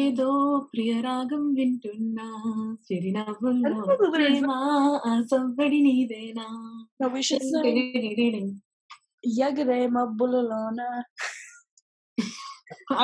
ఏదో 0.00 0.28
ప్రియ 0.72 0.92
రాగం 1.06 1.44
వింటున్నా 1.58 2.26
చిరునవ్వుల్లో 2.86 3.70
I 3.70 3.86
don't 3.86 3.88
know 3.90 3.96
the 4.02 4.10
lyrics. 4.12 4.16
ప్రేమ 4.16 4.50
ఆ 5.08 5.12
సవ్వడి 5.32 5.80
నీదేనా 5.88 6.46
No, 7.00 7.08
we 7.14 7.22
should 7.28 7.44
sing 7.52 7.80
Yagare 9.38 9.78
Mabulalona. 9.96 10.88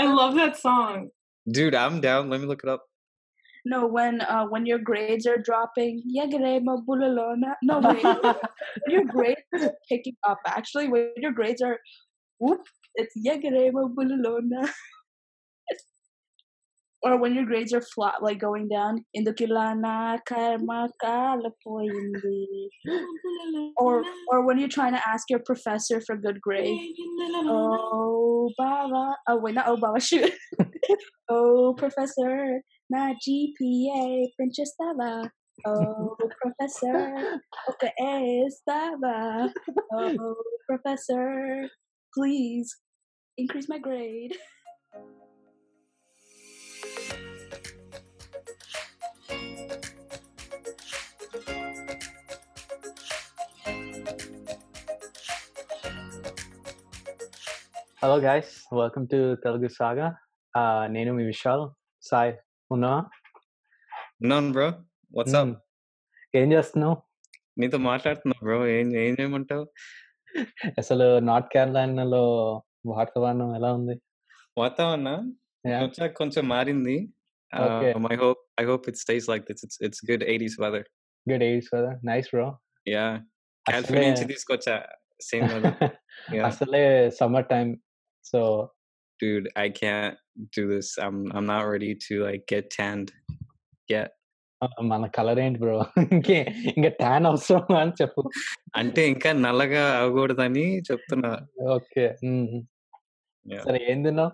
I 0.00 0.04
love 0.18 0.34
that 0.40 0.56
song. 0.56 0.96
Dude, 1.46 1.76
I'm 1.82 2.01
down. 2.01 2.30
Let 2.30 2.40
me 2.42 2.46
look 2.51 2.62
it 2.67 2.71
up. 2.74 2.82
No, 3.64 3.78
when 3.96 4.21
uh 4.35 4.44
when 4.53 4.64
your 4.71 4.78
grades 4.90 5.26
are 5.32 5.40
dropping, 5.48 5.94
Yagare 6.19 6.53
Mabulalona. 6.69 7.51
No, 7.62 7.78
wait. 7.80 8.04
when 8.04 8.92
your 8.96 9.04
grades 9.14 9.42
are 9.58 9.72
picking 9.90 10.17
up, 10.30 10.38
actually, 10.46 10.88
when 10.94 11.26
your 11.26 11.32
grades 11.32 11.62
are 11.62 11.78
whoop, 12.40 12.62
it's 12.94 13.17
Yagare 13.28 13.64
Mabulalona. 13.78 14.62
or 17.05 17.17
when 17.17 17.35
your 17.35 17.45
grades 17.45 17.72
are 17.72 17.85
flat, 17.93 18.23
like 18.23 18.39
going 18.39 18.67
down, 18.67 19.05
Indukilana 19.16 20.17
karma 20.25 20.89
kalapoindi. 20.98 22.67
Or 23.77 24.03
or 24.31 24.45
when 24.45 24.57
you're 24.57 24.67
trying 24.67 24.93
to 24.93 25.07
ask 25.07 25.29
your 25.29 25.39
professor 25.45 26.02
for 26.02 26.17
good 26.17 26.41
grade. 26.41 26.95
Oh, 27.45 28.49
Baba. 28.57 29.15
Oh, 29.29 29.38
wait, 29.38 29.53
not 29.53 29.67
oh, 29.67 29.77
Baba. 29.77 29.99
Shoot. 29.99 30.34
oh, 31.29 31.76
Professor. 31.77 32.59
Na 32.89 33.13
GPA. 33.13 34.26
Pinchestaba. 34.41 35.29
Oh, 35.67 36.17
Professor. 36.41 37.40
Okay, 37.70 37.93
estaba. 38.49 39.53
Oh, 39.93 40.35
Professor. 40.67 41.70
Please 42.15 42.76
increase 43.37 43.70
my 43.70 43.77
grade. 43.77 44.34
Hello 58.05 58.15
guys 58.15 58.75
welcome 58.75 59.07
to 59.07 59.35
Telugu 59.35 59.67
saga 59.67 60.17
నేను 60.87 61.13
మీ 61.13 61.23
విశాల్. 61.23 61.70
సాయ్ 62.01 62.34
ఉన్నావా? 62.71 63.05
None, 64.23 64.53
bro. 64.53 64.67
What's 65.16 65.36
up? 65.36 65.45
మ్మ్. 65.45 65.56
ఏం 66.36 66.52
చేస్తున్నావు? 66.52 66.97
నీతో 67.58 67.78
మాట్లాడుతున్నా 67.78 68.39
bro 68.44 68.67
ఏం 68.67 68.95
ఏం 68.95 69.17
చేయమంటావు? 69.20 69.67
అసలు 70.78 71.20
నార్త్ 71.20 71.50
కేరళలో 71.53 72.53
వాతావరణం 72.86 73.56
ఎలా 73.56 73.73
ఉంది? 73.73 74.02
వాతావరణం. 74.58 75.38
వచ్చాక 75.67 76.12
కొంచెం 76.12 76.47
మారింది. 76.47 77.14
I 78.12 78.16
hope 78.16 78.62
I 78.62 78.66
hope 78.66 78.90
it 78.90 78.97
stays 78.97 79.30
like 79.30 79.44
this 79.44 79.66
it's 79.66 79.84
it's 79.84 80.12
good 80.12 80.23
eighties 80.23 80.62
weather 80.62 80.86
good 81.31 81.44
eights 81.44 81.69
కదా 81.75 82.00
నైస్ 82.03 82.28
బ్రో 82.34 82.59
యా 82.88 83.22
కాలిఫోర్నియా 83.72 84.14
నుంచి 84.14 84.25
తీసుకొచ్చా 84.25 84.86
సేమ్ 85.22 85.50
వెదర్. 85.50 85.90
అసలే 86.45 87.12
summer 87.12 87.45
time 87.45 87.81
so 88.31 88.41
dude 89.20 89.47
i 89.65 89.69
can't 89.81 90.15
do 90.56 90.62
this 90.73 90.89
i'm 91.05 91.19
i'm 91.34 91.47
not 91.55 91.62
ready 91.73 91.93
to 92.06 92.12
like 92.27 92.45
get 92.55 92.67
tanned 92.79 93.11
yet 93.95 94.11
మన 94.91 95.05
colour 95.17 95.39
ఏంటి 95.45 95.59
bro 95.62 95.77
ఇంకే 96.15 96.39
ఇంకా 96.73 96.89
tan 97.03 97.27
అవసరం 97.31 97.70
అని 97.83 97.95
చెప్పు 98.01 98.23
అంటే 98.81 99.03
ఇంకా 99.12 99.31
నల్లగా 99.45 99.84
అవ్వకూడదని 100.01 100.67
చెప్తున్నా 100.91 101.33
ఓకే 101.77 102.06
Yeah. 103.47 103.62
సరే 103.67 103.79
ఏం 103.93 104.01
తిన్నావు 104.06 104.33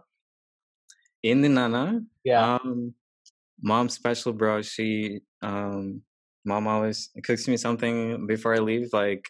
ఏం 1.30 1.38
తిన్నానా 1.44 1.82
Yeah. 2.28 2.40
Um, 2.46 2.78
mom 3.70 3.86
special, 3.88 4.32
bro. 4.40 4.62
She, 4.62 4.86
um, 5.48 6.02
mom 6.44 6.64
always 6.72 6.98
cooks 7.26 7.44
me 7.50 7.56
something 7.56 7.96
before 8.26 8.52
I 8.56 8.62
leave, 8.70 8.88
like 8.92 9.24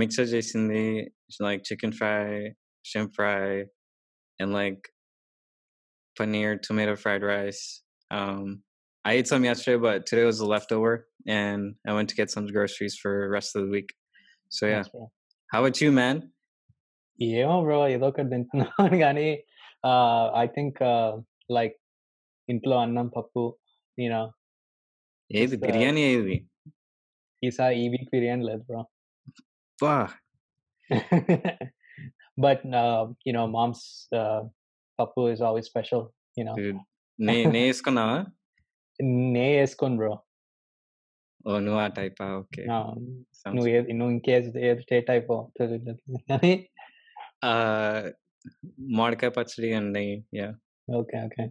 mixer 0.00 0.26
jasindi, 0.32 0.84
like 1.46 1.62
chicken 1.68 1.92
fry, 1.98 2.54
shrimp 2.88 3.10
fry, 3.18 3.42
and 4.40 4.52
like 4.52 4.82
paneer 6.16 6.60
tomato 6.60 6.94
fried 6.96 7.22
rice. 7.22 7.62
Um, 8.10 8.62
I 9.04 9.12
ate 9.18 9.28
some 9.28 9.44
yesterday, 9.44 9.80
but 9.80 10.06
today 10.06 10.24
was 10.24 10.40
a 10.40 10.46
leftover, 10.46 10.92
and 11.26 11.60
I 11.86 11.92
went 11.98 12.08
to 12.10 12.16
get 12.20 12.30
some 12.30 12.46
groceries 12.46 12.96
for 13.02 13.12
the 13.22 13.30
rest 13.36 13.50
of 13.56 13.62
the 13.64 13.70
week. 13.76 13.90
So 14.50 14.66
yeah, 14.66 14.82
Nice, 14.82 14.88
bro. 14.94 15.04
how 15.52 15.60
about 15.62 15.80
you, 15.84 15.92
man? 16.02 16.16
ఏమో 17.18 17.54
bro 17.66 17.76
ఏదో 17.94 18.06
ఒకటి 18.10 18.30
తింటున్నాను 18.32 18.96
కానీ 19.04 19.28
I 20.42 20.44
think 20.56 20.78
like 21.56 21.74
ఇంట్లో 22.48 22.76
అన్నం 22.84 23.08
పప్పు 23.16 23.42
you know 23.98 24.20
ఏది 25.30 25.54
Just, 25.54 25.58
uh, 25.58 25.64
biryani 25.64 26.02
ఏది 26.12 26.36
ఈసారి 27.42 27.74
ఈ 27.82 27.86
వీక్ 27.94 28.10
బిర్యానీ 28.14 28.44
లేదు 28.50 28.62
బ్రో 28.68 28.82
బా 32.44 32.46
బట్ 32.46 32.62
యూనో 33.28 33.44
మామ్స్ 33.56 33.84
పప్పు 34.98 35.22
is 35.34 35.42
always 35.48 35.68
special 35.72 36.04
you know 36.38 36.54
dude 36.60 36.80
నే 37.18 37.36
నే 37.54 37.62
వేసుకున్నావా 37.68 38.18
నే 39.36 39.46
వేసుకోను 39.58 39.98
బ్రో 40.02 40.14
ఓ 41.48 41.58
నువ్వు 41.66 41.80
ఆ 41.84 41.88
టైపా 42.00 42.26
ఓకే 42.40 42.62
నువ్వు 43.54 43.68
ఏది 43.76 43.92
నువ్వు 43.98 44.12
ఇంకేది 44.16 44.50
ఏది 44.68 44.82
స్టేట్ 44.86 45.10
అయిపో 45.14 45.36
కానీ 46.30 46.52
మామిడికాయ 48.98 49.30
పచ్చడి 49.36 49.70
and 49.80 49.90
నెయ్యి 49.98 50.16
yeah 50.40 50.48
Okay, 50.88 51.18
okay. 51.18 51.50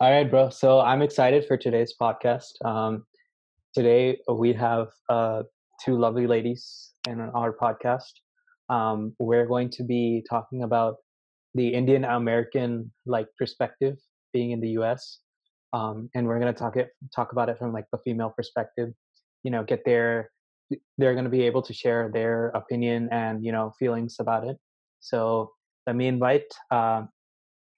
All 0.00 0.10
right, 0.10 0.28
bro. 0.28 0.50
So 0.50 0.80
I'm 0.80 1.00
excited 1.00 1.44
for 1.48 1.56
today's 1.56 1.94
podcast. 2.00 2.54
Um, 2.64 3.04
today 3.74 4.18
we 4.28 4.52
have 4.52 4.88
uh, 5.08 5.44
two 5.78 5.96
lovely 5.96 6.26
ladies 6.26 6.64
in 7.06 7.20
our 7.20 7.52
podcast. 7.52 8.12
Um, 8.69 9.15
we're 9.19 9.45
going 9.45 9.69
to 9.71 9.83
be 9.83 10.23
talking 10.29 10.63
about 10.63 10.95
the 11.53 11.69
Indian 11.69 12.03
American 12.03 12.91
like 13.05 13.27
perspective 13.37 13.97
being 14.33 14.51
in 14.51 14.59
the 14.59 14.69
U.S. 14.79 15.19
Um, 15.73 16.09
and 16.15 16.27
we're 16.27 16.39
going 16.39 16.53
to 16.53 16.57
talk 16.57 16.75
it 16.77 16.89
talk 17.15 17.31
about 17.31 17.49
it 17.49 17.57
from 17.57 17.73
like 17.73 17.85
the 17.91 17.99
female 18.03 18.33
perspective. 18.35 18.89
You 19.43 19.51
know, 19.51 19.63
get 19.63 19.85
their 19.85 20.31
they're 20.97 21.13
going 21.13 21.25
to 21.25 21.29
be 21.29 21.43
able 21.43 21.61
to 21.61 21.73
share 21.73 22.09
their 22.11 22.47
opinion 22.49 23.09
and 23.11 23.43
you 23.45 23.51
know 23.51 23.73
feelings 23.79 24.17
about 24.19 24.47
it. 24.47 24.57
So 24.99 25.51
let 25.85 25.95
me 25.95 26.07
invite 26.07 26.49
uh, 26.71 27.03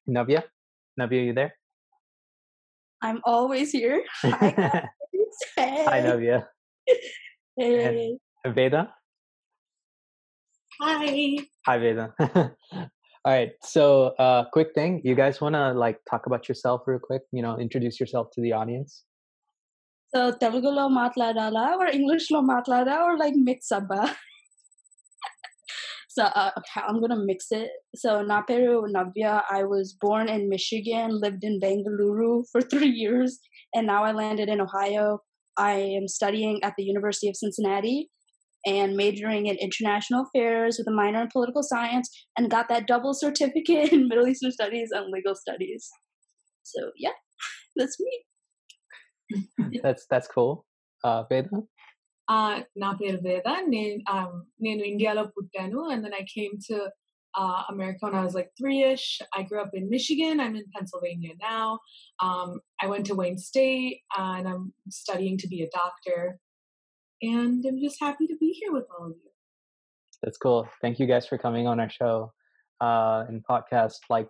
Navya. 0.10 0.44
Navya, 1.00 1.26
you 1.26 1.34
there? 1.34 1.54
I'm 3.02 3.22
always 3.26 3.72
here. 3.72 4.04
Hi, 4.22 4.52
guys. 4.52 4.84
Hey. 5.56 5.86
Hi, 5.86 6.02
Navya. 6.02 6.48
Hey. 7.58 8.18
Veda? 8.46 8.90
Hi. 10.82 11.38
Hi, 11.66 11.78
Veda. 11.80 12.14
All 13.28 13.34
right. 13.34 13.52
So, 13.62 14.16
uh, 14.20 14.46
quick 14.54 14.74
thing. 14.76 15.02
You 15.04 15.16
guys 15.16 15.42
want 15.42 15.56
to 15.56 15.74
like 15.74 16.00
talk 16.10 16.28
about 16.28 16.48
yourself 16.48 16.84
real 16.86 17.00
quick? 17.00 17.24
You 17.32 17.42
know, 17.42 17.58
introduce 17.58 18.00
yourself 18.00 18.30
to 18.34 18.42
the 18.42 18.54
audience. 18.54 19.04
So 20.14 20.32
Telugulo 20.32 20.88
matladala 20.90 21.76
or 21.78 21.88
Englishlo 21.88 22.42
matlada 22.42 23.02
or 23.02 23.18
like 23.18 23.34
mix 23.36 23.72
abba. 23.72 24.16
so 26.10 26.24
uh, 26.24 26.52
okay, 26.58 26.82
I'm 26.88 27.02
gonna 27.02 27.18
mix 27.18 27.52
it. 27.52 27.70
So 27.96 28.22
na 28.22 28.42
peru 28.42 28.86
Navya, 28.88 29.44
I 29.50 29.64
was 29.64 29.94
born 30.00 30.30
in 30.30 30.48
Michigan, 30.48 31.20
lived 31.20 31.44
in 31.44 31.60
Bengaluru 31.60 32.46
for 32.52 32.62
three 32.62 32.90
years, 32.90 33.40
and 33.76 33.88
now 33.88 34.04
I 34.06 34.14
landed 34.14 34.48
in 34.48 34.62
Ohio. 34.62 35.20
I 35.58 35.74
am 35.74 36.08
studying 36.08 36.64
at 36.64 36.76
the 36.78 36.84
University 36.84 37.28
of 37.28 37.36
Cincinnati 37.36 38.10
and 38.67 38.97
majoring 38.97 39.47
in 39.47 39.57
international 39.57 40.25
affairs 40.27 40.77
with 40.79 40.87
a 40.87 40.97
minor 40.97 41.23
in 41.23 41.29
political 41.29 41.63
science 41.63 42.09
and 42.37 42.51
got 42.51 42.69
that 42.69 42.87
double 42.87 43.15
certificate 43.15 43.93
in 43.93 44.09
Middle 44.09 44.29
Eastern 44.29 44.53
studies 44.53 44.91
and 44.93 45.11
legal 45.11 45.35
studies. 45.35 45.89
So 46.63 46.91
yeah, 46.97 47.17
that's 47.77 47.99
me. 48.01 48.25
That's 49.83 50.07
that's 50.11 50.29
cool. 50.29 50.67
Uh, 51.05 51.25
Veda? 51.29 51.63
Uh, 52.33 52.57
నా 52.83 52.91
పేరు 52.99 53.19
వేద 53.29 53.49
నేను 53.75 53.95
um, 54.15 54.35
నేను 54.65 54.83
ఇండియాలో 54.91 55.23
పుట్టాను 55.35 55.79
and 55.93 56.01
then 56.05 56.15
I 56.21 56.25
came 56.35 56.55
to 56.69 56.77
uh, 57.41 57.61
America 57.73 58.01
when 58.05 58.15
I 58.21 58.25
was 58.25 58.35
like 58.39 58.51
three-ish. 58.59 59.07
I 59.37 59.43
grew 59.49 59.61
up 59.65 59.75
in 59.81 59.93
Michigan. 59.95 60.41
I'm 60.45 60.57
in 60.61 60.67
Pennsylvania 60.75 61.35
now. 61.41 61.67
Um, 62.27 62.61
I 62.83 62.87
went 62.93 63.07
to 63.07 63.15
Wayne 63.21 63.41
State 63.51 63.95
and 64.25 64.47
I'm 64.53 64.65
studying 65.03 65.37
to 65.43 65.49
be 65.55 65.61
a 65.63 65.71
doctor. 65.81 66.21
And 67.23 67.65
I'm 67.65 67.81
just 67.81 67.97
happy 68.01 68.27
to 68.27 68.37
be 68.39 68.51
here 68.61 68.73
with 68.73 68.85
all 68.99 69.07
of 69.07 69.13
you. 69.13 69.31
That's 70.23 70.37
cool. 70.37 70.69
Thank 70.81 70.99
you 70.99 71.07
guys 71.07 71.27
for 71.27 71.39
coming 71.39 71.67
on 71.67 71.81
our 71.81 71.91
show 71.91 72.33
uh, 72.81 73.25
and 73.29 73.43
podcast. 73.49 73.99
Like, 74.11 74.29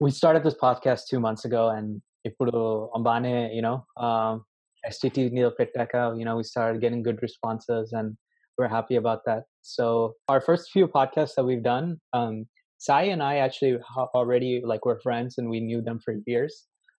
we 0.00 0.10
started 0.10 0.42
this 0.42 0.54
podcast 0.54 1.02
two 1.08 1.20
months 1.20 1.44
ago, 1.44 1.68
and 1.76 1.88
ఇప్పుడు 2.28 2.52
అంబానే, 2.96 3.34
you 3.56 3.62
know, 3.66 3.76
um, 4.06 4.34
STT 4.94 5.16
Neil 5.36 5.52
Pitaka, 5.58 6.02
you 6.18 6.24
know, 6.26 6.36
we 6.40 6.44
started 6.52 6.80
getting 6.84 7.02
good 7.08 7.20
responses, 7.26 7.86
and 7.98 8.08
we're 8.56 8.72
happy 8.78 8.96
about 9.02 9.20
that. 9.28 9.42
So, 9.74 9.84
our 10.32 10.40
first 10.48 10.64
few 10.74 10.86
podcasts 10.98 11.34
that 11.36 11.46
we've 11.50 11.66
done, 11.74 11.86
um, 12.18 12.34
Sai 12.86 13.02
and 13.14 13.22
I 13.22 13.34
actually 13.46 13.74
already 14.20 14.52
like 14.70 14.84
were 14.88 15.00
friends 15.06 15.38
and 15.38 15.48
we 15.54 15.60
knew 15.68 15.80
them 15.88 15.98
for 16.04 16.14
years. 16.26 16.54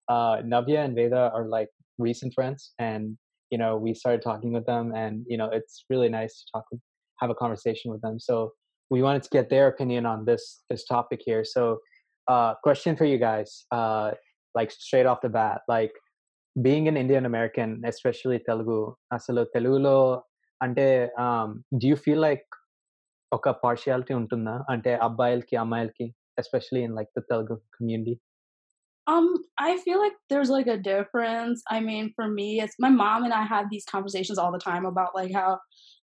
Uh, 0.08 0.36
Navya 0.54 0.80
and 0.86 0.96
Veda 1.00 1.24
are 1.38 1.48
like 1.58 1.70
recent 2.08 2.32
friends, 2.38 2.60
and 2.80 3.04
you 3.52 3.58
know 3.58 3.78
we 3.78 3.94
started 3.94 4.22
talking 4.22 4.52
with 4.54 4.66
them, 4.66 4.94
and 4.96 5.26
you 5.28 5.38
know 5.38 5.50
it's 5.52 5.86
really 5.90 6.10
nice 6.10 6.34
to 6.40 6.44
talk 6.54 6.66
with, 6.72 6.82
have 7.22 7.30
a 7.30 7.36
conversation 7.36 7.92
with 7.92 8.02
them. 8.02 8.20
So 8.20 8.52
we 8.90 9.02
wanted 9.02 9.24
to 9.24 9.30
get 9.30 9.50
their 9.50 9.68
opinion 9.68 10.06
on 10.06 10.26
this 10.26 10.64
this 10.70 10.86
topic 10.86 11.22
here. 11.24 11.44
So, 11.44 11.80
uh, 12.28 12.54
question 12.64 12.96
for 12.96 13.06
you 13.06 13.18
guys, 13.18 13.66
uh, 13.72 14.12
like 14.56 14.72
straight 14.72 15.06
off 15.06 15.22
the 15.22 15.30
bat, 15.30 15.62
like 15.68 15.94
being 16.62 16.88
an 16.88 16.98
Indian 16.98 17.26
American, 17.26 17.82
especially 17.86 18.40
Telugu, 18.48 18.80
asalu 19.18 19.46
Telugulo 19.56 19.98
అంటే 20.66 20.86
do 21.82 21.86
you 21.92 21.98
feel 22.06 22.20
like 22.30 22.46
ఒక 23.38 23.50
partiality 23.64 24.14
ఉంటుందా 24.20 24.54
అంటే 24.72 24.92
అబ్బాయిలకి 25.06 25.56
అమ్మాయిలకి 25.62 26.06
especially 26.42 26.82
in 26.88 26.94
like 26.98 27.12
the 27.18 27.22
Telugu 27.32 27.56
community 27.76 28.14
um 29.09 29.35
i 29.59 29.77
feel 29.79 29.99
like 29.99 30.13
there's 30.31 30.51
like 30.51 30.67
a 30.67 30.77
difference 30.77 31.63
i 31.71 31.81
mean 31.81 32.13
for 32.15 32.29
me 32.29 32.61
it's 32.61 32.75
my 32.79 32.89
mom 32.91 33.25
and 33.25 33.33
i 33.33 33.45
have 33.45 33.67
these 33.71 33.85
conversations 33.91 34.39
all 34.39 34.53
the 34.53 34.59
time 34.59 34.85
about 34.85 35.15
like 35.15 35.33
how 35.33 35.59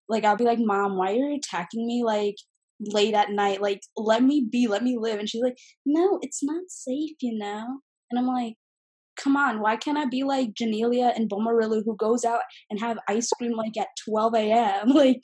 like 0.09 0.25
i'll 0.25 0.35
be 0.35 0.43
like 0.43 0.59
mom 0.59 0.97
why 0.97 1.11
are 1.11 1.15
you 1.15 1.35
attacking 1.35 1.85
me 1.85 2.03
like 2.03 2.35
late 2.79 3.13
at 3.13 3.31
night 3.31 3.61
like 3.61 3.79
let 3.95 4.21
me 4.21 4.45
be 4.51 4.67
let 4.67 4.83
me 4.83 4.97
live 4.99 5.19
and 5.19 5.29
she's 5.29 5.41
like 5.41 5.57
no 5.85 6.19
it's 6.21 6.43
not 6.43 6.63
safe 6.67 7.15
you 7.21 7.37
know 7.37 7.79
and 8.11 8.19
i'm 8.19 8.27
like 8.27 8.55
come 9.15 9.37
on, 9.37 9.59
why 9.59 9.75
can't 9.75 9.97
I 9.97 10.05
be 10.05 10.23
like 10.23 10.53
Genelia 10.53 11.15
and 11.15 11.29
Bommarillu 11.29 11.83
who 11.85 11.95
goes 11.95 12.25
out 12.25 12.41
and 12.69 12.79
have 12.79 12.97
ice 13.07 13.29
cream 13.37 13.53
like 13.53 13.77
at 13.77 13.87
12 14.07 14.35
a.m.? 14.35 14.89
Like, 14.95 15.21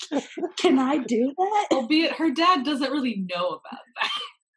can 0.60 0.80
I 0.80 0.98
do 0.98 1.34
that? 1.38 1.68
Albeit 1.72 2.14
her 2.14 2.30
dad 2.30 2.64
doesn't 2.66 2.92
really 2.92 3.26
know 3.34 3.60
about 3.60 3.80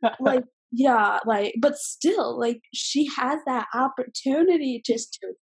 that. 0.02 0.16
like, 0.20 0.44
yeah, 0.76 1.20
like, 1.24 1.54
but 1.60 1.76
still, 1.76 2.38
like, 2.38 2.60
she 2.72 3.08
has 3.16 3.38
that 3.46 3.66
opportunity 3.74 4.82
just 4.84 5.18
to 5.20 5.34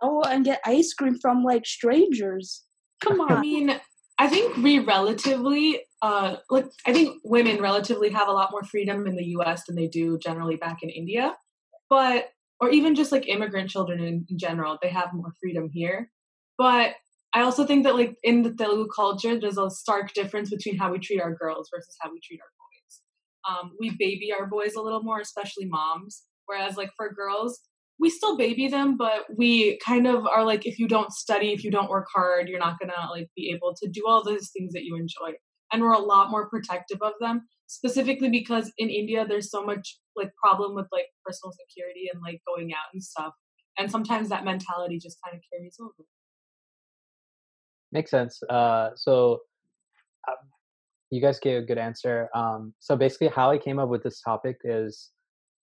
go 0.00 0.22
and 0.22 0.44
get 0.44 0.60
ice 0.66 0.92
cream 0.92 1.18
from 1.20 1.42
like 1.42 1.64
strangers. 1.64 2.64
Come 3.02 3.20
on. 3.20 3.32
I 3.32 3.40
mean, 3.40 3.80
I 4.18 4.28
think 4.28 4.58
we 4.58 4.78
relatively, 4.78 5.80
uh, 6.02 6.36
like, 6.50 6.66
I 6.86 6.92
think 6.92 7.22
women 7.24 7.62
relatively 7.62 8.10
have 8.10 8.28
a 8.28 8.32
lot 8.32 8.50
more 8.50 8.62
freedom 8.62 9.06
in 9.06 9.16
the 9.16 9.24
US 9.38 9.64
than 9.66 9.76
they 9.76 9.88
do 9.88 10.18
generally 10.18 10.56
back 10.56 10.82
in 10.82 10.90
India. 10.90 11.36
But 11.88 12.28
or 12.60 12.68
even 12.68 12.94
just 12.94 13.10
like 13.10 13.26
immigrant 13.26 13.70
children 13.70 14.00
in, 14.00 14.26
in 14.28 14.38
general, 14.38 14.78
they 14.82 14.90
have 14.90 15.14
more 15.14 15.32
freedom 15.40 15.70
here. 15.72 16.10
But 16.58 16.92
I 17.32 17.40
also 17.40 17.64
think 17.64 17.84
that 17.84 17.94
like 17.94 18.16
in 18.22 18.42
the 18.42 18.52
Telugu 18.52 18.88
culture, 18.94 19.40
there's 19.40 19.56
a 19.56 19.70
stark 19.70 20.12
difference 20.12 20.50
between 20.50 20.76
how 20.76 20.92
we 20.92 20.98
treat 20.98 21.22
our 21.22 21.34
girls 21.34 21.70
versus 21.74 21.96
how 22.00 22.10
we 22.12 22.20
treat 22.20 22.40
our 22.40 22.52
boys. 22.58 22.69
Um, 23.48 23.72
we 23.78 23.96
baby 23.98 24.32
our 24.32 24.46
boys 24.46 24.74
a 24.74 24.82
little 24.82 25.02
more, 25.02 25.20
especially 25.20 25.66
moms. 25.66 26.22
Whereas 26.46 26.76
like 26.76 26.90
for 26.96 27.12
girls, 27.12 27.60
we 27.98 28.10
still 28.10 28.36
baby 28.36 28.68
them, 28.68 28.96
but 28.96 29.24
we 29.36 29.78
kind 29.84 30.06
of 30.06 30.26
are 30.26 30.44
like, 30.44 30.66
if 30.66 30.78
you 30.78 30.88
don't 30.88 31.12
study, 31.12 31.52
if 31.52 31.62
you 31.62 31.70
don't 31.70 31.90
work 31.90 32.06
hard, 32.12 32.48
you're 32.48 32.58
not 32.58 32.78
gonna 32.80 33.10
like 33.10 33.28
be 33.36 33.50
able 33.50 33.74
to 33.82 33.88
do 33.88 34.04
all 34.06 34.24
those 34.24 34.50
things 34.50 34.72
that 34.72 34.84
you 34.84 34.96
enjoy. 34.96 35.36
And 35.72 35.82
we're 35.82 35.92
a 35.92 35.98
lot 35.98 36.30
more 36.30 36.48
protective 36.48 36.98
of 37.02 37.12
them 37.20 37.42
specifically 37.70 38.28
because 38.28 38.72
in 38.78 38.90
India 38.90 39.24
there's 39.24 39.48
so 39.48 39.64
much 39.64 39.98
like 40.16 40.32
problem 40.42 40.74
with 40.74 40.86
like 40.90 41.06
personal 41.24 41.52
security 41.52 42.10
and 42.12 42.20
like 42.20 42.40
going 42.46 42.72
out 42.72 42.88
and 42.92 43.02
stuff. 43.02 43.32
And 43.78 43.88
sometimes 43.88 44.28
that 44.30 44.44
mentality 44.44 44.98
just 44.98 45.18
kind 45.24 45.36
of 45.36 45.42
carries 45.52 45.76
over. 45.80 46.04
Makes 47.92 48.10
sense. 48.10 48.42
Uh, 48.48 48.90
so 48.96 49.38
um, 50.28 50.34
you 51.10 51.20
guys 51.20 51.38
gave 51.38 51.62
a 51.62 51.66
good 51.66 51.78
answer. 51.78 52.28
Um, 52.34 52.72
so 52.78 52.96
basically, 52.96 53.28
how 53.28 53.50
I 53.50 53.58
came 53.58 53.78
up 53.78 53.88
with 53.88 54.02
this 54.02 54.20
topic 54.20 54.56
is, 54.64 55.10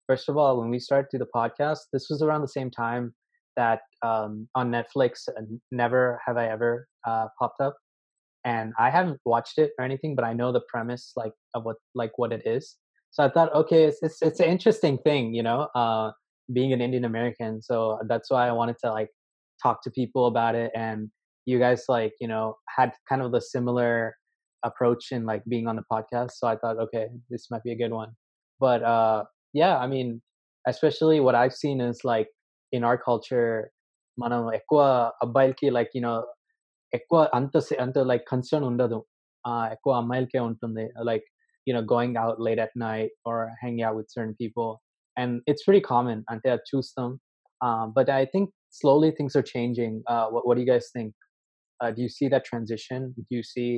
first 0.06 0.28
of 0.28 0.36
all, 0.36 0.58
when 0.58 0.70
we 0.70 0.78
started 0.78 1.08
to 1.10 1.18
the 1.18 1.26
podcast, 1.34 1.80
this 1.92 2.08
was 2.08 2.22
around 2.22 2.40
the 2.40 2.48
same 2.48 2.70
time 2.70 3.14
that 3.56 3.80
um, 4.02 4.48
on 4.54 4.70
Netflix, 4.70 5.28
uh, 5.28 5.42
Never 5.70 6.20
Have 6.26 6.36
I 6.36 6.48
Ever 6.48 6.88
uh, 7.06 7.26
popped 7.38 7.60
up, 7.60 7.76
and 8.44 8.72
I 8.78 8.90
haven't 8.90 9.20
watched 9.24 9.58
it 9.58 9.72
or 9.78 9.84
anything, 9.84 10.14
but 10.14 10.24
I 10.24 10.32
know 10.32 10.52
the 10.52 10.62
premise 10.68 11.12
like 11.16 11.32
of 11.54 11.64
what 11.64 11.76
like 11.94 12.12
what 12.16 12.32
it 12.32 12.42
is. 12.46 12.76
So 13.10 13.24
I 13.24 13.30
thought, 13.30 13.54
okay, 13.54 13.84
it's 13.84 13.98
it's, 14.02 14.22
it's 14.22 14.40
an 14.40 14.46
interesting 14.46 14.98
thing, 14.98 15.34
you 15.34 15.42
know, 15.42 15.68
uh, 15.74 16.12
being 16.52 16.72
an 16.72 16.80
Indian 16.80 17.04
American. 17.04 17.60
So 17.62 17.98
that's 18.08 18.30
why 18.30 18.48
I 18.48 18.52
wanted 18.52 18.76
to 18.84 18.90
like 18.90 19.10
talk 19.62 19.82
to 19.82 19.90
people 19.90 20.26
about 20.26 20.54
it, 20.54 20.70
and 20.74 21.10
you 21.44 21.58
guys 21.58 21.84
like 21.88 22.14
you 22.20 22.28
know 22.28 22.56
had 22.74 22.92
kind 23.06 23.20
of 23.20 23.32
the 23.32 23.40
similar 23.40 24.16
approach 24.63 25.11
in 25.11 25.25
like 25.25 25.43
being 25.47 25.67
on 25.67 25.75
the 25.75 25.83
podcast. 25.91 26.31
So 26.37 26.47
I 26.47 26.55
thought, 26.55 26.77
okay, 26.77 27.07
this 27.29 27.47
might 27.49 27.63
be 27.63 27.71
a 27.71 27.77
good 27.77 27.91
one. 27.91 28.11
But 28.59 28.83
uh, 28.83 29.23
yeah, 29.53 29.77
I 29.77 29.87
mean, 29.87 30.21
especially 30.67 31.19
what 31.19 31.35
I've 31.35 31.53
seen 31.53 31.81
is 31.81 31.99
like 32.03 32.27
in 32.71 32.83
our 32.83 32.97
culture, 32.97 33.71
మనం 34.23 34.41
ఎక్కువ 34.57 34.81
అబ్బాయిలకి 35.23 35.67
like 35.75 35.91
you 35.97 36.01
know 36.05 36.17
ఎక్కువ 36.97 37.19
అంత 37.37 37.57
అంత 37.83 37.97
like 38.11 38.25
concern 38.31 38.65
ఉండదు 38.69 38.99
ఎక్కువ 39.75 39.93
అమ్మాయిలకే 40.01 40.41
ఉంటుంది 40.49 40.85
like 41.09 41.27
you 41.67 41.73
know 41.75 41.83
going 41.93 42.13
out 42.21 42.37
late 42.45 42.59
at 42.63 42.71
night 42.83 43.11
or 43.29 43.35
hanging 43.61 43.83
out 43.87 43.95
with 43.97 44.07
certain 44.15 44.35
people 44.39 44.69
and 45.21 45.31
it's 45.49 45.63
pretty 45.65 45.83
common 45.89 46.17
ante 46.31 46.49
I 46.53 46.57
choose 46.69 46.89
them 46.97 47.11
um, 47.65 47.85
but 47.97 48.07
I 48.21 48.23
think 48.31 48.45
slowly 48.79 49.09
things 49.17 49.33
are 49.39 49.45
changing 49.55 49.93
uh, 50.11 50.25
what, 50.33 50.43
what 50.45 50.55
do 50.55 50.61
you 50.63 50.69
guys 50.73 50.87
think 50.95 51.11
uh, 51.81 51.89
do 51.95 51.99
you 52.05 52.11
see 52.17 52.27
that 52.33 52.45
transition 52.51 52.99
do 53.27 53.33
you 53.37 53.45
see 53.53 53.71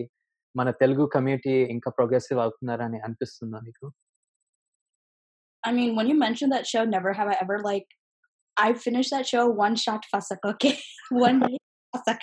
మన 0.60 0.72
Telugu 0.82 1.04
community 1.16 1.54
ఇంకా 1.76 1.90
progressive 2.00 2.42
అవుతున్నారని 2.46 3.02
అనిపిస్తుందా 3.08 3.62
మీకు 3.68 3.88
I 5.68 5.72
mean, 5.76 5.92
when 5.98 6.08
you 6.12 6.16
mentioned 6.24 6.52
that 6.54 6.66
show, 6.70 6.82
Never 6.94 7.12
Have 7.18 7.30
I 7.34 7.36
Ever, 7.44 7.58
like, 7.68 7.86
I 8.58 8.74
finished 8.86 9.12
that 9.14 9.28
show 9.30 9.44
one 9.66 9.76
shot 9.84 10.02
fasak, 10.14 10.42
okay? 10.50 10.74
one 11.26 11.38
fasak. 11.94 12.22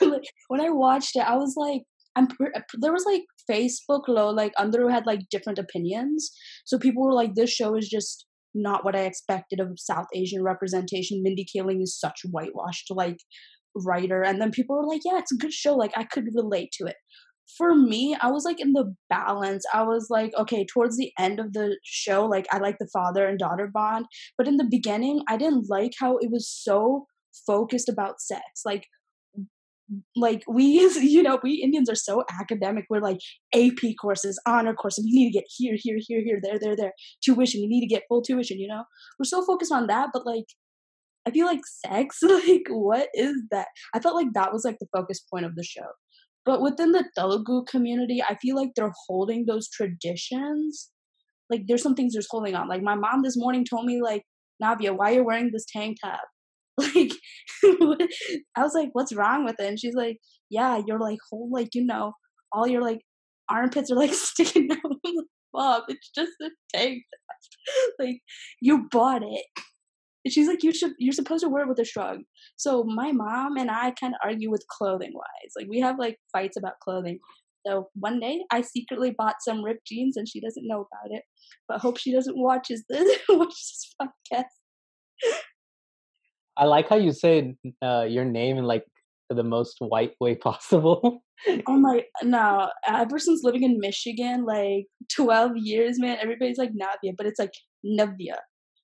like, 0.11 0.27
when 0.51 0.61
I 0.65 0.69
watched 0.69 1.15
it, 1.19 1.25
I 1.31 1.35
was 1.43 1.53
like, 1.63 1.83
I'm 2.15 2.27
there 2.83 2.91
was 2.91 3.05
like 3.11 3.25
Facebook 3.49 4.07
low 4.07 4.29
like 4.29 4.53
under 4.57 4.89
had 4.89 5.05
like 5.05 5.21
different 5.31 5.59
opinions. 5.59 6.31
So 6.65 6.77
people 6.77 7.03
were 7.03 7.13
like, 7.13 7.35
this 7.35 7.51
show 7.51 7.75
is 7.75 7.87
just 7.89 8.25
not 8.55 8.83
what 8.83 8.95
I 8.95 9.03
expected 9.05 9.59
of 9.59 9.79
South 9.79 10.07
Asian 10.15 10.43
representation. 10.43 11.23
Mindy 11.23 11.45
Kaling 11.51 11.81
is 11.81 11.99
such 11.99 12.19
whitewashed 12.31 12.89
like 12.91 13.17
writer, 13.75 14.21
and 14.23 14.41
then 14.41 14.51
people 14.51 14.75
were 14.75 14.87
like, 14.87 15.01
yeah, 15.05 15.17
it's 15.19 15.31
a 15.31 15.37
good 15.37 15.53
show. 15.53 15.75
Like 15.75 15.91
I 15.95 16.03
could 16.03 16.27
relate 16.33 16.71
to 16.73 16.85
it. 16.87 16.95
For 17.56 17.74
me, 17.74 18.16
I 18.20 18.30
was 18.30 18.44
like 18.44 18.60
in 18.60 18.72
the 18.72 18.94
balance. 19.10 19.64
I 19.72 19.82
was 19.82 20.08
like, 20.10 20.32
okay, 20.38 20.64
towards 20.64 20.96
the 20.96 21.12
end 21.18 21.38
of 21.38 21.52
the 21.52 21.78
show, 21.84 22.26
like 22.26 22.46
I 22.50 22.58
like 22.58 22.78
the 22.78 22.88
father 22.92 23.26
and 23.26 23.38
daughter 23.38 23.70
bond, 23.72 24.06
but 24.36 24.48
in 24.48 24.56
the 24.56 24.68
beginning, 24.68 25.22
I 25.28 25.36
didn't 25.36 25.68
like 25.68 25.92
how 25.98 26.16
it 26.18 26.30
was 26.30 26.48
so 26.48 27.06
focused 27.46 27.88
about 27.88 28.20
sex. 28.20 28.62
Like 28.64 28.86
like 30.16 30.42
we 30.48 30.64
you 31.00 31.22
know 31.22 31.38
we 31.42 31.54
indians 31.54 31.90
are 31.90 31.94
so 31.94 32.24
academic. 32.40 32.86
We're 32.88 33.00
like 33.00 33.18
ap 33.54 33.78
courses 34.00 34.40
honor 34.46 34.74
courses. 34.74 35.04
We 35.04 35.12
need 35.12 35.32
to 35.32 35.38
get 35.38 35.44
here 35.48 35.76
here 35.78 35.98
here 35.98 36.22
here 36.24 36.40
there 36.42 36.58
there 36.58 36.76
there. 36.76 36.92
Tuition. 37.22 37.62
You 37.62 37.68
need 37.68 37.82
to 37.82 37.86
get 37.94 38.04
full 38.08 38.22
tuition 38.22 38.58
you 38.58 38.68
know? 38.68 38.84
We're 39.18 39.24
so 39.24 39.44
focused 39.44 39.72
on 39.72 39.86
that 39.88 40.10
but 40.12 40.26
like 40.26 40.46
i 41.26 41.30
feel 41.30 41.46
like 41.46 41.60
sex 41.64 42.18
like 42.22 42.66
what 42.68 43.08
is 43.14 43.36
that? 43.50 43.68
I 43.94 44.00
felt 44.00 44.14
like 44.14 44.32
that 44.34 44.52
was 44.52 44.64
like 44.64 44.78
the 44.78 44.88
focus 44.92 45.20
point 45.20 45.44
of 45.44 45.56
the 45.56 45.64
show 45.64 45.86
but 46.44 46.60
within 46.60 46.92
the 46.92 47.04
telugu 47.16 47.64
community 47.64 48.22
i 48.28 48.34
feel 48.36 48.56
like 48.56 48.70
they're 48.74 48.92
holding 49.06 49.46
those 49.46 49.68
traditions 49.68 50.90
like 51.50 51.62
there's 51.66 51.82
some 51.82 51.94
things 51.94 52.14
they're 52.14 52.22
holding 52.30 52.54
on 52.54 52.68
like 52.68 52.82
my 52.82 52.94
mom 52.94 53.22
this 53.22 53.36
morning 53.36 53.64
told 53.64 53.86
me 53.86 54.00
like 54.02 54.22
navia 54.62 54.96
why 54.96 55.10
you're 55.10 55.24
wearing 55.24 55.50
this 55.52 55.66
tank 55.72 55.96
top 56.04 56.20
like 56.78 57.12
I 57.62 58.62
was 58.62 58.74
like, 58.74 58.90
what's 58.92 59.14
wrong 59.14 59.44
with 59.44 59.56
it? 59.58 59.66
And 59.66 59.78
she's 59.78 59.94
like, 59.94 60.18
yeah, 60.50 60.80
you're 60.86 60.98
like 60.98 61.18
whole 61.30 61.48
like 61.52 61.74
you 61.74 61.84
know 61.84 62.12
all 62.52 62.66
your 62.66 62.82
like 62.82 63.00
armpits 63.50 63.90
are 63.90 63.96
like 63.96 64.14
sticking 64.14 64.68
out. 64.72 65.14
Mom, 65.52 65.82
it's 65.88 66.10
just 66.14 66.32
a 66.42 66.50
tank 66.74 67.02
top. 67.12 67.94
like 67.98 68.20
you 68.60 68.88
bought 68.90 69.22
it. 69.22 69.46
And 70.24 70.32
she's 70.32 70.48
like, 70.48 70.62
you 70.62 70.72
should 70.72 70.92
you're 70.98 71.12
supposed 71.12 71.44
to 71.44 71.48
wear 71.48 71.64
it 71.64 71.68
with 71.68 71.78
a 71.78 71.84
shrug. 71.84 72.20
So 72.56 72.84
my 72.84 73.12
mom 73.12 73.56
and 73.56 73.70
I 73.70 73.90
kind 73.92 74.14
of 74.14 74.20
argue 74.24 74.50
with 74.50 74.64
clothing 74.70 75.12
wise. 75.14 75.52
Like 75.56 75.66
we 75.68 75.80
have 75.80 75.98
like 75.98 76.18
fights 76.32 76.56
about 76.56 76.80
clothing. 76.82 77.18
So 77.66 77.88
one 77.94 78.20
day 78.20 78.44
I 78.50 78.60
secretly 78.62 79.14
bought 79.16 79.36
some 79.40 79.64
ripped 79.64 79.86
jeans 79.86 80.16
and 80.16 80.28
she 80.28 80.40
doesn't 80.40 80.66
know 80.66 80.80
about 80.80 81.10
it. 81.16 81.22
But 81.68 81.80
hope 81.80 81.98
she 81.98 82.12
doesn't 82.12 82.36
watch 82.36 82.68
this 82.68 82.82
watch 83.28 83.48
this 83.48 83.94
podcast. 84.00 85.34
I 86.56 86.64
like 86.64 86.88
how 86.88 86.96
you 86.96 87.12
say 87.12 87.56
uh, 87.82 88.06
your 88.08 88.24
name 88.24 88.58
in 88.58 88.64
like 88.64 88.84
the 89.30 89.42
most 89.42 89.76
white 89.80 90.12
way 90.20 90.34
possible. 90.50 91.22
oh 91.66 91.76
my 91.76 92.04
no! 92.22 92.70
Ever 92.86 93.18
since 93.18 93.42
living 93.42 93.64
in 93.64 93.80
Michigan, 93.80 94.44
like 94.44 94.86
twelve 95.14 95.52
years, 95.56 95.98
man, 95.98 96.18
everybody's 96.20 96.58
like 96.58 96.70
Navia, 96.70 97.12
but 97.16 97.26
it's 97.26 97.40
like 97.40 97.52
Navia. 97.84 98.36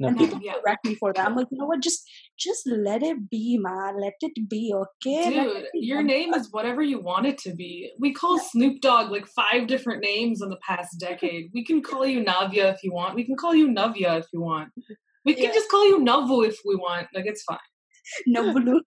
No. 0.04 0.08
And 0.10 0.18
people 0.22 0.40
Yeah. 0.46 0.56
correct 0.62 0.84
me 0.88 0.94
for 1.02 1.10
that. 1.14 1.26
I'm 1.26 1.36
like, 1.38 1.48
you 1.52 1.58
know 1.60 1.68
what? 1.72 1.82
Just 1.88 2.02
just 2.46 2.64
let 2.88 3.02
it 3.10 3.20
be, 3.34 3.44
man. 3.66 3.92
Let 4.06 4.26
it 4.28 4.36
be, 4.54 4.62
okay? 4.80 5.22
Let 5.26 5.46
Dude, 5.46 5.60
it 5.60 5.70
be. 5.76 5.82
your 5.92 6.00
I'm- 6.02 6.10
name 6.16 6.34
is 6.40 6.48
whatever 6.56 6.82
you 6.92 6.98
want 7.10 7.26
it 7.32 7.38
to 7.46 7.52
be. 7.62 7.70
We 8.06 8.10
call 8.20 8.36
Snoop 8.50 8.76
Dogg 8.88 9.14
like 9.16 9.28
five 9.42 9.62
different 9.74 10.02
names 10.10 10.42
in 10.48 10.50
the 10.56 10.60
past 10.68 11.00
decade. 11.06 11.46
We 11.58 11.64
can 11.70 11.80
call 11.92 12.06
you 12.14 12.20
Navia 12.32 12.66
if 12.76 12.84
you 12.88 12.92
want. 13.00 13.16
We 13.20 13.26
can 13.30 13.38
call 13.44 13.56
you 13.62 13.70
Navia 13.80 14.12
if 14.24 14.28
you 14.34 14.42
want. 14.50 14.70
We 15.30 15.34
can 15.40 15.46
Yeah. 15.50 15.56
just 15.60 15.70
call 15.76 15.86
you 15.92 16.00
Navu 16.10 16.40
if 16.52 16.60
we 16.72 16.76
want. 16.88 17.08
Like 17.20 17.30
it's 17.34 17.46
fine. 17.52 17.70
No 18.38 18.44
blue. 18.58 18.82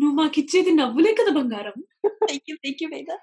నువ్వు 0.00 0.14
మాకు 0.18 0.36
ఇచ్చేది 0.42 0.72
నవ్వులే 0.80 1.12
కదా 1.20 1.32
బంగారం 1.38 1.78
Thank 2.28 2.44
you, 2.50 2.54
thank 2.64 2.78
you, 2.82 2.88
Veda. 2.92 3.16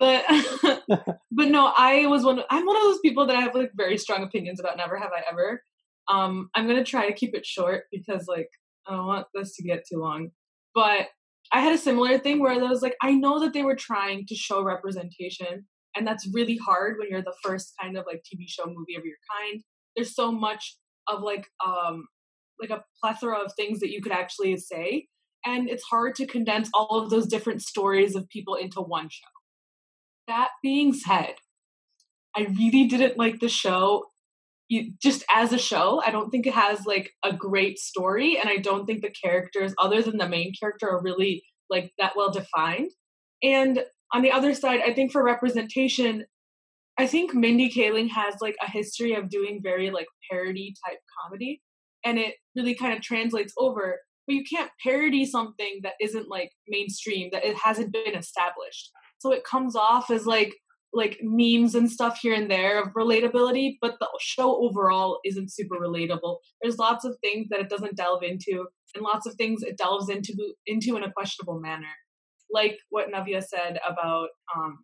but 0.00 0.24
but 1.30 1.48
no 1.48 1.72
i 1.76 2.06
was 2.06 2.24
one 2.24 2.42
i'm 2.50 2.66
one 2.66 2.76
of 2.76 2.82
those 2.82 2.98
people 3.00 3.26
that 3.26 3.36
i 3.36 3.40
have 3.40 3.54
like 3.54 3.70
very 3.74 3.96
strong 3.96 4.24
opinions 4.24 4.58
about 4.58 4.76
never 4.76 4.98
have 4.98 5.10
i 5.16 5.22
ever. 5.30 5.62
Um 6.08 6.50
i'm 6.56 6.66
gonna 6.66 6.84
try 6.84 7.06
to 7.06 7.14
keep 7.14 7.36
it 7.36 7.46
short 7.46 7.84
because 7.92 8.26
like 8.26 8.48
i 8.88 8.96
don't 8.96 9.06
want 9.06 9.26
this 9.34 9.54
to 9.56 9.62
get 9.62 9.84
too 9.86 9.98
long. 9.98 10.30
But 10.74 11.08
i 11.52 11.60
had 11.60 11.74
a 11.74 11.78
similar 11.78 12.18
thing 12.18 12.40
where 12.40 12.52
i 12.52 12.56
was 12.56 12.82
like 12.82 12.96
i 13.02 13.12
know 13.12 13.38
that 13.40 13.52
they 13.52 13.62
were 13.62 13.76
trying 13.76 14.26
to 14.26 14.34
show 14.34 14.62
representation 14.62 15.66
and 15.96 16.06
that's 16.06 16.28
really 16.32 16.56
hard 16.56 16.96
when 16.98 17.08
you're 17.10 17.22
the 17.22 17.34
first 17.42 17.74
kind 17.80 17.96
of 17.96 18.04
like 18.06 18.22
tv 18.22 18.44
show 18.48 18.66
movie 18.66 18.96
of 18.96 19.04
your 19.04 19.16
kind. 19.38 19.62
There's 19.96 20.14
so 20.14 20.32
much 20.32 20.76
of 21.08 21.22
like 21.22 21.46
um 21.64 22.06
like 22.60 22.70
a 22.70 22.84
plethora 23.00 23.38
of 23.38 23.52
things 23.54 23.80
that 23.80 23.90
you 23.90 24.02
could 24.02 24.12
actually 24.12 24.56
say 24.56 25.06
and 25.44 25.68
it's 25.68 25.84
hard 25.84 26.14
to 26.16 26.26
condense 26.26 26.68
all 26.74 27.00
of 27.00 27.10
those 27.10 27.26
different 27.26 27.62
stories 27.62 28.14
of 28.14 28.28
people 28.28 28.54
into 28.54 28.80
one 28.80 29.08
show. 29.08 29.39
That 30.30 30.50
being 30.62 30.92
said, 30.92 31.34
I 32.36 32.42
really 32.42 32.86
didn't 32.86 33.18
like 33.18 33.40
the 33.40 33.48
show. 33.48 34.04
You, 34.68 34.92
just 35.02 35.24
as 35.28 35.52
a 35.52 35.58
show, 35.58 36.00
I 36.06 36.12
don't 36.12 36.30
think 36.30 36.46
it 36.46 36.54
has 36.54 36.86
like 36.86 37.10
a 37.24 37.32
great 37.32 37.80
story, 37.80 38.38
and 38.38 38.48
I 38.48 38.58
don't 38.58 38.86
think 38.86 39.02
the 39.02 39.10
characters, 39.10 39.74
other 39.82 40.00
than 40.02 40.18
the 40.18 40.28
main 40.28 40.52
character, 40.54 40.88
are 40.88 41.02
really 41.02 41.42
like 41.68 41.92
that 41.98 42.12
well 42.14 42.30
defined. 42.30 42.92
And 43.42 43.84
on 44.14 44.22
the 44.22 44.30
other 44.30 44.54
side, 44.54 44.82
I 44.86 44.94
think 44.94 45.10
for 45.10 45.24
representation, 45.24 46.26
I 46.96 47.08
think 47.08 47.34
Mindy 47.34 47.68
Kaling 47.68 48.10
has 48.10 48.36
like 48.40 48.54
a 48.64 48.70
history 48.70 49.14
of 49.14 49.30
doing 49.30 49.58
very 49.60 49.90
like 49.90 50.06
parody 50.30 50.76
type 50.86 51.00
comedy, 51.20 51.60
and 52.04 52.20
it 52.20 52.36
really 52.54 52.76
kind 52.76 52.94
of 52.94 53.02
translates 53.02 53.52
over 53.58 53.98
but 54.28 54.36
you 54.36 54.44
can't 54.44 54.70
parody 54.80 55.24
something 55.24 55.80
that 55.82 55.94
isn't 56.00 56.28
like 56.28 56.52
mainstream 56.68 57.30
that 57.32 57.44
it 57.44 57.56
hasn't 57.56 57.92
been 57.92 58.14
established 58.14 58.92
so 59.20 59.32
it 59.32 59.44
comes 59.44 59.76
off 59.76 60.10
as 60.10 60.26
like 60.26 60.54
like 60.92 61.18
memes 61.22 61.76
and 61.76 61.88
stuff 61.88 62.18
here 62.20 62.34
and 62.34 62.50
there 62.50 62.82
of 62.82 62.92
relatability 62.94 63.76
but 63.80 63.94
the 64.00 64.08
show 64.20 64.56
overall 64.56 65.20
isn't 65.24 65.52
super 65.52 65.76
relatable 65.76 66.38
there's 66.60 66.78
lots 66.78 67.04
of 67.04 67.16
things 67.20 67.46
that 67.48 67.60
it 67.60 67.68
doesn't 67.68 67.96
delve 67.96 68.24
into 68.24 68.66
and 68.94 69.04
lots 69.04 69.26
of 69.26 69.34
things 69.34 69.62
it 69.62 69.78
delves 69.78 70.08
into 70.08 70.34
into 70.66 70.96
in 70.96 71.04
a 71.04 71.12
questionable 71.12 71.60
manner 71.60 71.94
like 72.52 72.76
what 72.88 73.12
navia 73.12 73.42
said 73.42 73.78
about 73.88 74.28
um 74.56 74.78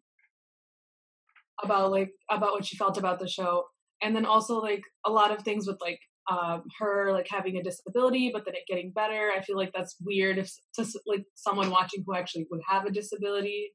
about 1.65 1.91
like 1.91 2.11
about 2.31 2.53
what 2.53 2.65
she 2.65 2.77
felt 2.77 2.99
about 2.99 3.19
the 3.19 3.29
show 3.29 3.65
and 4.03 4.15
then 4.15 4.27
also 4.27 4.61
like 4.61 4.83
a 5.07 5.11
lot 5.11 5.33
of 5.33 5.43
things 5.43 5.67
with 5.67 5.79
like 5.81 5.99
um, 6.31 6.65
her 6.81 7.13
like 7.13 7.29
having 7.31 7.57
a 7.57 7.63
disability, 7.63 8.31
but 8.33 8.45
then 8.45 8.55
it 8.55 8.63
getting 8.69 8.91
better. 8.93 9.31
I 9.37 9.43
feel 9.43 9.57
like 9.57 9.71
that's 9.73 9.97
weird 10.01 10.39
if 10.39 10.51
to 10.75 10.85
like 11.07 11.25
someone 11.35 11.71
watching 11.71 12.03
who 12.05 12.15
actually 12.15 12.47
would 12.51 12.63
have 12.69 12.85
a 12.85 12.91
disability. 12.91 13.71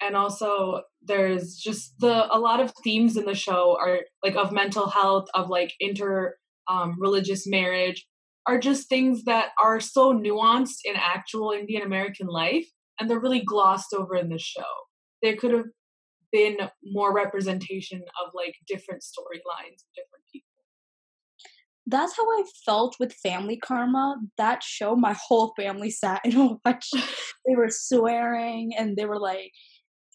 And 0.00 0.16
also, 0.16 0.82
there's 1.02 1.56
just 1.56 1.94
the 1.98 2.26
a 2.34 2.38
lot 2.38 2.60
of 2.60 2.72
themes 2.84 3.16
in 3.16 3.24
the 3.24 3.34
show 3.34 3.76
are 3.80 4.00
like 4.22 4.36
of 4.36 4.52
mental 4.52 4.88
health, 4.88 5.28
of 5.34 5.48
like 5.48 5.72
inter 5.80 6.36
um, 6.68 6.96
religious 6.98 7.46
marriage, 7.46 8.06
are 8.46 8.58
just 8.58 8.88
things 8.88 9.24
that 9.24 9.48
are 9.62 9.80
so 9.80 10.12
nuanced 10.12 10.80
in 10.84 10.94
actual 10.96 11.52
Indian 11.52 11.82
American 11.82 12.26
life, 12.26 12.66
and 12.98 13.08
they're 13.08 13.20
really 13.20 13.42
glossed 13.42 13.94
over 13.94 14.16
in 14.16 14.28
the 14.28 14.38
show. 14.38 14.62
There 15.22 15.36
could 15.36 15.52
have 15.52 15.66
been 16.32 16.56
more 16.84 17.14
representation 17.14 18.02
of 18.24 18.32
like 18.34 18.54
different 18.68 19.02
storylines, 19.02 19.84
different 19.94 20.24
people. 20.32 20.46
That's 21.86 22.16
how 22.16 22.24
I 22.24 22.44
felt 22.64 22.96
with 22.98 23.12
Family 23.14 23.56
Karma. 23.56 24.16
That 24.38 24.62
show, 24.62 24.96
my 24.96 25.14
whole 25.14 25.54
family 25.56 25.90
sat 25.90 26.20
and 26.24 26.58
watched. 26.64 26.94
they 27.46 27.54
were 27.54 27.70
swearing 27.70 28.72
and 28.76 28.96
they 28.96 29.06
were 29.06 29.20
like, 29.20 29.52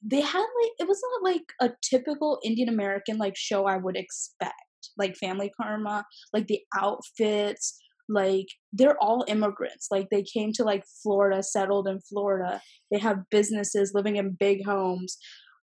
they 0.01 0.21
had 0.21 0.39
like, 0.39 0.71
it 0.79 0.87
was 0.87 1.01
not 1.21 1.31
like 1.31 1.43
a 1.61 1.71
typical 1.81 2.39
Indian 2.43 2.69
American 2.69 3.17
like 3.17 3.35
show 3.35 3.65
I 3.65 3.77
would 3.77 3.97
expect. 3.97 4.53
Like 4.97 5.15
Family 5.15 5.51
Karma, 5.61 6.05
like 6.33 6.47
the 6.47 6.59
outfits, 6.75 7.79
like 8.09 8.47
they're 8.73 8.97
all 9.01 9.23
immigrants. 9.27 9.87
Like 9.91 10.07
they 10.09 10.23
came 10.23 10.51
to 10.53 10.63
like 10.63 10.83
Florida, 11.03 11.43
settled 11.43 11.87
in 11.87 11.99
Florida. 12.01 12.61
They 12.91 12.99
have 12.99 13.29
businesses, 13.29 13.91
living 13.93 14.17
in 14.17 14.37
big 14.39 14.65
homes. 14.65 15.17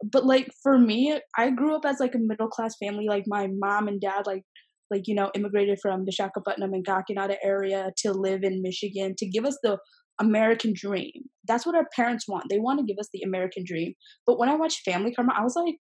But 0.04 0.26
like 0.26 0.50
for 0.62 0.78
me, 0.78 1.20
I 1.38 1.50
grew 1.50 1.76
up 1.76 1.86
as 1.86 2.00
like 2.00 2.16
a 2.16 2.20
middle 2.20 2.48
class 2.48 2.76
family. 2.82 3.08
Like 3.08 3.26
my 3.28 3.48
mom 3.52 3.88
and 3.88 4.00
dad, 4.00 4.28
like 4.28 4.44
like 4.90 5.08
you 5.08 5.16
know 5.16 5.32
immigrated 5.36 5.80
from 5.82 6.06
Vishakhapatnam 6.06 6.74
and 6.74 6.86
Kakinada 6.86 7.36
area 7.44 7.92
to 7.98 8.14
live 8.14 8.44
in 8.44 8.62
Michigan 8.62 9.16
to 9.18 9.26
give 9.26 9.46
us 9.46 9.58
the 9.64 9.78
American 10.20 10.74
dream. 10.76 11.30
That's 11.48 11.66
what 11.66 11.76
our 11.76 11.88
parents 11.96 12.28
want. 12.28 12.46
They 12.50 12.60
want 12.60 12.80
to 12.80 12.86
give 12.86 13.00
us 13.00 13.10
the 13.14 13.22
American 13.22 13.64
dream. 13.66 13.94
But 14.26 14.38
when 14.38 14.50
I 14.50 14.56
watched 14.56 14.82
Family 14.84 15.14
Karma, 15.14 15.34
I 15.38 15.44
was 15.44 15.56
like, 15.56 15.76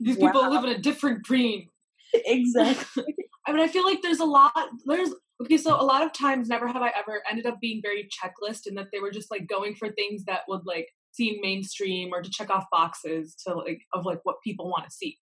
These 0.00 0.16
people 0.16 0.42
Wow. 0.42 0.50
live 0.50 0.64
in 0.64 0.70
a 0.70 0.78
different 0.78 1.22
dream. 1.22 1.66
exactly. 2.14 3.14
I 3.46 3.52
mean, 3.52 3.62
I 3.62 3.68
feel 3.68 3.84
like 3.84 4.02
there's 4.02 4.20
a 4.20 4.24
lot. 4.24 4.52
There's 4.86 5.10
okay. 5.42 5.56
So 5.56 5.74
a 5.80 5.82
lot 5.82 6.04
of 6.04 6.12
times, 6.12 6.48
never 6.48 6.66
have 6.66 6.82
I 6.82 6.92
ever 6.96 7.22
ended 7.30 7.46
up 7.46 7.58
being 7.60 7.80
very 7.82 8.08
checklist, 8.08 8.66
in 8.66 8.74
that 8.74 8.88
they 8.92 9.00
were 9.00 9.10
just 9.10 9.30
like 9.30 9.46
going 9.48 9.74
for 9.74 9.88
things 9.90 10.24
that 10.24 10.40
would 10.48 10.62
like 10.66 10.88
seem 11.12 11.40
mainstream 11.40 12.10
or 12.12 12.22
to 12.22 12.30
check 12.30 12.50
off 12.50 12.64
boxes 12.70 13.34
to 13.46 13.54
like 13.54 13.80
of 13.92 14.04
like 14.04 14.20
what 14.24 14.36
people 14.44 14.68
want 14.68 14.84
to 14.84 14.90
see. 14.90 15.18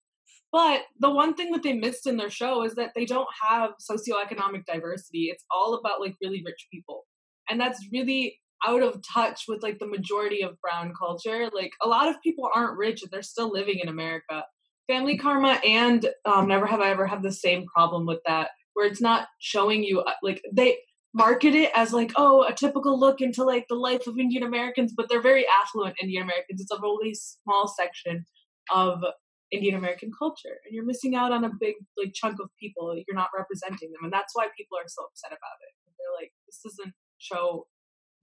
But 0.57 0.85
the 0.99 1.11
one 1.11 1.35
thing 1.35 1.53
that 1.53 1.63
they 1.63 1.75
missed 1.75 2.07
in 2.07 2.17
their 2.17 2.31
show 2.31 2.65
is 2.65 2.77
that 2.77 2.93
they 2.97 3.05
don't 3.05 3.29
have 3.47 3.73
socioeconomic 3.79 4.65
diversity. 4.65 5.25
It's 5.25 5.45
all 5.51 5.75
about 5.75 6.01
like 6.01 6.15
really 6.23 6.43
rich 6.47 6.67
people. 6.73 7.05
And 7.51 7.61
that's 7.61 7.87
really 7.93 8.39
out 8.67 8.83
of 8.83 9.03
touch 9.07 9.43
with 9.49 9.63
like 9.63 9.79
the 9.79 9.87
majority 9.87 10.41
of 10.41 10.59
brown 10.63 10.95
culture. 10.99 11.51
Like 11.55 11.73
a 11.83 11.87
lot 11.87 12.09
of 12.09 12.17
people 12.23 12.49
aren't 12.55 12.79
rich 12.79 13.03
and 13.03 13.11
they're 13.11 13.21
still 13.21 13.53
living 13.53 13.81
in 13.83 13.89
America. 13.89 14.45
Family 14.89 15.19
Karma 15.19 15.61
and 15.63 16.09
um, 16.25 16.49
Never 16.49 16.65
Have 16.65 16.81
I 16.81 16.89
Ever 16.89 17.07
have 17.07 17.23
the 17.23 17.33
same 17.33 17.67
problem 17.67 18.07
with 18.07 18.21
that, 18.25 18.49
where 18.73 18.87
it's 18.87 19.03
not 19.03 19.29
showing 19.39 19.85
you 19.85 20.01
uh, 20.01 20.13
like 20.23 20.43
they 20.55 20.79
market 21.13 21.55
it 21.55 21.71
as 21.75 21.93
like 21.93 22.13
oh 22.17 22.47
a 22.49 22.55
typical 22.55 22.99
look 22.99 23.21
into 23.21 23.45
like 23.45 23.67
the 23.69 23.75
life 23.75 24.07
of 24.07 24.19
Indian 24.19 24.45
Americans, 24.45 24.95
but 24.97 25.11
they're 25.11 25.21
very 25.21 25.45
affluent 25.63 25.97
Indian 26.01 26.23
Americans. 26.23 26.63
It's 26.63 26.73
a 26.73 26.81
really 26.81 27.15
small 27.15 27.69
section 27.69 28.25
of 28.73 29.05
Indian 29.52 29.76
American 29.76 30.12
culture, 30.18 30.56
and 30.64 30.72
you're 30.74 30.86
missing 30.86 31.14
out 31.22 31.32
on 31.38 31.44
a 31.44 31.52
big 31.64 31.76
like 32.00 32.12
chunk 32.14 32.38
of 32.44 32.50
people. 32.64 32.86
You're 33.06 33.20
not 33.24 33.32
representing 33.38 33.90
them, 33.94 34.04
and 34.06 34.14
that's 34.18 34.34
why 34.38 34.46
people 34.58 34.78
are 34.82 34.88
so 34.88 35.04
upset 35.08 35.32
about 35.40 35.58
it. 35.66 35.74
They're 35.98 36.16
like, 36.22 36.32
this 36.48 36.60
doesn't 36.66 36.94
show 37.18 37.68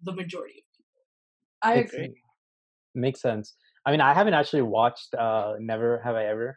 the 0.02 0.14
majority 0.20 0.56
of 0.62 0.66
people. 0.76 1.02
I 1.62 1.72
It's- 1.80 1.92
agree. 1.92 2.22
Makes 2.94 3.20
sense. 3.20 3.54
I 3.86 3.92
mean, 3.92 4.00
I 4.00 4.12
haven't 4.18 4.34
actually 4.34 4.62
watched 4.62 5.14
uh, 5.14 5.54
Never 5.60 6.00
Have 6.04 6.16
I 6.16 6.24
Ever. 6.26 6.48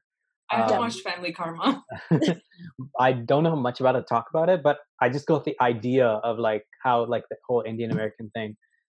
I 0.50 0.56
haven't 0.60 0.78
Um, 0.78 0.82
watched 0.84 1.02
Family 1.02 1.32
Karma. 1.40 1.68
I 3.00 3.14
don't 3.30 3.44
know 3.44 3.56
much 3.56 3.80
about 3.80 3.96
it 3.96 4.00
to 4.00 4.10
talk 4.14 4.26
about 4.34 4.50
it, 4.50 4.62
but 4.64 4.78
I 5.02 5.10
just 5.10 5.28
got 5.28 5.44
the 5.44 5.56
idea 5.62 6.08
of 6.30 6.40
like 6.40 6.66
how 6.84 7.06
like 7.06 7.26
the 7.30 7.38
whole 7.48 7.62
Indian 7.72 7.92
American 7.92 8.30
thing. 8.38 8.52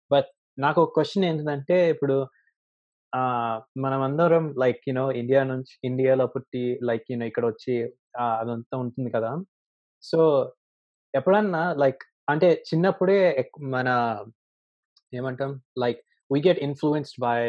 But 0.09 0.25
నాకు 0.65 0.79
ఒక 0.83 0.91
question 0.97 1.25
ఏంటంటే 1.29 1.77
ఇప్పుడు 1.93 2.15
మనం 3.79 3.99
అందరం 4.01 4.43
like 4.59 4.81
you know 4.87 5.05
India 5.19 5.41
నుంచి 5.43 5.73
ఇండియాలో 5.83 6.25
పుట్టి 6.27 6.63
like 6.83 7.05
you know 7.09 7.25
ఇక్కడ 7.25 7.45
వచ్చి 7.45 7.75
ఆ, 8.19 8.25
అదంతా 8.41 8.75
ఉంటుంది 8.77 9.09
కదా 9.11 9.31
సో 10.03 10.19
ఎప్పుడన్నా 11.13 11.63
లైక్ 11.75 12.01
అంటే 12.27 12.47
చిన్నప్పుడే 12.69 13.17
ఎక్- 13.41 13.61
మన 13.69 13.89
ఏమంటాం 15.13 15.51
like 15.77 15.99
we 16.31 16.39
get 16.41 16.59
influenced 16.59 17.19
by 17.21 17.39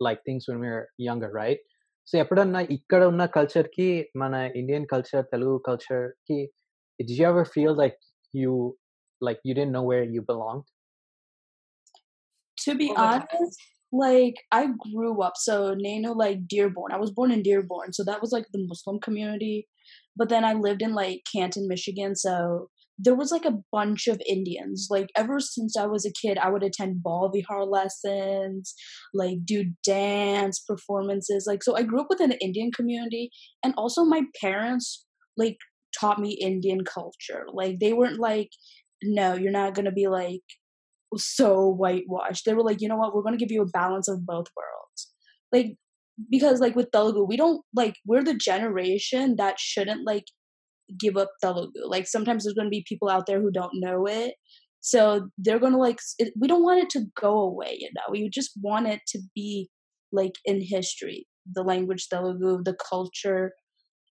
like 0.00 0.20
things 0.26 0.46
when 0.50 0.62
we are 0.62 0.84
younger 1.02 1.34
right 1.34 1.62
so 2.08 2.18
ఎప్పుడన్నా 2.18 2.60
ఇక్కడ 2.76 3.02
ఉన్న 3.04 3.24
కల్చర్ 3.36 3.68
కి 3.70 3.88
మన 4.16 4.34
ఇండియన్ 4.56 4.86
కల్చర్ 4.86 5.26
తెలుగు 5.32 5.56
కల్చర్ 5.68 6.06
కి 6.28 6.38
did 7.00 7.10
you 7.12 7.24
ever 7.26 7.44
feel 7.46 7.72
like 7.74 7.96
you 8.34 8.52
like 9.20 9.40
you 9.46 9.54
didn't 9.54 9.74
know 9.74 9.84
where 9.84 10.04
you 10.14 10.22
belonged 10.24 10.66
To 12.58 12.74
be 12.74 12.86
All 12.90 13.10
the 13.14 13.18
time. 13.22 13.26
honest, 13.34 13.58
like 13.91 14.35
I 14.51 14.67
grew 14.93 15.21
up 15.21 15.33
so 15.35 15.75
Nano 15.77 16.13
like 16.13 16.47
Dearborn. 16.47 16.91
I 16.91 16.97
was 16.97 17.11
born 17.11 17.31
in 17.31 17.43
Dearborn, 17.43 17.93
so 17.93 18.03
that 18.05 18.21
was 18.21 18.31
like 18.31 18.45
the 18.51 18.65
Muslim 18.67 18.99
community. 18.99 19.67
But 20.15 20.29
then 20.29 20.43
I 20.45 20.53
lived 20.53 20.81
in 20.81 20.93
like 20.93 21.23
Canton, 21.33 21.67
Michigan, 21.67 22.15
so 22.15 22.69
there 23.03 23.15
was 23.15 23.31
like 23.31 23.45
a 23.45 23.57
bunch 23.71 24.07
of 24.07 24.21
Indians. 24.27 24.87
Like 24.89 25.09
ever 25.15 25.39
since 25.39 25.75
I 25.75 25.87
was 25.87 26.05
a 26.05 26.13
kid, 26.13 26.37
I 26.37 26.49
would 26.49 26.63
attend 26.63 27.03
Bal 27.03 27.31
Vihar 27.33 27.69
lessons, 27.69 28.73
like 29.13 29.39
do 29.43 29.65
dance 29.83 30.59
performances. 30.59 31.45
Like 31.47 31.63
so 31.63 31.75
I 31.75 31.83
grew 31.83 32.01
up 32.01 32.07
within 32.09 32.31
an 32.31 32.37
Indian 32.41 32.71
community 32.71 33.31
and 33.63 33.73
also 33.75 34.03
my 34.03 34.21
parents 34.39 35.05
like 35.35 35.57
taught 35.99 36.19
me 36.19 36.37
Indian 36.41 36.83
culture. 36.83 37.45
Like 37.51 37.79
they 37.79 37.93
weren't 37.93 38.19
like, 38.19 38.49
no, 39.03 39.33
you're 39.33 39.51
not 39.51 39.73
gonna 39.73 39.91
be 39.91 40.07
like 40.07 40.43
so 41.17 41.69
whitewashed. 41.69 42.45
They 42.45 42.53
were 42.53 42.63
like, 42.63 42.81
you 42.81 42.87
know 42.87 42.97
what, 42.97 43.15
we're 43.15 43.23
gonna 43.23 43.37
give 43.37 43.51
you 43.51 43.61
a 43.61 43.67
balance 43.67 44.07
of 44.07 44.25
both 44.25 44.47
worlds. 44.55 45.11
Like 45.51 45.75
because 46.29 46.59
like 46.59 46.75
with 46.75 46.91
Telugu, 46.91 47.23
we 47.23 47.37
don't 47.37 47.61
like 47.75 47.95
we're 48.05 48.23
the 48.23 48.35
generation 48.35 49.35
that 49.37 49.59
shouldn't 49.59 50.05
like 50.05 50.25
give 50.97 51.17
up 51.17 51.31
Telugu. 51.41 51.79
Like 51.85 52.07
sometimes 52.07 52.43
there's 52.43 52.53
going 52.53 52.67
to 52.67 52.71
be 52.71 52.85
people 52.87 53.09
out 53.09 53.25
there 53.25 53.41
who 53.41 53.51
don't 53.51 53.71
know 53.73 54.05
it. 54.05 54.35
So 54.81 55.29
they're 55.37 55.59
going 55.59 55.73
to 55.73 55.77
like, 55.77 55.99
it, 56.17 56.33
we 56.39 56.47
don't 56.47 56.63
want 56.63 56.83
it 56.83 56.89
to 56.91 57.05
go 57.19 57.39
away, 57.39 57.77
you 57.79 57.89
know, 57.95 58.01
we 58.09 58.29
just 58.29 58.51
want 58.61 58.87
it 58.87 59.01
to 59.09 59.19
be 59.35 59.69
like 60.11 60.33
in 60.43 60.61
history, 60.61 61.27
the 61.51 61.61
language 61.61 62.07
Telugu, 62.09 62.63
the 62.63 62.75
culture. 62.89 63.53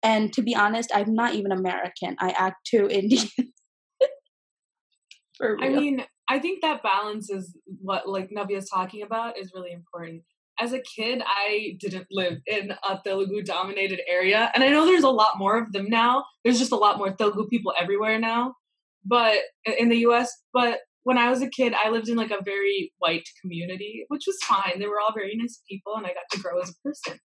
And 0.03 0.33
to 0.33 0.43
be 0.43 0.55
honest, 0.55 0.91
I'm 0.95 1.15
not 1.15 1.35
even 1.35 1.53
American. 1.53 2.17
I 2.21 2.31
act 2.31 2.57
too 2.69 2.89
Indian. 2.91 3.29
I 5.43 5.69
mean, 5.69 6.03
I 6.29 6.39
think 6.39 6.63
that 6.63 6.83
balance 6.83 7.31
is 7.31 7.57
what 7.81 8.09
like 8.09 8.31
is 8.51 8.69
talking 8.69 9.03
about 9.03 9.39
is 9.39 9.53
really 9.55 9.73
important 9.73 10.23
as 10.59 10.73
a 10.73 10.81
kid, 10.81 11.23
I 11.25 11.77
didn't 11.81 12.07
live 12.11 12.39
in 12.47 12.73
a 12.89 12.99
Telugu 13.05 13.43
dominated 13.43 14.01
area. 14.09 14.51
And 14.55 14.65
I 14.65 14.69
know 14.69 14.87
there's 14.87 15.05
a 15.05 15.09
lot 15.11 15.39
more 15.39 15.59
of 15.59 15.73
them 15.73 15.89
now. 15.89 16.25
There's 16.45 16.59
just 16.59 16.73
a 16.73 16.77
lot 16.77 16.99
more 16.99 17.11
Telugu 17.13 17.47
people 17.49 17.75
everywhere 17.79 18.19
now. 18.19 18.55
But 19.05 19.39
in 19.79 19.89
the 19.89 19.99
US, 20.09 20.33
but 20.53 20.81
when 21.05 21.19
I 21.19 21.31
was 21.31 21.43
a 21.43 21.51
kid, 21.51 21.75
I 21.75 21.91
lived 21.91 22.09
in 22.09 22.17
like 22.17 22.31
a 22.31 22.43
very 22.43 22.93
white 22.99 23.29
community, 23.41 24.05
which 24.09 24.25
was 24.27 24.39
fine. 24.43 24.79
They 24.79 24.87
were 24.87 25.01
all 25.01 25.15
very 25.15 25.37
nice 25.37 25.61
people 25.69 25.95
and 25.97 26.07
I 26.07 26.15
got 26.15 26.29
to 26.33 26.41
grow 26.41 26.61
as 26.61 26.71
a 26.71 26.89
person. 26.89 27.21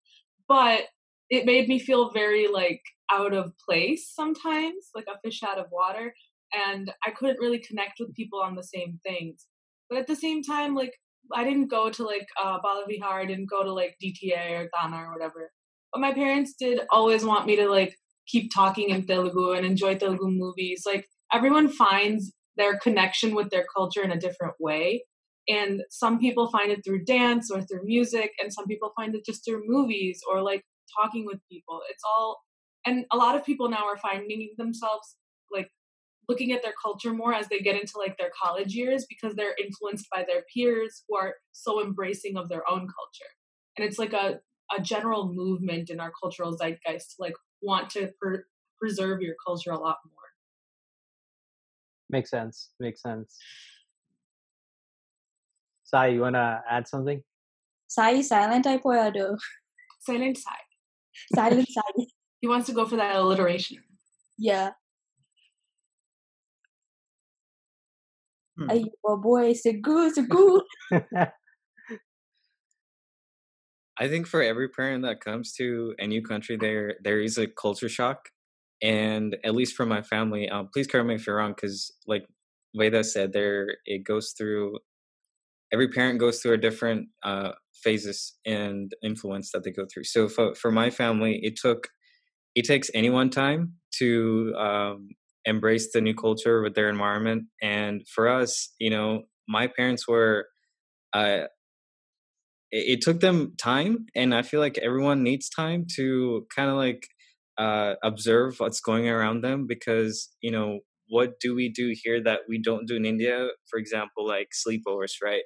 But 0.49 0.85
it 1.31 1.45
made 1.45 1.69
me 1.69 1.79
feel 1.79 2.11
very 2.11 2.49
like 2.49 2.81
out 3.13 3.35
of 3.35 3.53
place 3.65 4.11
sometimes, 4.13 4.89
like 4.95 5.07
a 5.07 5.19
fish 5.23 5.43
out 5.43 5.59
of 5.59 5.67
water. 5.71 6.15
And 6.53 6.93
I 7.07 7.11
couldn't 7.11 7.39
really 7.41 7.59
connect 7.59 8.01
with 8.01 8.15
people 8.15 8.41
on 8.41 8.55
the 8.55 8.63
same 8.63 9.01
things. 9.05 9.47
But 9.89 9.99
at 9.99 10.07
the 10.07 10.17
same 10.17 10.43
time, 10.43 10.75
like 10.75 10.95
I 11.33 11.45
didn't 11.45 11.69
go 11.69 11.91
to 11.91 12.05
like 12.05 12.27
uh, 12.43 12.59
Balavihar, 12.61 13.23
I 13.23 13.27
didn't 13.27 13.51
go 13.51 13.63
to 13.63 13.73
like 13.73 13.97
DTA 14.03 14.59
or 14.59 14.69
TANA 14.75 14.97
or 14.97 15.13
whatever. 15.13 15.51
But 15.93 16.01
my 16.01 16.13
parents 16.13 16.55
did 16.59 16.81
always 16.91 17.25
want 17.25 17.47
me 17.47 17.57
to 17.57 17.69
like 17.69 17.95
keep 18.27 18.53
talking 18.55 18.91
in 18.91 19.07
Telugu 19.07 19.53
and 19.53 19.65
enjoy 19.67 19.97
Telugu 19.97 20.29
movies. 20.29 20.83
Like 20.87 21.07
everyone 21.33 21.69
finds 21.69 22.33
their 22.57 22.79
connection 22.79 23.35
with 23.35 23.51
their 23.51 23.65
culture 23.75 24.03
in 24.03 24.11
a 24.11 24.21
different 24.21 24.55
way. 24.61 25.05
And 25.49 25.83
some 25.91 26.19
people 26.19 26.51
find 26.51 26.71
it 26.71 26.83
through 26.85 27.05
dance 27.05 27.51
or 27.51 27.63
through 27.63 27.85
music, 27.85 28.33
and 28.39 28.53
some 28.53 28.67
people 28.67 28.93
find 28.95 29.15
it 29.15 29.25
just 29.25 29.47
through 29.47 29.63
movies 29.65 30.21
or 30.31 30.43
like 30.43 30.63
talking 31.01 31.25
with 31.25 31.39
people. 31.51 31.81
It's 31.89 32.03
all, 32.05 32.41
and 32.85 33.07
a 33.11 33.17
lot 33.17 33.35
of 33.35 33.47
people 33.47 33.71
now 33.71 33.85
are 33.87 33.97
finding 33.97 34.51
themselves 34.59 35.17
like 35.51 35.71
looking 36.29 36.53
at 36.53 36.63
their 36.63 36.75
culture 36.81 37.13
more 37.13 37.33
as 37.33 37.49
they 37.49 37.59
get 37.59 37.81
into 37.81 37.95
like 37.97 38.19
their 38.19 38.31
college 38.41 38.75
years 38.75 39.07
because 39.09 39.35
they're 39.35 39.55
influenced 39.63 40.07
by 40.15 40.25
their 40.29 40.43
peers 40.53 41.03
who 41.09 41.17
are 41.17 41.35
so 41.53 41.83
embracing 41.83 42.37
of 42.37 42.49
their 42.49 42.69
own 42.71 42.81
culture. 42.81 43.31
And 43.77 43.87
it's 43.87 43.99
like 43.99 44.13
a, 44.13 44.41
a 44.77 44.81
general 44.81 45.33
movement 45.33 45.89
in 45.89 46.01
our 46.01 46.13
cultural 46.21 46.57
zeitgeist 46.57 47.17
to 47.17 47.17
like 47.19 47.35
want 47.63 47.89
to 47.91 48.13
per- 48.21 48.45
preserve 48.79 49.23
your 49.23 49.35
culture 49.45 49.71
a 49.71 49.79
lot 49.79 49.97
more. 50.05 50.15
Makes 52.11 52.31
sense. 52.31 52.71
Makes 52.79 53.03
sense. 53.03 53.37
Sai 55.85 56.09
you 56.09 56.21
want 56.21 56.35
to 56.35 56.63
add 56.69 56.87
something? 56.87 57.23
Sai 57.87 58.21
silent 58.21 58.67
i 58.67 58.77
do 58.77 59.37
silent 60.01 60.37
sai. 60.37 60.59
Silent 61.35 61.69
sai. 61.69 62.05
He 62.41 62.49
wants 62.49 62.67
to 62.67 62.75
go 62.75 62.85
for 62.85 62.97
that 62.97 63.17
alliteration. 63.17 63.79
Yeah. 64.39 64.73
Hmm. 68.59 69.21
boy, 69.23 69.53
Segu, 69.53 70.11
Segu. 70.15 70.61
I 74.01 74.09
think 74.09 74.27
for 74.27 74.43
every 74.43 74.69
parent 74.69 75.05
that 75.05 75.21
comes 75.21 75.53
to 75.55 75.95
a 75.99 76.07
new 76.07 76.23
country, 76.23 76.57
there 76.57 76.97
there 77.03 77.21
is 77.21 77.39
a 77.39 77.47
culture 77.47 77.89
shock, 77.89 78.31
and 78.83 79.37
at 79.45 79.55
least 79.55 79.77
for 79.77 79.87
my 79.87 80.03
family, 80.03 80.49
um, 80.49 80.69
please 80.73 80.87
correct 80.87 81.07
me 81.07 81.15
if 81.15 81.27
you're 81.27 81.37
wrong, 81.37 81.53
because 81.55 81.93
like 82.07 82.25
Veda 82.77 83.05
said, 83.05 83.33
there 83.33 83.77
it 83.87 84.05
goes 84.05 84.35
through. 84.37 84.79
Every 85.73 85.89
parent 85.89 86.19
goes 86.19 86.41
through 86.41 86.55
a 86.55 86.59
different 86.59 87.09
uh, 87.23 87.53
phases 87.75 88.39
and 88.47 88.95
influence 89.03 89.53
that 89.53 89.65
they 89.65 89.71
go 89.71 89.87
through. 89.93 90.05
So 90.05 90.29
for 90.29 90.55
for 90.55 90.71
my 90.73 90.91
family, 90.91 91.41
it 91.43 91.57
took 91.57 91.89
it 92.55 92.65
takes 92.65 92.91
anyone 92.95 93.31
time 93.31 93.75
to 93.99 94.55
um, 94.59 95.11
embrace 95.49 95.93
the 95.93 96.01
new 96.01 96.15
culture 96.15 96.63
with 96.63 96.75
their 96.75 96.89
environment. 96.91 97.45
And 97.63 98.07
for 98.09 98.29
us, 98.29 98.73
you 98.79 98.91
know, 98.91 99.23
my 99.49 99.67
parents 99.67 100.07
were, 100.07 100.47
uh, 101.13 101.47
it, 102.71 102.85
it 102.95 103.01
took 103.01 103.21
them 103.21 103.55
time, 103.59 104.07
and 104.15 104.35
I 104.35 104.43
feel 104.43 104.61
like 104.61 104.79
everyone 104.79 105.23
needs 105.23 105.49
time 105.49 105.87
to 105.97 106.47
kind 106.55 106.71
of 106.71 106.77
like 106.77 107.09
uh, 107.57 107.95
observe 108.03 108.61
what's 108.61 108.81
going 108.81 109.09
around 109.09 109.43
them 109.43 109.67
because 109.67 110.29
you 110.43 110.51
know 110.53 110.81
what 111.09 111.41
do 111.41 111.55
we 111.55 111.71
do 111.71 111.95
here 112.03 112.23
that 112.23 112.41
we 112.49 112.61
don't 112.61 112.87
do 112.87 112.97
in 112.97 113.07
India? 113.07 113.49
For 113.71 113.79
example, 113.79 114.27
like 114.27 114.49
sleepovers, 114.53 115.15
right? 115.23 115.43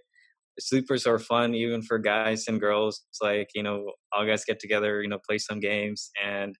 Sleepers 0.58 1.06
are 1.06 1.20
fun 1.20 1.54
even 1.54 1.82
for 1.82 1.98
guys 1.98 2.46
and 2.48 2.60
girls. 2.60 3.02
It's 3.10 3.20
like 3.22 3.50
you 3.54 3.62
know, 3.62 3.92
all 4.12 4.26
guys 4.26 4.44
get 4.44 4.60
together, 4.60 5.02
you 5.02 5.08
know, 5.08 5.20
play 5.26 5.38
some 5.38 5.60
games 5.60 6.10
and 6.22 6.56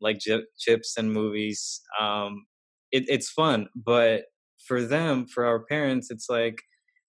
like 0.00 0.18
chips 0.58 0.94
and 0.98 1.12
movies. 1.12 1.80
Um, 2.00 2.44
it, 2.91 3.03
it's 3.07 3.29
fun 3.29 3.67
but 3.75 4.23
for 4.67 4.81
them 4.83 5.25
for 5.33 5.45
our 5.45 5.59
parents 5.65 6.09
it's 6.09 6.29
like 6.29 6.61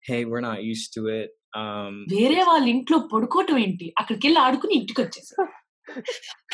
hey 0.08 0.26
we're 0.26 0.42
not 0.42 0.64
used 0.64 0.94
to 0.94 1.08
it 1.20 1.30
um 1.62 1.94
వేరే 2.16 2.42
వాళ్ళ 2.50 2.66
ఇంట్లో 2.76 2.98
పడుకోవటం 3.12 3.58
ఏంటి 3.66 3.86
అక్కడికి 4.02 4.26
వెళ్ళి 4.28 4.40
ఆడుకుని 4.46 4.74
ఇంటికి 4.80 5.02
వచ్చేసారు 5.04 5.54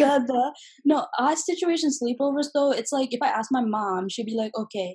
కదా 0.01 0.41
no 0.91 0.97
our 1.23 1.37
situation 1.49 1.89
sleepovers 1.99 2.49
though 2.55 2.71
it's 2.79 2.93
like 2.97 3.11
if 3.17 3.21
I 3.27 3.31
ask 3.39 3.49
my 3.57 3.63
mom 3.77 4.03
she'd 4.13 4.29
be 4.31 4.37
like 4.41 4.55
okay 4.63 4.89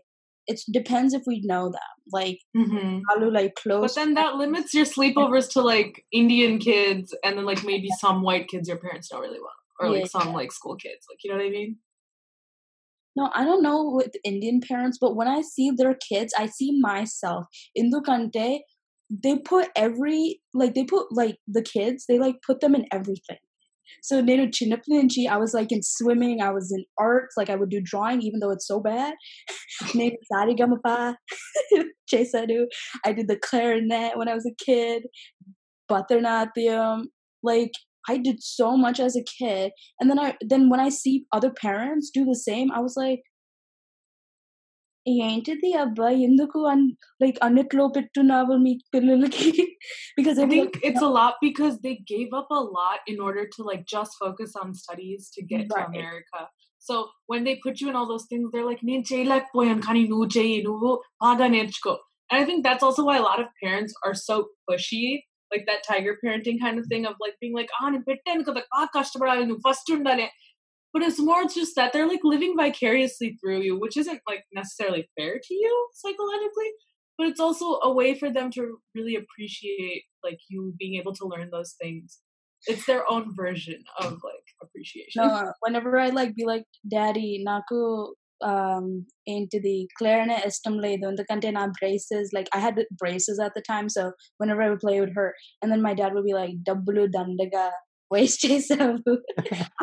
it 0.46 0.60
depends 0.78 1.12
if 1.18 1.24
we 1.26 1.36
know 1.50 1.64
them 1.76 1.92
like 2.16 2.38
mm-hmm. 2.56 2.92
like 3.38 3.54
close 3.56 3.82
but 3.84 3.94
then 3.94 4.14
that 4.14 4.36
limits 4.36 4.74
your 4.74 4.84
sleepovers 4.84 5.48
to 5.54 5.60
like 5.60 6.04
indian 6.12 6.58
kids 6.58 7.14
and 7.24 7.36
then 7.36 7.44
like 7.44 7.64
maybe 7.64 7.88
some 8.04 8.22
white 8.22 8.46
kids 8.48 8.68
your 8.68 8.78
parents 8.78 9.10
know 9.12 9.20
really 9.20 9.40
well 9.46 9.60
or 9.80 9.90
like 9.90 10.02
yeah. 10.02 10.14
some 10.16 10.32
like 10.32 10.52
school 10.52 10.76
kids 10.76 11.02
like 11.10 11.18
you 11.22 11.30
know 11.30 11.36
what 11.36 11.46
i 11.46 11.50
mean 11.50 11.72
No, 13.15 13.29
I 13.33 13.43
don't 13.43 13.61
know 13.61 13.91
with 13.93 14.11
Indian 14.23 14.61
parents, 14.65 14.97
but 14.99 15.15
when 15.15 15.27
I 15.27 15.41
see 15.41 15.71
their 15.71 15.95
kids, 15.95 16.33
I 16.37 16.45
see 16.47 16.79
myself. 16.79 17.45
In 17.75 17.91
Kante, 17.91 18.59
they 19.09 19.37
put 19.37 19.69
every 19.75 20.41
like 20.53 20.73
they 20.73 20.85
put 20.85 21.07
like 21.11 21.37
the 21.47 21.61
kids, 21.61 22.05
they 22.07 22.17
like 22.17 22.35
put 22.45 22.61
them 22.61 22.75
in 22.75 22.85
everything. 22.91 23.37
So 24.01 24.21
Nenu 24.21 24.49
Chinaplinchi, 24.49 25.27
I 25.29 25.37
was 25.37 25.53
like 25.53 25.71
in 25.71 25.83
swimming, 25.83 26.41
I 26.41 26.51
was 26.51 26.71
in 26.71 26.85
arts, 26.97 27.35
like 27.35 27.49
I 27.49 27.55
would 27.55 27.69
do 27.69 27.81
drawing 27.81 28.21
even 28.21 28.39
though 28.39 28.51
it's 28.51 28.67
so 28.67 28.79
bad. 28.79 29.13
I 33.05 33.13
did 33.13 33.27
the 33.27 33.39
clarinet 33.41 34.17
when 34.17 34.29
I 34.29 34.33
was 34.33 34.45
a 34.45 34.63
kid. 34.63 35.03
Bharatanatyam. 35.89 37.03
Like 37.43 37.71
I 38.08 38.18
did 38.18 38.42
so 38.42 38.76
much 38.76 38.98
as 39.00 39.16
a 39.16 39.24
kid, 39.38 39.72
and 40.00 40.08
then 40.10 40.18
I 40.18 40.36
then 40.52 40.68
when 40.72 40.80
I 40.80 40.90
see 40.90 41.14
other 41.32 41.50
parents 41.50 42.10
do 42.18 42.24
the 42.24 42.40
same, 42.48 42.70
I 42.70 42.80
was 42.80 42.96
like, 43.04 43.22
ఏంటిది 45.24 45.68
అబ్బా 45.82 46.08
ఎందుకు 46.26 46.60
like 47.22 47.36
అన్నిట్లో 47.46 47.84
పెట్టున్నావు 47.96 48.54
మీ 48.64 48.72
పిల్లలకి 48.94 49.50
because 50.18 50.38
I 50.44 50.46
think 50.52 50.70
it's 50.88 51.04
a 51.08 51.12
lot 51.18 51.34
because 51.48 51.74
they 51.84 51.94
gave 52.12 52.30
up 52.38 52.48
a 52.60 52.62
lot 52.78 52.98
in 53.12 53.18
order 53.28 53.44
to 53.54 53.60
like 53.68 53.82
just 53.96 54.14
focus 54.22 54.52
on 54.62 54.68
studies 54.84 55.22
to 55.34 55.40
get 55.52 55.62
right. 55.62 55.74
to 55.74 55.90
America. 55.92 56.40
So 56.86 56.94
when 57.32 57.42
they 57.46 57.54
put 57.64 57.80
you 57.80 57.88
in 57.90 57.96
all 57.98 58.08
those 58.12 58.26
things, 58.30 58.46
they're 58.52 58.68
like, 58.70 58.82
నేను 58.88 59.04
చేయలేకపోయాను 59.10 59.82
కానీ 59.86 60.02
నువ్వు 60.12 60.26
చెయ్యి 60.36 60.58
నువ్వు 60.68 60.90
బాగా 61.24 61.46
నేర్చుకో. 61.54 61.94
And 62.30 62.36
I 62.42 62.44
think 62.48 62.60
that's 62.66 62.84
also 62.86 63.02
why 63.08 63.16
a 63.20 63.26
lot 63.30 63.40
of 63.42 63.48
parents 63.62 63.92
are 64.06 64.16
so 64.28 64.36
pushy 64.68 65.04
like 65.51 65.65
that 65.67 65.83
tiger 65.87 66.17
parenting 66.23 66.59
kind 66.59 66.79
of 66.79 66.85
thing 66.87 67.05
of 67.05 67.15
like 67.19 67.33
being 67.41 67.53
like, 67.53 67.69
ah, 67.81 67.91
first 69.63 69.91
but 70.93 71.01
it's 71.01 71.19
more 71.19 71.45
just 71.45 71.75
that 71.75 71.93
they're 71.93 72.07
like 72.07 72.19
living 72.23 72.55
vicariously 72.57 73.37
through 73.41 73.61
you, 73.61 73.79
which 73.79 73.97
isn't 73.97 74.21
like 74.27 74.43
necessarily 74.53 75.09
fair 75.17 75.39
to 75.41 75.53
you 75.53 75.89
psychologically, 75.93 76.71
but 77.17 77.27
it's 77.27 77.39
also 77.39 77.79
a 77.83 77.93
way 77.93 78.13
for 78.17 78.31
them 78.31 78.51
to 78.51 78.77
really 78.95 79.15
appreciate 79.15 80.03
like 80.23 80.39
you 80.49 80.73
being 80.77 80.95
able 80.95 81.13
to 81.13 81.25
learn 81.25 81.49
those 81.51 81.75
things. 81.81 82.19
It's 82.67 82.85
their 82.85 83.09
own 83.09 83.33
version 83.35 83.83
of 83.99 84.11
like 84.11 84.43
appreciation. 84.61 85.23
No, 85.23 85.51
whenever 85.61 85.97
I 85.99 86.09
like 86.09 86.35
be 86.35 86.45
like, 86.45 86.65
Daddy, 86.87 87.41
naku 87.43 88.07
um 88.50 88.86
into 89.34 89.58
the 89.66 89.76
clarinet 89.98 90.42
istam 90.48 90.74
లేదు 90.84 91.04
ఎందుకంటే 91.10 91.48
నా 91.58 91.64
braces 91.78 92.26
like 92.36 92.48
I 92.56 92.60
had 92.66 92.78
braces 93.02 93.38
at 93.46 93.52
the 93.58 93.64
time 93.72 93.86
so 93.96 94.02
whenever 94.40 94.62
I 94.64 94.70
would 94.70 94.82
play 94.84 94.94
it 94.96 95.02
would 95.04 95.16
hurt 95.20 95.36
and 95.60 95.68
then 95.72 95.82
my 95.88 95.94
dad 96.00 96.14
would 96.16 96.26
be 96.30 96.36
like 96.40 96.54
డబ్బులు 96.70 97.04
దండగా 97.18 97.66
waste 98.14 98.42
చేసావు 98.46 99.14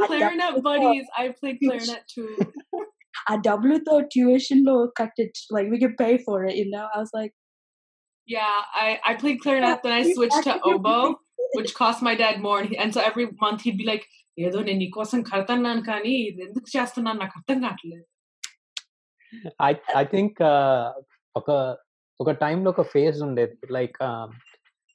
clarinet 0.09 0.57
buddies. 0.67 1.07
I 1.21 1.33
played 1.39 1.57
clarinet 1.65 2.03
too. 2.15 2.29
ఆ 3.31 3.33
డబ్బులతో 3.47 3.95
tuition 4.13 4.61
లో 4.69 4.75
కట్టి 4.99 5.25
like 5.55 5.69
we 5.73 5.79
could 5.83 5.97
pay 6.03 6.13
for 6.27 6.37
it 6.49 6.55
you 6.61 6.67
know 6.75 6.85
I 6.95 6.99
was 7.05 7.13
like 7.21 7.33
Yeah, 8.27 8.57
I, 8.73 8.99
I 9.09 9.15
played 9.21 9.41
clarinet, 9.43 9.79
then 9.83 9.91
I 9.91 10.01
you 10.01 10.15
switched 10.15 10.43
to 10.43 10.51
actually 10.51 10.73
oboe, 10.73 11.07
pay 11.13 11.57
which 11.57 11.71
cost 11.75 12.01
my 12.01 12.15
dad 12.15 12.41
more. 12.41 12.59
And, 12.61 12.69
he, 12.69 12.77
and 12.77 12.93
so 12.93 13.01
every 13.01 13.25
month 13.41 13.61
he'd 13.61 13.77
be 13.77 13.87
like, 13.93 14.05
ఏదో 14.45 14.59
నేను 14.67 14.79
నీకోసం 14.83 15.19
కడతన్నాను 15.29 15.81
కానీ 15.89 16.13
ఇది 16.27 16.41
ఎందుకు 16.45 16.67
చేస్తున్నాను 16.75 17.19
నాకు 17.23 17.35
అర్థం 17.39 17.57
కావట్లేదు 17.65 18.05
I 19.59 19.71
I 20.01 20.05
think 20.13 20.31
uh, 20.53 20.85
ఒక 21.35 21.49
ఒక 22.19 22.31
టైంలో 22.43 22.69
ఒక 22.73 22.83
ఫేజ్ 22.93 23.19
ఉండేది 23.27 23.55
like 23.77 23.97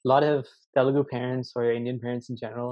lot 0.05 0.25
of 0.33 0.43
Telugu 0.77 1.03
parents 1.15 1.49
or 1.57 1.63
Indian 1.79 1.97
parents 2.05 2.27
in 2.33 2.37
general 2.43 2.71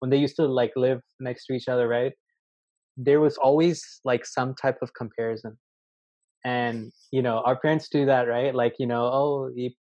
when 0.00 0.10
they 0.12 0.20
used 0.26 0.36
to 0.40 0.44
like 0.58 0.74
live 0.84 1.00
next 1.26 1.42
to 1.46 1.52
each 1.56 1.68
other 1.72 1.86
right 1.96 2.14
there 3.06 3.20
was 3.24 3.36
always 3.46 3.78
like 4.10 4.24
some 4.36 4.50
type 4.62 4.78
of 4.84 4.90
comparison 5.00 5.52
and 6.44 6.78
you 7.16 7.22
know 7.26 7.36
our 7.48 7.56
parents 7.64 7.88
do 7.96 8.02
that 8.12 8.24
right 8.34 8.54
like 8.62 8.76
you 8.82 8.88
know 8.92 9.04
oh 9.20 9.32
ఈ- 9.64 9.76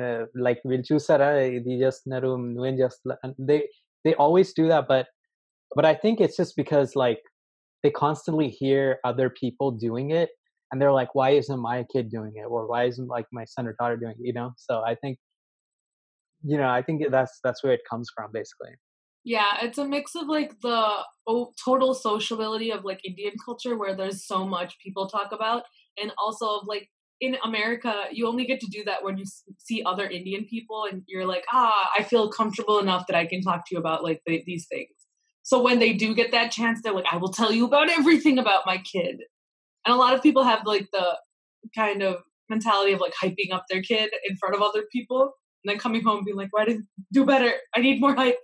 uh, 0.00 0.22
like 0.46 0.60
వీళ్ళు 0.70 0.86
చూసారా 0.90 1.28
ఇది 1.58 1.74
చేస్తున్నారు 1.82 2.30
నువ్వేం 2.54 2.76
చేస్తున్నా 2.82 3.16
and 3.24 3.34
they 3.50 3.60
they 4.04 4.14
always 4.24 4.50
do 4.60 4.66
that 4.72 4.84
but 4.92 5.06
but 5.76 5.86
I 5.92 5.94
think 6.02 6.16
it's 6.24 6.38
just 6.42 6.54
because 6.62 6.90
like 7.04 7.22
they 7.82 7.92
constantly 8.04 8.48
hear 8.60 8.82
other 9.10 9.28
people 9.42 9.70
doing 9.86 10.08
it 10.22 10.30
and 10.71 10.81
they're 10.81 10.91
like 10.91 11.13
why 11.15 11.31
isn't 11.31 11.59
my 11.59 11.83
kid 11.91 12.09
doing 12.09 12.33
it 12.35 12.43
or 12.43 12.67
why 12.67 12.85
isn't 12.85 13.07
like 13.07 13.25
my 13.31 13.45
son 13.45 13.67
or 13.67 13.75
daughter 13.79 13.97
doing 13.97 14.13
it 14.13 14.25
you 14.25 14.33
know 14.33 14.51
so 14.57 14.81
i 14.81 14.95
think 14.95 15.17
you 16.43 16.57
know 16.57 16.69
i 16.69 16.81
think 16.81 17.03
that's 17.09 17.39
that's 17.43 17.63
where 17.63 17.73
it 17.73 17.81
comes 17.89 18.07
from 18.15 18.31
basically 18.31 18.71
Yeah, 19.23 19.57
it's 19.61 19.77
a 19.77 19.85
mix 19.85 20.15
of 20.15 20.27
like 20.27 20.59
the 20.61 21.03
total 21.63 21.93
sociability 21.93 22.71
of 22.71 22.83
like 22.83 23.05
Indian 23.05 23.33
culture 23.43 23.77
where 23.77 23.95
there's 23.95 24.25
so 24.25 24.47
much 24.47 24.79
people 24.79 25.07
talk 25.07 25.31
about, 25.31 25.63
and 26.01 26.11
also 26.17 26.59
of 26.59 26.63
like 26.67 26.89
in 27.19 27.37
America, 27.43 28.05
you 28.11 28.27
only 28.27 28.45
get 28.45 28.59
to 28.61 28.67
do 28.67 28.83
that 28.85 29.03
when 29.03 29.17
you 29.17 29.25
see 29.59 29.83
other 29.85 30.07
Indian 30.07 30.45
people 30.45 30.85
and 30.91 31.03
you're 31.07 31.27
like, 31.27 31.45
ah, 31.51 31.91
I 31.97 32.01
feel 32.01 32.31
comfortable 32.31 32.79
enough 32.79 33.05
that 33.07 33.15
I 33.15 33.27
can 33.27 33.41
talk 33.41 33.67
to 33.67 33.75
you 33.75 33.77
about 33.77 34.03
like 34.03 34.21
the, 34.25 34.41
these 34.47 34.65
things. 34.67 34.89
So 35.43 35.61
when 35.61 35.77
they 35.77 35.93
do 35.93 36.15
get 36.15 36.31
that 36.31 36.51
chance, 36.51 36.81
they're 36.81 36.93
like, 36.93 37.05
I 37.11 37.17
will 37.17 37.31
tell 37.31 37.51
you 37.51 37.65
about 37.65 37.89
everything 37.89 38.39
about 38.39 38.63
my 38.65 38.79
kid. 38.79 39.21
And 39.85 39.93
a 39.93 39.97
lot 39.97 40.13
of 40.13 40.21
people 40.21 40.43
have 40.43 40.61
like 40.65 40.87
the 40.91 41.17
kind 41.75 42.01
of 42.01 42.17
mentality 42.49 42.91
of 42.93 42.99
like 42.99 43.13
hyping 43.21 43.53
up 43.53 43.65
their 43.69 43.81
kid 43.81 44.11
in 44.27 44.35
front 44.37 44.55
of 44.55 44.61
other 44.61 44.83
people 44.91 45.33
and 45.63 45.71
then 45.71 45.79
coming 45.79 46.03
home 46.03 46.23
being 46.25 46.37
like, 46.37 46.49
why 46.51 46.65
didn't 46.65 46.87
do 47.11 47.25
better? 47.25 47.51
I 47.75 47.81
need 47.81 48.01
more 48.01 48.15
hype. 48.15 48.37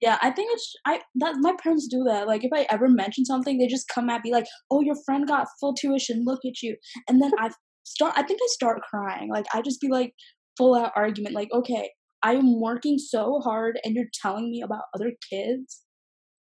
Yeah, 0.00 0.16
I 0.22 0.30
think 0.30 0.52
it's 0.52 0.74
I 0.86 1.00
that 1.16 1.34
my 1.38 1.54
parents 1.60 1.88
do 1.88 2.04
that. 2.04 2.28
Like 2.28 2.44
if 2.44 2.50
I 2.54 2.66
ever 2.70 2.88
mention 2.88 3.24
something, 3.24 3.58
they 3.58 3.66
just 3.66 3.88
come 3.92 4.08
at 4.08 4.22
me 4.22 4.30
like, 4.30 4.46
"Oh, 4.70 4.80
your 4.80 4.94
friend 5.04 5.26
got 5.26 5.48
full 5.58 5.74
tuition. 5.74 6.22
Look 6.24 6.40
at 6.46 6.62
you." 6.62 6.76
And 7.08 7.20
then 7.20 7.32
I 7.38 7.50
start. 7.84 8.14
I 8.16 8.22
think 8.22 8.38
I 8.40 8.46
start 8.50 8.80
crying. 8.88 9.28
Like 9.28 9.46
I 9.52 9.60
just 9.60 9.80
be 9.80 9.88
like 9.88 10.12
full 10.56 10.76
out 10.76 10.92
argument. 10.94 11.34
Like, 11.34 11.48
okay, 11.52 11.90
I 12.22 12.34
am 12.34 12.60
working 12.60 12.98
so 12.98 13.40
hard, 13.40 13.80
and 13.82 13.96
you're 13.96 14.06
telling 14.22 14.50
me 14.50 14.62
about 14.62 14.84
other 14.94 15.12
kids. 15.30 15.82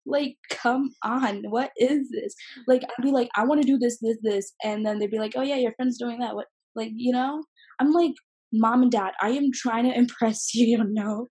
Like, 0.07 0.37
come 0.51 0.91
on, 1.05 1.43
what 1.49 1.71
is 1.77 2.09
this? 2.11 2.35
Like, 2.67 2.83
I'd 2.83 3.03
be 3.03 3.11
like, 3.11 3.29
I 3.37 3.45
want 3.45 3.61
to 3.63 3.67
do 3.67 3.79
this, 3.79 3.99
this, 4.01 4.19
this, 4.23 4.53
and 4.63 4.87
then 4.87 4.99
they'd 4.99 5.11
be 5.11 5.19
like, 5.19 5.33
oh 5.37 5.43
yeah, 5.43 5.57
your 5.57 5.73
friend's 5.75 5.99
doing 5.99 6.21
that. 6.21 6.35
What, 6.35 6.47
like, 6.75 6.93
you 6.95 7.13
know? 7.13 7.45
I'm 7.81 7.93
like, 7.93 8.13
mom 8.53 8.83
and 8.83 8.91
dad, 8.91 9.13
I 9.21 9.31
am 9.31 9.51
trying 9.53 9.85
to 9.85 9.97
impress 9.99 10.55
you, 10.55 10.67
you 10.67 10.85
know? 10.85 11.27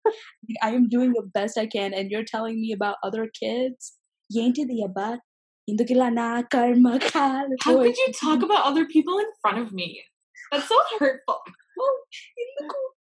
I 0.62 0.72
am 0.72 0.90
doing 0.90 1.14
the 1.14 1.30
best 1.34 1.58
I 1.58 1.68
can, 1.68 1.94
and 1.94 2.12
you're 2.12 2.26
telling 2.26 2.60
me 2.60 2.74
about 2.74 2.98
other 3.04 3.30
kids. 3.40 3.94
How 7.64 7.74
could 7.82 7.98
you 7.98 8.14
talk 8.20 8.44
about 8.44 8.66
other 8.66 8.86
people 8.86 9.18
in 9.20 9.26
front 9.42 9.60
of 9.60 9.72
me? 9.74 10.04
That's 10.52 10.68
so 10.68 10.78
hurtful. 11.00 11.40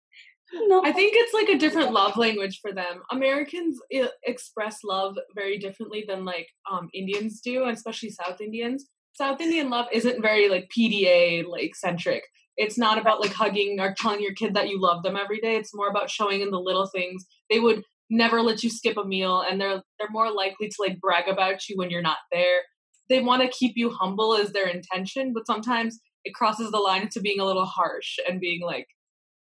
No, 0.67 0.81
I 0.85 0.91
think 0.91 1.13
it's 1.15 1.33
like 1.33 1.49
a 1.49 1.57
different 1.59 1.91
love 1.91 2.15
language 2.17 2.59
for 2.61 2.71
them. 2.71 3.01
Americans 3.11 3.79
i- 3.93 4.09
express 4.23 4.83
love 4.83 5.17
very 5.35 5.57
differently 5.57 6.05
than 6.07 6.23
like 6.23 6.47
um, 6.71 6.89
Indians 6.93 7.41
do, 7.41 7.63
and 7.63 7.75
especially 7.75 8.09
South 8.09 8.39
Indians. 8.39 8.85
South 9.13 9.41
Indian 9.41 9.69
love 9.69 9.87
isn't 9.91 10.21
very 10.21 10.49
like 10.49 10.69
PDA 10.69 11.43
like 11.43 11.75
centric. 11.75 12.23
It's 12.57 12.77
not 12.77 12.97
about 12.97 13.19
like 13.19 13.33
hugging 13.33 13.79
or 13.81 13.93
telling 13.97 14.21
your 14.21 14.33
kid 14.33 14.53
that 14.53 14.69
you 14.69 14.79
love 14.79 15.03
them 15.03 15.17
every 15.17 15.39
day. 15.41 15.57
It's 15.57 15.75
more 15.75 15.89
about 15.89 16.09
showing 16.09 16.39
in 16.41 16.51
the 16.51 16.59
little 16.59 16.87
things. 16.87 17.25
They 17.49 17.59
would 17.59 17.83
never 18.09 18.41
let 18.41 18.63
you 18.63 18.69
skip 18.69 18.95
a 18.97 19.03
meal, 19.03 19.41
and 19.41 19.59
they're 19.59 19.81
they're 19.99 20.09
more 20.09 20.31
likely 20.31 20.69
to 20.69 20.75
like 20.79 21.01
brag 21.01 21.27
about 21.27 21.67
you 21.67 21.75
when 21.77 21.89
you're 21.89 22.01
not 22.01 22.17
there. 22.31 22.61
They 23.09 23.19
want 23.19 23.41
to 23.41 23.49
keep 23.49 23.73
you 23.75 23.89
humble 23.91 24.35
as 24.35 24.51
their 24.51 24.67
intention, 24.67 25.33
but 25.33 25.45
sometimes 25.47 25.99
it 26.23 26.33
crosses 26.33 26.71
the 26.71 26.79
line 26.79 27.09
to 27.09 27.19
being 27.19 27.39
a 27.39 27.45
little 27.45 27.65
harsh 27.65 28.17
and 28.27 28.39
being 28.39 28.61
like 28.61 28.87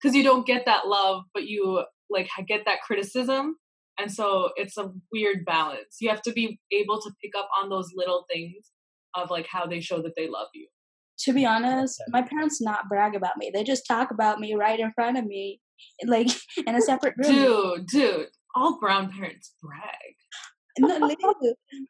because 0.00 0.14
you 0.14 0.22
don't 0.22 0.46
get 0.46 0.64
that 0.66 0.86
love, 0.86 1.24
but 1.34 1.44
you 1.44 1.84
like 2.08 2.28
get 2.46 2.62
that 2.66 2.82
criticism. 2.82 3.56
And 3.98 4.10
so 4.10 4.50
it's 4.56 4.78
a 4.78 4.90
weird 5.12 5.44
balance. 5.44 5.96
You 6.00 6.08
have 6.08 6.22
to 6.22 6.32
be 6.32 6.58
able 6.72 7.00
to 7.02 7.10
pick 7.22 7.32
up 7.36 7.48
on 7.60 7.68
those 7.68 7.90
little 7.94 8.24
things 8.32 8.70
of 9.14 9.30
like 9.30 9.46
how 9.46 9.66
they 9.66 9.80
show 9.80 10.00
that 10.02 10.12
they 10.16 10.28
love 10.28 10.48
you. 10.54 10.68
To 11.24 11.34
be 11.34 11.44
honest, 11.44 12.02
my 12.08 12.22
parents 12.22 12.62
not 12.62 12.88
brag 12.88 13.14
about 13.14 13.36
me. 13.36 13.50
They 13.52 13.62
just 13.62 13.86
talk 13.86 14.10
about 14.10 14.40
me 14.40 14.54
right 14.54 14.80
in 14.80 14.90
front 14.92 15.18
of 15.18 15.26
me, 15.26 15.60
like 16.06 16.28
in 16.66 16.74
a 16.74 16.80
separate 16.80 17.14
room. 17.18 17.30
Dude, 17.30 17.86
dude, 17.88 18.28
all 18.54 18.78
brown 18.80 19.12
parents 19.12 19.54
brag. 19.62 20.14
no, 20.78 21.06
later, 21.06 21.34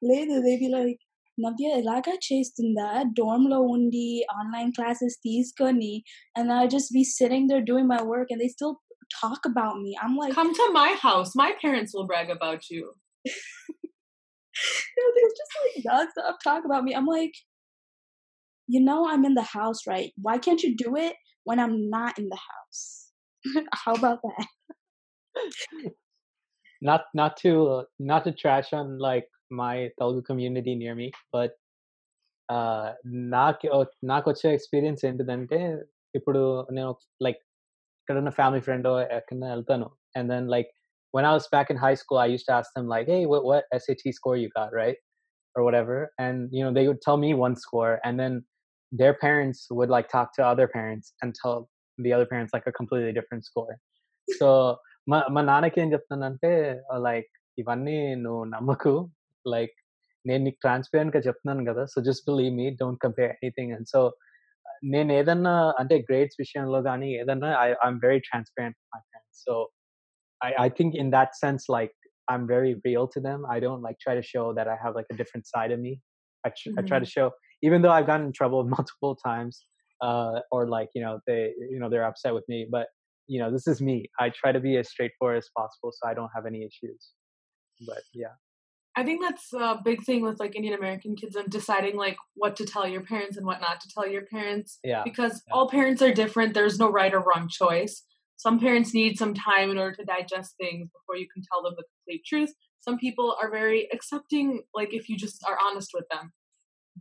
later 0.03 0.43
they 0.43 0.59
be 0.59 0.69
like, 0.69 0.99
నవ్య 1.44 1.70
ఇలాగా 1.82 2.14
చేస్తుందా 2.28 2.90
dorm 3.20 3.44
లో 3.54 3.58
ఉండి 3.76 4.08
online 4.40 4.72
classes 4.78 5.18
తీసుకొని 5.28 5.94
and 6.38 6.48
I 6.60 6.64
just 6.76 6.90
be 6.98 7.04
sitting 7.18 7.46
there 7.50 7.64
doing 7.72 7.88
my 7.96 8.02
work 8.14 8.30
and 8.32 8.42
they 8.42 8.52
still 8.58 8.76
talk 9.22 9.42
about 9.52 9.76
me. 9.84 9.92
I'm 10.04 10.16
like, 10.22 10.34
Come 10.40 10.54
to 10.62 10.68
my 10.82 10.92
house. 11.08 11.32
My 11.44 11.52
parents 11.64 11.92
will 11.96 12.08
brag 12.12 12.30
about 12.38 12.62
you. 12.74 12.84
No, 14.98 15.06
they 15.16 15.26
just 15.40 15.54
like 15.62 15.76
nonstop 15.90 16.38
talk 16.48 16.64
about 16.68 16.84
me. 16.88 16.92
I'm 17.00 17.10
like, 17.18 17.36
you 18.68 18.82
know, 18.88 19.00
I'm 19.12 19.26
in 19.30 19.36
the 19.40 19.48
house, 19.58 19.82
right? 19.94 20.12
Why 20.26 20.36
can't 20.46 20.64
you 20.66 20.72
do 20.86 20.96
it 21.06 21.16
when 21.44 21.60
I'm 21.64 21.76
not 21.98 22.14
in 22.22 22.28
the 22.34 22.42
house? 22.52 22.84
How 23.84 23.94
about 24.00 24.20
that? 24.28 24.48
not 26.82 27.02
not 27.14 27.38
to 27.44 27.52
uh, 27.76 27.84
not 28.00 28.24
to 28.28 28.32
trash 28.32 28.70
on 28.80 28.98
like 29.10 29.28
my 29.52 29.90
Telugu 30.00 30.22
community 30.22 30.76
near 30.76 30.96
me, 30.96 31.08
but 31.36 31.52
uh, 32.50 32.88
నాకు 33.36 33.68
నాకు 34.12 34.26
వచ్చే 34.32 34.48
experience 34.58 35.04
ఏంటిదంటే 35.10 35.60
ఇప్పుడు 36.18 36.42
నేను 36.78 36.92
like 37.26 37.40
ఎక్కడన్నా 38.02 38.34
family 38.40 38.62
friend 38.68 38.88
ఎక్కడన్నా 39.20 39.50
వెళ్తాను 39.56 39.88
and 40.18 40.30
then 40.34 40.50
like 40.56 40.72
when 41.14 41.26
I 41.26 41.34
was 41.34 41.46
back 41.48 41.68
in 41.72 41.78
high 41.78 41.98
school, 42.00 42.18
I 42.18 42.26
used 42.26 42.46
to 42.48 42.54
ask 42.56 42.70
them 42.78 42.88
like, 42.94 43.06
"Hey, 43.08 43.26
what 43.32 43.44
what 43.50 43.64
SAT 43.84 44.02
score 44.18 44.36
you 44.36 44.50
got, 44.56 44.72
right?" 44.74 44.98
or 45.56 45.62
whatever, 45.64 45.98
and 46.24 46.50
you 46.56 46.62
know 46.64 46.74
they 46.78 46.84
would 46.90 47.02
tell 47.06 47.18
me 47.26 47.30
one 47.34 47.56
score, 47.56 47.94
and 48.06 48.20
then 48.22 48.34
their 48.92 49.14
parents 49.14 49.60
would 49.78 49.92
like 49.96 50.08
talk 50.10 50.34
to 50.38 50.42
other 50.46 50.68
parents 50.68 51.14
and 51.22 51.34
tell 51.42 51.56
the 51.98 52.12
other 52.16 52.28
parents 52.34 52.52
like 52.56 52.68
a 52.68 52.74
completely 52.80 53.14
different 53.20 53.46
score. 53.50 53.76
So 54.28 54.50
మా 55.12 55.18
మా 55.36 55.42
నాన్నకి 55.50 55.78
ఏం 55.82 55.90
చెప్తానంటే 55.94 56.52
like 57.08 57.32
ఇవన్నీ 57.62 57.98
నువ్వు 58.22 58.44
నమ్మకు 58.54 58.94
like 59.54 59.76
నేను 60.26 60.42
నీకు 60.48 60.60
ట్రాన్స్పరెంట్ 60.66 61.14
గా 61.16 61.20
చెప్తున్నాను 61.28 61.66
కదా 61.72 61.84
so 61.94 62.02
just 62.08 62.24
believe 62.30 62.54
me 62.60 62.68
don't 62.82 63.02
compare 63.06 63.32
anything 63.38 63.74
and 63.78 63.90
so 63.94 64.02
నేను 64.94 65.12
ఏదన్నా 65.20 65.56
అంటే 65.82 65.96
గ్రేడ్స్ 66.10 66.38
విషయంలో 66.44 66.80
కానీ 66.90 67.10
ఏదన్నా 67.22 67.50
I 67.66 67.68
I'm 67.86 68.00
very 68.08 68.20
transparent 68.30 68.78
my 68.94 69.02
friends 69.10 69.42
so 69.48 69.56
I, 70.42 70.66
I 70.66 70.70
think 70.70 70.96
in 70.96 71.10
that 71.12 71.36
sense, 71.36 71.66
like 71.70 71.92
I'm 72.30 72.48
very 72.48 72.76
real 72.86 73.08
to 73.10 73.20
them. 73.20 73.44
I 73.50 73.60
don't 73.60 73.82
like 73.82 73.98
try 74.00 74.16
to 74.16 74.24
show 74.24 74.54
that 74.54 74.68
I 74.68 74.76
have 74.84 74.96
like 74.96 75.06
a 75.12 75.16
different 75.16 75.48
side 75.48 75.72
of 75.72 75.80
me. 75.80 76.00
I, 76.44 76.50
tr- 76.50 76.76
I 76.78 76.82
try 76.82 77.00
to 77.00 77.06
show, 77.06 77.32
even 77.64 77.82
though 77.82 77.92
I've 77.92 78.08
gotten 78.08 78.28
in 78.28 78.34
trouble 78.34 78.64
multiple 78.78 79.18
times, 79.26 79.64
uh, 80.02 80.40
or 80.52 80.68
like 80.68 80.90
you 80.94 81.02
know 81.02 81.20
they 81.28 81.54
you 81.72 81.80
know 81.80 81.90
they're 81.90 82.06
upset 82.06 82.34
with 82.34 82.44
me, 82.48 82.68
but 82.70 82.88
you 83.30 83.40
know 83.40 83.52
this 83.52 83.68
is 83.68 83.82
me. 83.82 84.08
I 84.20 84.30
try 84.30 84.52
to 84.52 84.60
be 84.60 84.78
as 84.78 84.90
straightforward 84.90 85.38
as 85.38 85.50
possible, 85.58 85.92
so 85.92 86.08
I 86.08 86.14
don't 86.14 86.32
have 86.36 86.46
any 86.46 86.62
issues. 86.64 87.12
But 87.82 88.04
yeah, 88.14 88.36
I 89.01 89.05
think 89.05 89.23
that's 89.23 89.51
a 89.55 89.81
big 89.83 90.05
thing 90.05 90.21
with 90.21 90.39
like 90.39 90.55
Indian 90.55 90.75
American 90.75 91.17
kids 91.17 91.35
and 91.35 91.49
deciding 91.49 91.97
like 91.97 92.19
what 92.35 92.55
to 92.57 92.67
tell 92.67 92.87
your 92.87 93.01
parents 93.01 93.39
and 93.39 93.47
what 93.47 93.59
not 93.63 93.81
to 93.81 93.89
tell 93.95 94.07
your 94.07 94.27
parents. 94.27 94.79
yeah, 94.85 95.03
because 95.05 95.43
Yeah. 95.47 95.55
all 95.55 95.71
parents 95.71 96.03
are 96.03 96.13
different. 96.13 96.53
There's 96.53 96.79
no 96.79 96.91
right 96.91 97.15
or 97.15 97.21
wrong 97.21 97.49
choice. 97.49 98.05
Some 98.37 98.61
parents 98.61 98.93
need 98.93 99.17
some 99.17 99.33
time 99.33 99.71
in 99.71 99.79
order 99.79 99.97
to 99.97 100.05
digest 100.05 100.55
things 100.61 100.91
before 100.97 101.17
you 101.17 101.27
can 101.33 101.43
tell 101.51 101.63
them 101.63 101.75
the 101.79 101.85
complete 101.95 102.25
truth. 102.27 102.53
Some 102.81 102.99
people 102.99 103.35
are 103.41 103.51
very 103.51 103.89
accepting, 103.91 104.63
like 104.75 104.93
if 104.93 105.09
you 105.09 105.17
just 105.17 105.43
are 105.49 105.59
honest 105.67 105.93
with 105.95 106.05
them. 106.11 106.33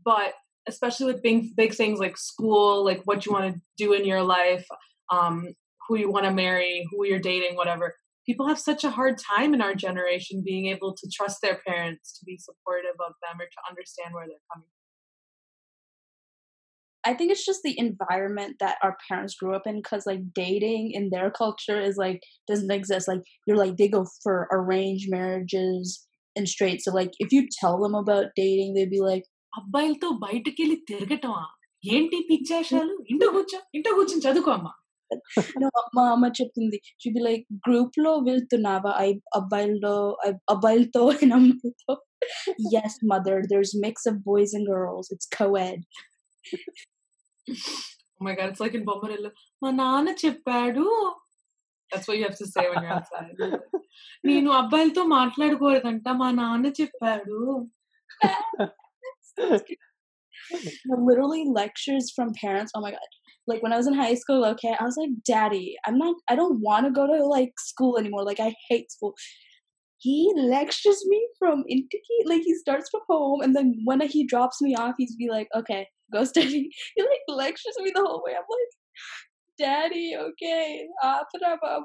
But 0.05 0.35
especially 0.67 1.07
with 1.11 1.21
big 1.21 1.53
big 1.57 1.73
things 1.73 1.99
like 1.99 2.17
school, 2.17 2.85
like 2.85 3.01
what 3.03 3.25
you 3.25 3.33
want 3.33 3.53
to 3.53 3.61
do 3.77 3.91
in 3.91 4.05
your 4.05 4.23
life, 4.23 4.65
um, 5.11 5.49
who 5.85 5.97
you 5.97 6.09
want 6.09 6.25
to 6.25 6.31
marry, 6.31 6.87
who 6.91 7.05
you're 7.05 7.19
dating, 7.19 7.57
whatever 7.57 7.95
People 8.28 8.48
have 8.48 8.58
such 8.58 8.84
a 8.84 8.90
hard 8.90 9.16
time 9.18 9.52
in 9.52 9.60
our 9.60 9.74
generation 9.74 10.42
being 10.44 10.66
able 10.66 10.94
to 10.94 11.10
trust 11.16 11.42
their 11.42 11.58
parents, 11.66 12.18
to 12.18 12.24
be 12.24 12.38
supportive 12.38 12.98
of 13.08 13.12
them, 13.22 13.40
or 13.40 13.48
to 13.56 13.60
understand 13.68 14.14
where 14.14 14.26
they're 14.26 14.48
coming 14.52 14.70
I 17.04 17.12
think 17.12 17.30
it's 17.30 17.44
just 17.44 17.62
the 17.62 17.78
environment 17.78 18.56
that 18.60 18.78
our 18.82 18.96
parents 19.08 19.34
grew 19.34 19.54
up 19.54 19.66
in 19.66 19.76
because 19.76 20.06
like 20.06 20.32
dating 20.34 20.92
in 20.92 21.10
their 21.10 21.30
culture 21.30 21.78
is 21.78 21.96
like 21.96 22.22
doesn't 22.48 22.70
exist. 22.70 23.08
Like 23.08 23.20
you're 23.46 23.58
like 23.58 23.76
they 23.76 23.88
go 23.88 24.06
for 24.22 24.48
arranged 24.50 25.10
marriages 25.10 26.06
and 26.34 26.48
straight. 26.48 26.82
So 26.82 26.92
like 26.92 27.12
if 27.18 27.30
you 27.30 27.46
tell 27.60 27.80
them 27.80 27.94
about 27.94 28.28
dating, 28.34 28.74
they'd 28.74 28.90
be 28.90 29.00
like, 29.00 29.24
అబ్బాయిలతో 29.58 30.08
బయటికి 30.22 30.60
వెళ్ళి 30.62 30.76
తిరగటమా 30.88 31.42
ఏంటి 31.96 32.18
పిచ్చేషాలు 32.28 32.94
ఇంట 33.12 33.24
కూర్చో 33.34 33.58
ఇంట 33.76 33.88
కూర్చొని 33.96 34.22
చదువుకో 34.24 34.50
అమ్మా 34.54 34.72
no, 35.62 35.68
మా 35.96 36.04
అమ్మ 36.14 36.26
చెప్తుంది 36.38 36.78
షుడ్ 37.00 37.16
బి 37.18 37.22
లైక్ 37.26 37.44
గ్రూప్ 37.66 37.96
లో 38.04 38.12
వెళ్తున్నావా 38.28 38.92
ఐ 39.04 39.08
అబ్బాయిలతో 39.38 39.92
అబ్బాయిలతో 40.54 41.02
అండ్ 41.16 41.34
అమ్మాయిలతో 41.38 41.94
yes 42.82 42.98
mother 43.12 43.42
there's 43.52 43.72
mix 43.86 44.06
of 44.10 44.16
boys 44.30 44.52
and 44.58 44.66
girls 44.72 45.08
it's 45.16 45.28
co-ed 45.38 45.80
Oh 48.18 48.24
my 48.26 48.34
god, 48.38 48.48
it's 48.50 48.62
like 48.62 48.74
in 48.78 48.84
Bombarilla. 48.88 49.30
మా 49.62 49.70
నాన్న 49.82 50.10
చెప్పాడు 50.24 50.86
That's 51.90 52.06
what 52.08 52.16
you 52.18 52.24
have 52.28 52.38
to 52.42 52.46
say 52.52 52.62
when 52.70 52.78
you're 52.84 52.94
outside. 52.98 53.40
నేను 54.28 54.50
అబ్బాయిలతో 54.60 55.02
మాట్లాడకూడదంట 55.18 56.08
మా 56.22 56.30
నాన్న 56.40 56.66
చెప్పాడు 56.80 57.38
No, 60.88 60.94
literally 61.08 61.44
lectures 61.60 62.06
from 62.16 62.28
parents 62.42 62.72
oh 62.76 62.80
my 62.80 62.90
god 62.90 63.12
like 63.49 63.63
when 63.63 63.73
i 63.73 63.77
was 63.77 63.87
in 63.87 63.93
high 63.93 64.15
school 64.15 64.45
okay 64.45 64.75
i 64.79 64.83
was 64.83 64.97
like 64.97 65.09
daddy 65.25 65.75
i'm 65.85 65.97
not 65.97 66.15
i 66.29 66.35
don't 66.35 66.61
want 66.61 66.85
to 66.85 66.91
go 66.91 67.05
to 67.07 67.25
like 67.25 67.53
school 67.59 67.97
anymore 67.97 68.23
like 68.23 68.39
i 68.39 68.53
hate 68.69 68.91
school 68.91 69.13
he 69.99 70.31
lectures 70.35 71.03
me 71.07 71.27
from 71.37 71.63
Intiki. 71.69 72.25
Like 72.25 72.41
he 72.41 72.55
starts 72.55 72.89
from 72.89 73.01
home, 73.07 73.41
and 73.41 73.55
then 73.55 73.81
when 73.83 74.01
he 74.01 74.25
drops 74.25 74.61
me 74.61 74.75
off, 74.75 74.95
he's 74.97 75.15
be 75.15 75.29
like, 75.29 75.49
"Okay, 75.55 75.87
go 76.11 76.23
study." 76.33 76.69
He 76.95 77.01
like 77.01 77.25
lectures 77.27 77.75
me 77.79 77.91
the 77.93 78.01
whole 78.01 78.23
way. 78.25 78.31
I'm 78.31 78.47
like, 78.49 78.71
"Daddy, 79.57 80.15
okay, 80.17 80.87
ah, 81.03 81.23
ah, 81.43 81.57
ah, 81.63 81.81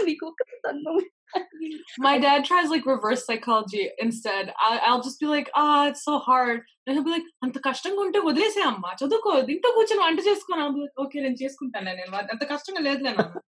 katanno." 0.04 1.00
My 1.97 2.17
dad 2.23 2.45
tries 2.45 2.69
like 2.69 2.85
reverse 2.85 3.25
psychology 3.25 3.89
instead. 4.05 4.53
I, 4.67 4.79
I'll 4.87 5.01
just 5.01 5.19
be 5.19 5.27
like, 5.27 5.49
ah, 5.55 5.87
it's 5.89 6.03
so 6.03 6.19
hard. 6.19 6.61
And 6.85 6.95
he'll 6.95 7.07
be 7.09 7.15
like, 7.17 7.27
అంత 7.45 7.57
కష్టంగా 7.67 8.01
ఉంటే 8.07 8.19
వదిలేసే 8.27 8.61
అమ్మా 8.71 8.91
చదువుకో 9.01 9.31
ఇంట్లో 9.55 9.69
కూర్చొని 9.77 10.03
వంట 10.05 10.19
చేసుకోను 10.29 10.61
I'll 10.65 10.75
be 10.77 10.83
like, 10.85 10.95
ఓకే 11.03 11.23
నేను 11.25 11.39
చేసుకుంటాను 11.43 11.93
నేను 11.99 12.15
అంత 12.35 12.43
కష్టంగా 12.53 12.83
లేదులే 12.87 13.13
నాన్న 13.19 13.43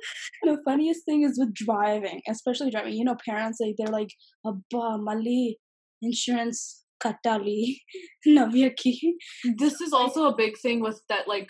the 0.47 0.57
funniest 0.65 1.05
thing 1.05 1.23
is 1.23 1.39
with 1.41 1.53
driving, 1.53 2.21
especially 2.27 2.71
driving. 2.71 2.93
You 2.93 3.05
know, 3.05 3.15
parents 3.25 3.59
like 3.63 3.75
they're 3.77 3.87
like, 3.87 4.13
"Abba, 4.45 4.97
mali 5.07 5.59
insurance 6.01 6.85
katali 7.03 7.77
navyaki." 8.27 8.95
this 9.57 9.79
is 9.81 9.93
also 9.93 10.25
a 10.25 10.35
big 10.35 10.57
thing 10.57 10.81
with 10.81 10.99
that 11.09 11.27
like 11.27 11.49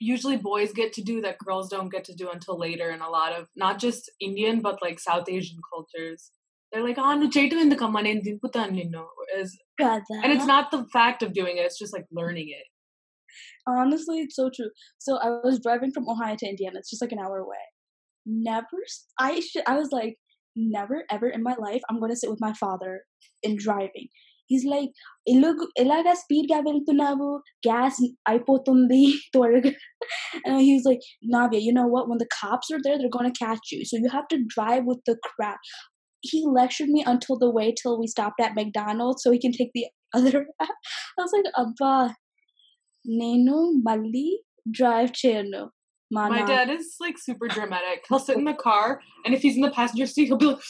usually 0.00 0.36
boys 0.36 0.72
get 0.72 0.92
to 0.94 1.02
do 1.02 1.20
that 1.22 1.38
girls 1.38 1.68
don't 1.68 1.90
get 1.90 2.04
to 2.04 2.14
do 2.14 2.30
until 2.30 2.58
later 2.58 2.90
in 2.90 3.00
a 3.00 3.08
lot 3.08 3.32
of 3.32 3.48
not 3.56 3.78
just 3.78 4.10
Indian 4.20 4.60
but 4.60 4.80
like 4.82 5.00
South 5.00 5.28
Asian 5.28 5.58
cultures. 5.72 6.30
They're 6.72 6.84
like, 6.84 6.98
ah, 6.98 7.14
no, 7.14 9.06
is 9.38 9.58
and 9.80 10.32
it's 10.32 10.44
not 10.44 10.70
the 10.70 10.84
fact 10.92 11.22
of 11.22 11.32
doing 11.32 11.56
it, 11.56 11.62
it's 11.62 11.78
just 11.78 11.94
like 11.94 12.04
learning 12.12 12.48
it. 12.50 12.66
Honestly, 13.66 14.20
it's 14.20 14.36
so 14.36 14.50
true. 14.54 14.70
So 14.98 15.16
I 15.16 15.30
was 15.42 15.60
driving 15.60 15.92
from 15.92 16.08
Ohio 16.08 16.36
to 16.38 16.46
Indiana, 16.48 16.78
it's 16.78 16.90
just 16.90 17.02
like 17.02 17.12
an 17.12 17.18
hour 17.18 17.38
away. 17.38 17.56
Never, 18.26 18.66
I 19.18 19.42
I 19.66 19.76
was 19.76 19.90
like, 19.92 20.16
never 20.56 21.04
ever 21.10 21.28
in 21.28 21.42
my 21.42 21.54
life 21.58 21.80
I'm 21.88 22.00
going 22.00 22.10
to 22.10 22.16
sit 22.16 22.30
with 22.30 22.40
my 22.40 22.52
father 22.52 23.02
in 23.42 23.56
driving 23.56 24.08
He's 24.51 24.65
like, 24.65 24.89
"Ilag 25.31 25.59
ilaga 25.81 26.13
speed 26.21 26.45
ga 26.51 26.57
వెళ్తున్నావు 26.67 27.27
gas 27.67 27.95
అయిపోతుంది 28.31 29.01
త్వరగా." 29.35 29.71
And 30.45 30.55
he 30.65 30.71
was 30.77 30.85
like, 30.89 31.03
Navia, 31.35 31.61
you 31.67 31.73
know 31.77 31.87
what? 31.93 32.07
When 32.09 32.19
the 32.23 32.29
cops 32.39 32.69
are 32.75 32.81
there, 32.85 32.97
they're 32.97 33.15
gonna 33.17 33.37
catch 33.45 33.67
you. 33.73 33.81
So 33.89 33.97
you 34.03 34.09
have 34.17 34.27
to 34.33 34.39
drive 34.55 34.83
with 34.91 35.01
the 35.09 35.15
crowd. 35.27 35.61
He 36.31 36.39
lectured 36.59 36.91
me 36.95 37.01
until 37.13 37.37
the 37.43 37.51
way 37.57 37.67
till 37.81 37.95
we 38.01 38.07
stopped 38.15 38.41
at 38.45 38.57
McDonald's 38.59 39.21
so 39.23 39.31
he 39.35 39.39
can 39.45 39.55
take 39.59 39.71
the 39.77 39.85
other. 40.17 40.39
I 40.65 41.21
was 41.23 41.33
like, 41.37 41.49
Abba, 41.63 41.93
నేను 43.05 43.55
మళ్ళీ 43.87 44.27
drive 44.79 45.11
చేయను 45.21 45.63
మా 46.15 46.23
My 46.25 46.41
నాన్న- 46.41 46.49
dad 46.53 46.69
is 46.77 46.87
like 47.05 47.17
super 47.27 47.47
dramatic. 47.55 47.99
He'll 48.09 48.25
sit 48.27 48.37
in 48.41 48.47
the 48.51 48.59
car, 48.67 48.85
and 49.23 49.31
if 49.37 49.41
he's 49.45 49.57
in 49.59 49.65
the 49.67 49.75
passenger 49.79 50.07
seat, 50.13 50.27
he'll 50.29 50.43
be 50.43 50.51
like, 50.53 50.65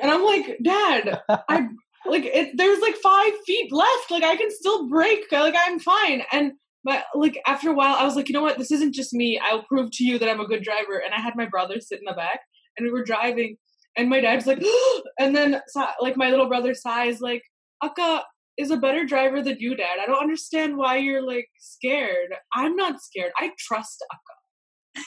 and 0.00 0.10
I'm 0.10 0.24
like, 0.24 0.58
Dad, 0.62 1.20
I 1.28 1.68
like 2.06 2.24
it. 2.24 2.56
There's 2.56 2.80
like 2.80 2.96
five 2.96 3.32
feet 3.46 3.72
left. 3.72 4.10
Like 4.10 4.24
I 4.24 4.36
can 4.36 4.50
still 4.50 4.88
brake. 4.88 5.24
Like 5.30 5.54
I'm 5.58 5.78
fine. 5.78 6.22
And 6.32 6.52
but 6.84 7.04
like 7.14 7.38
after 7.46 7.70
a 7.70 7.74
while, 7.74 7.94
I 7.94 8.04
was 8.04 8.16
like, 8.16 8.28
you 8.28 8.32
know 8.32 8.42
what? 8.42 8.58
This 8.58 8.72
isn't 8.72 8.94
just 8.94 9.12
me. 9.12 9.40
I'll 9.42 9.64
prove 9.64 9.90
to 9.92 10.04
you 10.04 10.18
that 10.18 10.28
I'm 10.28 10.40
a 10.40 10.46
good 10.46 10.62
driver. 10.62 10.98
And 10.98 11.14
I 11.14 11.20
had 11.20 11.34
my 11.36 11.46
brother 11.46 11.80
sit 11.80 11.98
in 11.98 12.04
the 12.06 12.14
back, 12.14 12.40
and 12.76 12.84
we 12.84 12.92
were 12.92 13.04
driving. 13.04 13.56
And 13.96 14.08
my 14.08 14.20
dad's 14.20 14.46
like, 14.46 14.62
and 15.18 15.36
then 15.36 15.60
like 16.00 16.16
my 16.16 16.30
little 16.30 16.48
brother 16.48 16.74
sighs 16.74 17.20
like, 17.20 17.42
Akka 17.82 18.24
is 18.58 18.70
a 18.70 18.76
better 18.76 19.04
driver 19.04 19.42
than 19.42 19.56
you, 19.58 19.76
Dad. 19.76 19.98
I 20.02 20.06
don't 20.06 20.20
understand 20.20 20.76
why 20.76 20.96
you're 20.96 21.26
like 21.26 21.48
scared. 21.58 22.34
I'm 22.54 22.76
not 22.76 23.00
scared. 23.00 23.32
I 23.38 23.50
trust 23.58 24.04
Akka. 24.12 24.98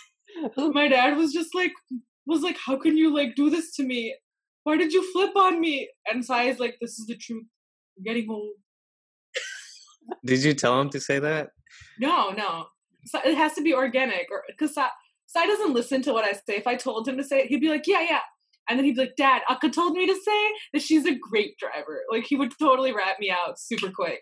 my 0.74 0.88
dad 0.88 1.18
was 1.18 1.32
just 1.32 1.54
like, 1.56 1.72
was 2.26 2.42
like, 2.42 2.58
how 2.58 2.78
can 2.78 2.98
you 2.98 3.14
like 3.14 3.36
do 3.36 3.50
this 3.50 3.74
to 3.76 3.84
me? 3.84 4.16
Why 4.66 4.78
did 4.78 4.92
you 4.92 5.10
flip 5.14 5.36
on 5.36 5.62
me? 5.62 5.90
And 6.12 6.26
Sai 6.26 6.44
is 6.50 6.60
like, 6.60 6.76
this 6.82 7.00
is 7.00 7.06
the 7.06 7.16
truth. 7.16 7.46
I'm 7.98 8.04
getting 8.04 8.28
old. 8.30 8.52
Did 10.26 10.44
you 10.44 10.54
tell 10.54 10.80
him 10.82 10.90
to 10.90 11.00
say 11.00 11.20
that? 11.20 11.50
No, 12.00 12.32
no. 12.32 12.66
Sai- 13.06 13.22
It 13.26 13.36
has 13.36 13.54
to 13.54 13.62
be 13.62 13.74
organic, 13.74 14.28
or 14.32 14.44
because 14.48 14.74
Sai, 14.74 14.90
Sai 15.28 15.46
doesn't 15.46 15.74
listen 15.74 16.02
to 16.02 16.14
what 16.14 16.26
I 16.26 16.34
say. 16.34 16.58
If 16.58 16.68
I 16.68 16.76
told 16.76 17.08
him 17.08 17.16
to 17.18 17.24
say 17.24 17.42
it, 17.42 17.48
he'd 17.48 17.62
be 17.62 17.70
like, 17.70 17.86
yeah, 17.88 18.02
yeah. 18.02 18.20
And 18.68 18.78
then 18.80 18.86
he'd 18.86 18.96
be 18.96 19.02
like, 19.02 19.16
Dad, 19.16 19.44
Akka 19.48 19.70
told 19.70 19.94
me 19.94 20.08
to 20.08 20.14
say 20.16 20.52
that 20.74 20.82
she's 20.82 21.06
a 21.06 21.14
great 21.16 21.56
driver. 21.60 22.02
Like 22.12 22.26
he 22.26 22.36
would 22.36 22.52
totally 22.60 22.92
rat 22.92 23.18
me 23.20 23.30
out 23.30 23.60
super 23.60 23.92
quick. 23.92 24.22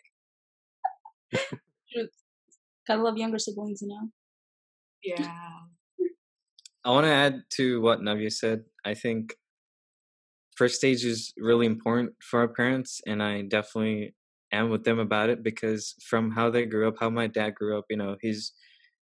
Gotta 2.87 3.01
love 3.01 3.17
younger 3.17 3.39
siblings, 3.39 3.81
you 3.81 3.87
know. 3.87 4.09
Yeah. 5.03 5.31
I 6.83 6.89
want 6.89 7.05
to 7.05 7.11
add 7.11 7.41
to 7.55 7.79
what 7.81 8.01
Navya 8.01 8.31
said. 8.31 8.63
I 8.83 8.93
think 8.93 9.33
first 10.55 10.75
stage 10.75 11.03
is 11.05 11.33
really 11.37 11.65
important 11.65 12.11
for 12.21 12.41
our 12.41 12.47
parents, 12.47 13.01
and 13.07 13.21
I 13.23 13.41
definitely 13.43 14.15
am 14.51 14.69
with 14.69 14.83
them 14.83 14.99
about 14.99 15.29
it 15.29 15.43
because 15.43 15.95
from 16.07 16.31
how 16.31 16.49
they 16.49 16.65
grew 16.65 16.87
up, 16.87 16.95
how 16.99 17.09
my 17.09 17.27
dad 17.27 17.55
grew 17.55 17.77
up, 17.77 17.85
you 17.89 17.97
know, 17.97 18.17
he's 18.21 18.53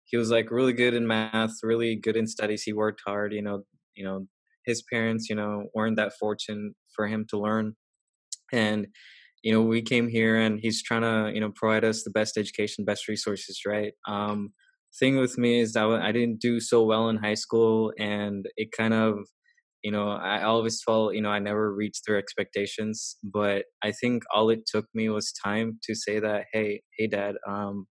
he 0.06 0.18
was 0.18 0.32
like 0.32 0.52
really 0.52 0.74
good 0.74 0.94
in 0.94 1.08
math, 1.08 1.52
really 1.64 1.96
good 1.96 2.18
in 2.18 2.28
studies. 2.28 2.64
He 2.64 2.74
worked 2.74 3.02
hard, 3.06 3.34
you 3.34 3.42
know, 3.44 3.64
you 3.96 4.04
know, 4.04 4.28
his 4.66 4.84
parents, 4.92 5.30
you 5.30 5.36
know, 5.36 5.66
weren't 5.76 5.98
that 5.98 6.14
fortunate 6.20 6.74
for 6.96 7.08
him 7.08 7.26
to 7.30 7.40
learn, 7.40 7.76
and 8.52 8.88
you 9.44 9.54
know, 9.54 9.62
we 9.62 9.82
came 9.82 10.10
here 10.10 10.36
and 10.38 10.60
he's 10.60 10.84
trying 10.84 11.02
to, 11.02 11.32
you 11.34 11.40
know, 11.42 11.52
provide 11.56 11.86
us 11.86 12.04
the 12.04 12.12
best 12.12 12.38
education, 12.38 12.86
best 12.86 13.08
resources, 13.08 13.62
right? 13.66 13.94
Um, 14.08 14.54
thing 15.00 15.18
with 15.18 15.38
me 15.38 15.62
is 15.62 15.74
that 15.74 15.88
I 15.88 16.12
didn't 16.12 16.42
do 16.42 16.60
so 16.60 16.84
well 16.84 17.10
in 17.10 17.18
high 17.18 17.36
school, 17.36 17.94
and 18.00 18.46
it 18.58 18.72
kind 18.72 18.94
of, 18.94 19.20
you 19.84 19.92
know, 19.92 20.10
I 20.10 20.44
always 20.44 20.82
felt, 20.84 21.16
you 21.16 21.22
know, 21.22 21.30
I 21.30 21.40
never 21.40 21.74
reached 21.74 22.04
their 22.08 22.18
expectations. 22.18 23.18
But 23.24 23.66
I 23.84 23.92
think 23.92 24.24
all 24.34 24.50
it 24.50 24.62
took 24.66 24.86
me 24.94 25.10
was 25.10 25.32
time 25.34 25.80
to 25.84 25.96
say 25.96 26.20
that, 26.20 26.46
hey, 26.54 26.82
hey, 26.98 27.08
dad, 27.08 27.36
um, 27.48 27.88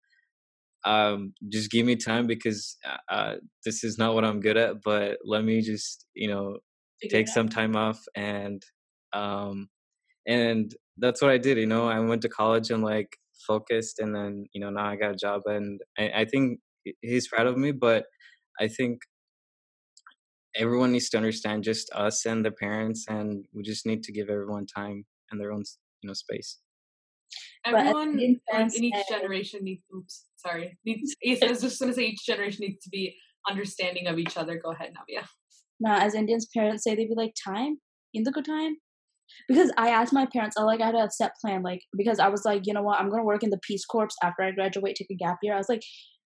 um, 0.84 1.32
just 1.50 1.70
give 1.70 1.86
me 1.86 1.96
time 1.96 2.26
because 2.26 2.76
uh, 3.08 3.36
this 3.64 3.84
is 3.84 3.98
not 3.98 4.14
what 4.14 4.24
I'm 4.24 4.40
good 4.40 4.56
at. 4.56 4.76
But 4.84 5.18
let 5.24 5.44
me 5.44 5.60
just, 5.60 6.06
you 6.14 6.28
know, 6.28 6.58
take 7.10 7.28
some 7.28 7.48
time 7.48 7.74
off 7.74 8.00
and 8.14 8.62
um 9.12 9.68
and 10.26 10.74
that's 10.98 11.22
what 11.22 11.30
i 11.30 11.38
did 11.38 11.58
you 11.58 11.66
know 11.66 11.88
i 11.88 11.98
went 12.00 12.22
to 12.22 12.28
college 12.28 12.70
and 12.70 12.82
like 12.84 13.16
focused 13.46 13.98
and 14.00 14.14
then 14.14 14.46
you 14.54 14.60
know 14.60 14.70
now 14.70 14.86
i 14.86 14.96
got 14.96 15.12
a 15.12 15.16
job 15.16 15.42
and 15.46 15.80
i, 15.98 16.10
I 16.22 16.24
think 16.26 16.60
he's 17.02 17.28
proud 17.28 17.46
of 17.46 17.56
me 17.58 17.72
but 17.72 18.06
i 18.60 18.68
think 18.68 19.00
everyone 20.56 20.92
needs 20.92 21.08
to 21.10 21.16
understand 21.16 21.64
just 21.64 21.90
us 21.94 22.26
and 22.26 22.44
the 22.44 22.50
parents 22.50 23.06
and 23.08 23.46
we 23.54 23.62
just 23.62 23.86
need 23.86 24.02
to 24.02 24.12
give 24.12 24.28
everyone 24.28 24.66
time 24.66 25.04
and 25.30 25.40
their 25.40 25.52
own 25.52 25.64
you 26.02 26.08
know 26.08 26.14
space 26.14 26.58
But 27.64 27.74
Everyone 27.74 28.16
like, 28.16 28.74
in 28.76 28.84
each 28.84 29.08
generation 29.08 29.60
needs. 29.62 29.82
Oops, 29.96 30.24
sorry. 30.36 30.78
Needs. 30.84 31.16
I 31.42 31.48
was 31.48 31.62
just 31.62 31.80
gonna 31.80 31.94
say 31.94 32.04
each 32.04 32.26
generation 32.26 32.66
needs 32.66 32.82
to 32.84 32.90
be 32.90 33.16
understanding 33.48 34.06
of 34.06 34.18
each 34.18 34.36
other. 34.36 34.60
Go 34.62 34.72
ahead, 34.72 34.92
Navia. 34.92 35.24
Now, 35.80 35.96
as 35.98 36.14
Indians, 36.14 36.46
parents 36.54 36.84
say 36.84 36.94
they'd 36.94 37.08
be 37.08 37.14
like, 37.14 37.34
time, 37.42 37.78
in 38.12 38.22
the 38.24 38.32
good 38.32 38.44
time. 38.44 38.76
because 39.48 39.72
I 39.76 39.88
asked 39.88 40.12
my 40.12 40.26
parents, 40.26 40.56
I 40.56 40.62
like 40.62 40.80
I 40.80 40.86
had 40.86 40.94
a 40.94 41.10
set 41.10 41.32
plan, 41.40 41.62
like 41.62 41.82
because 41.96 42.18
I 42.18 42.28
was 42.28 42.44
like, 42.44 42.66
you 42.66 42.74
know 42.74 42.82
what, 42.82 43.00
I'm 43.00 43.10
gonna 43.10 43.24
work 43.24 43.42
in 43.42 43.50
the 43.50 43.60
Peace 43.62 43.84
Corps 43.84 44.08
after 44.22 44.42
I 44.42 44.50
graduate, 44.52 44.96
take 44.96 45.10
a 45.10 45.14
gap 45.14 45.38
year. 45.42 45.54
I 45.54 45.58
was 45.58 45.68
like, 45.68 45.82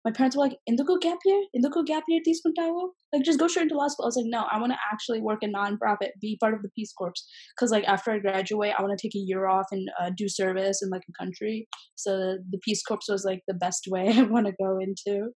my 0.05 0.11
parents 0.13 0.37
were 0.37 0.43
like, 0.43 0.59
Induko 0.69 1.01
gap 1.01 1.19
year? 1.25 1.43
Induko 1.57 1.85
gap 1.85 2.05
year 2.09 2.21
Tiskuntawo? 2.27 2.89
Like, 3.13 3.23
just 3.25 3.39
go 3.39 3.49
straight 3.49 3.65
into 3.65 3.77
law 3.77 3.89
school. 3.89 4.05
I 4.05 4.09
was 4.09 4.17
like, 4.17 4.27
no, 4.29 4.45
I 4.51 4.61
want 4.61 4.73
to 4.73 4.79
actually 4.93 5.23
work 5.23 5.39
in 5.43 5.53
nonprofit, 5.53 6.11
be 6.21 6.37
part 6.41 6.53
of 6.53 6.61
the 6.61 6.69
Peace 6.77 6.93
Corps. 6.93 7.15
Because, 7.57 7.71
like, 7.71 7.85
after 7.85 8.11
I 8.11 8.19
graduate, 8.19 8.75
I 8.79 8.83
want 8.83 8.97
to 8.97 9.03
take 9.03 9.15
a 9.15 9.25
year 9.25 9.47
off 9.47 9.67
and 9.73 9.89
uh, 10.01 10.11
do 10.15 10.29
service 10.29 10.81
in, 10.83 10.91
like, 10.91 11.03
a 11.09 11.25
country. 11.25 11.67
So 11.95 12.37
the 12.51 12.59
Peace 12.63 12.83
Corps 12.83 12.99
was, 13.09 13.25
like, 13.25 13.41
the 13.49 13.55
best 13.55 13.87
way 13.89 14.09
I 14.15 14.23
want 14.23 14.47
to 14.47 14.53
go 14.61 14.79
into. 14.79 15.31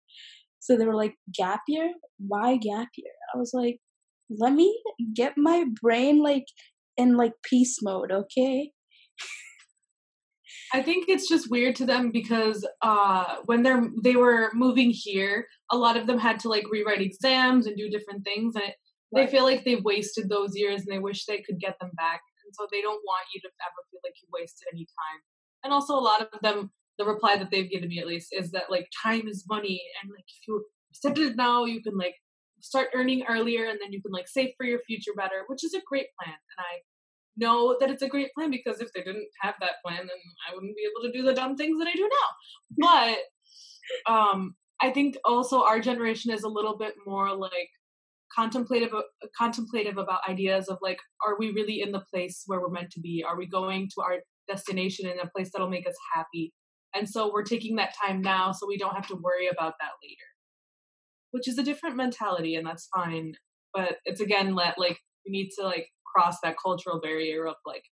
So 0.60 0.76
they 0.76 0.84
were 0.84 0.96
like, 0.96 1.14
gap 1.34 1.60
year? 1.66 1.90
Why 2.18 2.56
gap 2.56 2.88
year? 2.96 3.12
I 3.34 3.38
was 3.38 3.52
like, 3.54 3.78
let 4.38 4.52
me 4.52 4.78
get 5.14 5.32
my 5.38 5.64
brain, 5.80 6.22
like, 6.22 6.44
in, 6.98 7.16
like, 7.16 7.32
peace 7.42 7.78
mode, 7.82 8.12
okay? 8.12 8.72
I 10.72 10.82
think 10.82 11.08
it's 11.08 11.28
just 11.28 11.50
weird 11.50 11.76
to 11.76 11.86
them 11.86 12.10
because 12.10 12.66
uh, 12.82 13.36
when 13.46 13.62
they're 13.62 13.88
they 14.02 14.16
were 14.16 14.50
moving 14.54 14.90
here, 14.90 15.46
a 15.70 15.76
lot 15.76 15.96
of 15.96 16.06
them 16.06 16.18
had 16.18 16.38
to 16.40 16.48
like 16.48 16.64
rewrite 16.70 17.00
exams 17.00 17.66
and 17.66 17.76
do 17.76 17.88
different 17.88 18.24
things, 18.24 18.54
and 18.54 18.64
it, 18.64 18.74
right. 19.12 19.26
they 19.26 19.30
feel 19.30 19.44
like 19.44 19.64
they've 19.64 19.84
wasted 19.84 20.28
those 20.28 20.56
years, 20.56 20.82
and 20.82 20.88
they 20.90 20.98
wish 20.98 21.24
they 21.24 21.42
could 21.42 21.58
get 21.58 21.78
them 21.80 21.90
back, 21.96 22.20
and 22.44 22.54
so 22.54 22.66
they 22.70 22.80
don't 22.80 23.02
want 23.04 23.26
you 23.34 23.40
to 23.40 23.48
ever 23.48 23.86
feel 23.90 24.00
like 24.04 24.14
you 24.22 24.28
wasted 24.32 24.68
any 24.72 24.84
time. 24.84 25.20
And 25.64 25.72
also, 25.72 25.94
a 25.94 26.00
lot 26.00 26.22
of 26.22 26.28
them, 26.42 26.70
the 26.98 27.04
reply 27.04 27.36
that 27.36 27.50
they've 27.50 27.70
given 27.70 27.88
me 27.88 27.98
at 27.98 28.06
least 28.06 28.28
is 28.32 28.50
that 28.52 28.70
like 28.70 28.88
time 29.02 29.26
is 29.26 29.44
money, 29.48 29.82
and 30.02 30.10
like 30.10 30.24
if 30.28 30.48
you 30.48 30.64
it 31.04 31.36
now, 31.36 31.64
you 31.64 31.82
can 31.82 31.96
like 31.96 32.14
start 32.60 32.88
earning 32.94 33.24
earlier, 33.28 33.66
and 33.66 33.78
then 33.80 33.92
you 33.92 34.02
can 34.02 34.12
like 34.12 34.28
save 34.28 34.50
for 34.56 34.66
your 34.66 34.80
future 34.80 35.12
better, 35.16 35.44
which 35.46 35.64
is 35.64 35.74
a 35.74 35.80
great 35.86 36.08
plan, 36.20 36.34
and 36.34 36.58
I 36.58 36.80
know 37.38 37.76
that 37.80 37.90
it's 37.90 38.02
a 38.02 38.08
great 38.08 38.32
plan 38.34 38.50
because 38.50 38.80
if 38.80 38.92
they 38.92 39.02
didn't 39.02 39.28
have 39.40 39.54
that 39.60 39.82
plan, 39.84 39.98
then 39.98 40.20
I 40.48 40.54
wouldn't 40.54 40.76
be 40.76 40.82
able 40.82 41.06
to 41.06 41.16
do 41.16 41.24
the 41.24 41.34
dumb 41.34 41.56
things 41.56 41.78
that 41.78 41.88
I 41.88 41.92
do 41.92 42.08
now. 42.08 43.18
But 44.06 44.12
um, 44.12 44.54
I 44.80 44.90
think 44.90 45.16
also 45.24 45.62
our 45.62 45.80
generation 45.80 46.32
is 46.32 46.42
a 46.42 46.48
little 46.48 46.76
bit 46.76 46.94
more 47.06 47.34
like 47.34 47.70
contemplative 48.34 48.92
contemplative 49.36 49.96
about 49.96 50.20
ideas 50.28 50.68
of 50.68 50.76
like 50.82 50.98
are 51.26 51.38
we 51.38 51.50
really 51.50 51.80
in 51.80 51.92
the 51.92 52.04
place 52.12 52.42
where 52.46 52.60
we're 52.60 52.68
meant 52.68 52.90
to 52.90 53.00
be? 53.00 53.24
Are 53.26 53.38
we 53.38 53.46
going 53.46 53.88
to 53.94 54.02
our 54.02 54.18
destination 54.46 55.08
in 55.08 55.18
a 55.18 55.30
place 55.34 55.50
that'll 55.52 55.70
make 55.70 55.88
us 55.88 55.96
happy? 56.14 56.52
And 56.94 57.08
so 57.08 57.32
we're 57.32 57.44
taking 57.44 57.76
that 57.76 57.94
time 58.02 58.20
now 58.20 58.52
so 58.52 58.66
we 58.66 58.78
don't 58.78 58.94
have 58.94 59.06
to 59.08 59.14
worry 59.14 59.48
about 59.48 59.74
that 59.80 59.92
later. 60.02 60.28
Which 61.30 61.48
is 61.48 61.58
a 61.58 61.62
different 61.62 61.96
mentality 61.96 62.54
and 62.54 62.66
that's 62.66 62.88
fine 62.94 63.34
but 63.78 63.96
it's 64.04 64.20
again 64.20 64.54
let 64.54 64.78
like 64.78 64.98
we 65.26 65.32
need 65.32 65.50
to 65.58 65.64
like 65.64 65.88
cross 66.14 66.36
that 66.42 66.56
cultural 66.62 67.00
barrier 67.00 67.46
of 67.46 67.56
like 67.66 67.84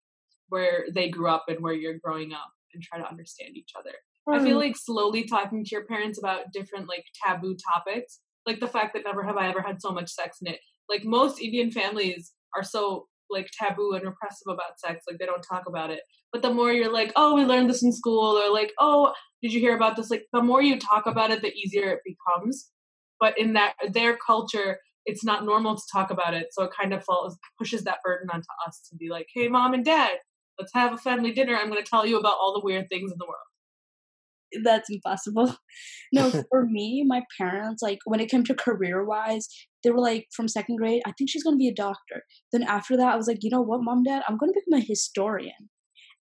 where 0.49 0.87
they 0.95 1.09
grew 1.09 1.29
up 1.29 1.45
and 1.49 1.61
where 1.61 1.75
you're 1.75 1.99
growing 2.03 2.33
up 2.33 2.51
and 2.73 2.83
try 2.83 2.99
to 2.99 3.09
understand 3.09 3.57
each 3.57 3.73
other. 3.79 3.95
Mm. 4.29 4.41
I 4.41 4.45
feel 4.45 4.59
like 4.59 4.77
slowly 4.77 5.25
talking 5.25 5.65
to 5.65 5.71
your 5.71 5.85
parents 5.85 6.19
about 6.19 6.53
different 6.53 6.89
like 6.89 7.05
taboo 7.25 7.57
topics, 7.75 8.21
like 8.47 8.61
the 8.61 8.69
fact 8.69 8.95
that 8.95 9.05
never 9.05 9.25
have 9.25 9.37
I 9.37 9.49
ever 9.49 9.63
had 9.63 9.81
so 9.81 9.91
much 9.91 10.11
sex 10.11 10.39
in 10.41 10.53
it. 10.53 10.61
Like 10.89 11.05
most 11.05 11.41
Indian 11.41 11.71
families 11.71 12.33
are 12.55 12.63
so 12.63 13.07
like 13.29 13.51
taboo 13.59 13.93
and 13.93 14.05
repressive 14.05 14.47
about 14.49 14.79
sex, 14.79 15.05
like 15.09 15.19
they 15.19 15.27
don't 15.27 15.43
talk 15.43 15.65
about 15.67 15.91
it. 15.91 16.01
But 16.33 16.43
the 16.43 16.53
more 16.53 16.73
you're 16.73 16.93
like, 16.93 17.13
oh, 17.17 17.35
we 17.35 17.45
learned 17.45 17.71
this 17.71 17.83
in 17.83 17.93
school, 17.93 18.37
or 18.37 18.53
like, 18.53 18.73
oh, 18.79 19.13
did 19.43 19.53
you 19.53 19.61
hear 19.61 19.75
about 19.75 19.97
this? 19.97 20.11
Like 20.11 20.27
the 20.33 20.43
more 20.43 20.63
you 20.63 20.79
talk 20.79 21.07
about 21.07 21.31
it, 21.31 21.43
the 21.43 21.53
easier 21.53 21.91
it 21.91 22.01
becomes. 22.05 22.71
But 23.19 23.39
in 23.39 23.55
that 23.55 23.75
their 23.91 24.17
culture, 24.17 24.79
it's 25.07 25.25
not 25.25 25.45
normal 25.45 25.77
to 25.77 25.83
talk 25.93 26.11
about 26.11 26.35
it. 26.35 26.49
So 26.53 26.65
it 26.65 26.73
kind 26.79 26.93
of 26.93 27.05
falls 27.05 27.39
pushes 27.59 27.85
that 27.85 27.99
burden 28.05 28.29
onto 28.31 28.47
us 28.67 28.81
to 28.91 28.97
be 28.97 29.09
like, 29.09 29.27
hey, 29.35 29.49
mom 29.49 29.73
and 29.73 29.85
dad, 29.85 30.19
let's 30.59 30.73
have 30.75 30.93
a 30.93 30.99
family 30.99 31.33
dinner. 31.33 31.57
I'm 31.57 31.71
going 31.71 31.83
to 31.83 31.89
tell 31.89 32.07
you 32.07 32.19
about 32.19 32.37
all 32.41 32.53
the 32.53 32.65
weird 32.65 32.89
things 32.89 33.13
in 33.13 33.19
the 33.19 33.27
world. 33.27 34.65
That's 34.65 34.91
impossible. 34.91 35.57
No, 36.13 36.31
for 36.51 36.67
me, 36.67 37.05
my 37.07 37.23
parents, 37.39 37.83
like 37.83 37.99
when 38.05 38.21
it 38.21 38.31
came 38.31 38.45
to 38.45 38.55
career 38.55 39.05
wise, 39.05 39.49
they 39.83 39.91
were 39.91 40.01
like 40.01 40.27
from 40.35 40.49
second 40.49 40.77
grade, 40.77 41.03
I 41.07 41.13
think 41.17 41.31
she's 41.31 41.43
going 41.43 41.55
to 41.55 41.59
be 41.59 41.69
a 41.69 41.75
doctor. 41.75 42.23
Then 42.53 42.63
after 42.63 42.97
that, 42.97 43.13
I 43.13 43.17
was 43.17 43.27
like, 43.27 43.39
you 43.43 43.51
know 43.51 43.61
what, 43.61 43.83
mom, 43.83 44.03
dad, 44.03 44.23
I'm 44.29 44.37
going 44.37 44.53
to 44.53 44.61
become 44.65 44.81
a 44.81 44.85
historian. 44.85 45.71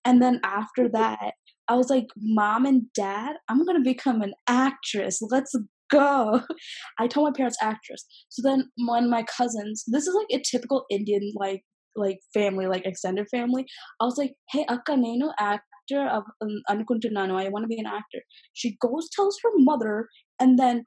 And 0.04 0.22
then 0.22 0.40
after 0.44 0.88
that, 0.92 1.34
I 1.68 1.74
was 1.74 1.90
like, 1.90 2.06
Mom 2.16 2.64
and 2.64 2.84
Dad, 2.94 3.36
I'm 3.48 3.64
gonna 3.64 3.80
become 3.80 4.22
an 4.22 4.34
actress. 4.46 5.18
Let's 5.20 5.52
go. 5.90 6.42
I 6.98 7.06
told 7.06 7.28
my 7.28 7.36
parents 7.36 7.58
actress. 7.62 8.04
So 8.28 8.42
then 8.42 8.68
when 8.86 9.10
my 9.10 9.24
cousins, 9.24 9.84
this 9.86 10.06
is 10.06 10.14
like 10.14 10.38
a 10.38 10.42
typical 10.50 10.84
Indian 10.90 11.32
like 11.34 11.62
like 11.96 12.18
family, 12.34 12.66
like 12.66 12.84
extended 12.84 13.26
family. 13.30 13.64
I 14.00 14.04
was 14.04 14.18
like, 14.18 14.32
hey 14.50 14.66
akka 14.68 14.92
nenu 14.92 15.32
actor 15.38 16.08
of 16.08 16.24
um, 16.42 16.60
anukuntunnanu. 16.70 17.40
I 17.40 17.48
want 17.48 17.64
to 17.64 17.68
be 17.68 17.78
an 17.78 17.86
actor. 17.86 18.20
She 18.52 18.76
goes 18.80 19.08
tells 19.14 19.38
her 19.42 19.50
mother, 19.54 20.08
and 20.40 20.58
then 20.58 20.84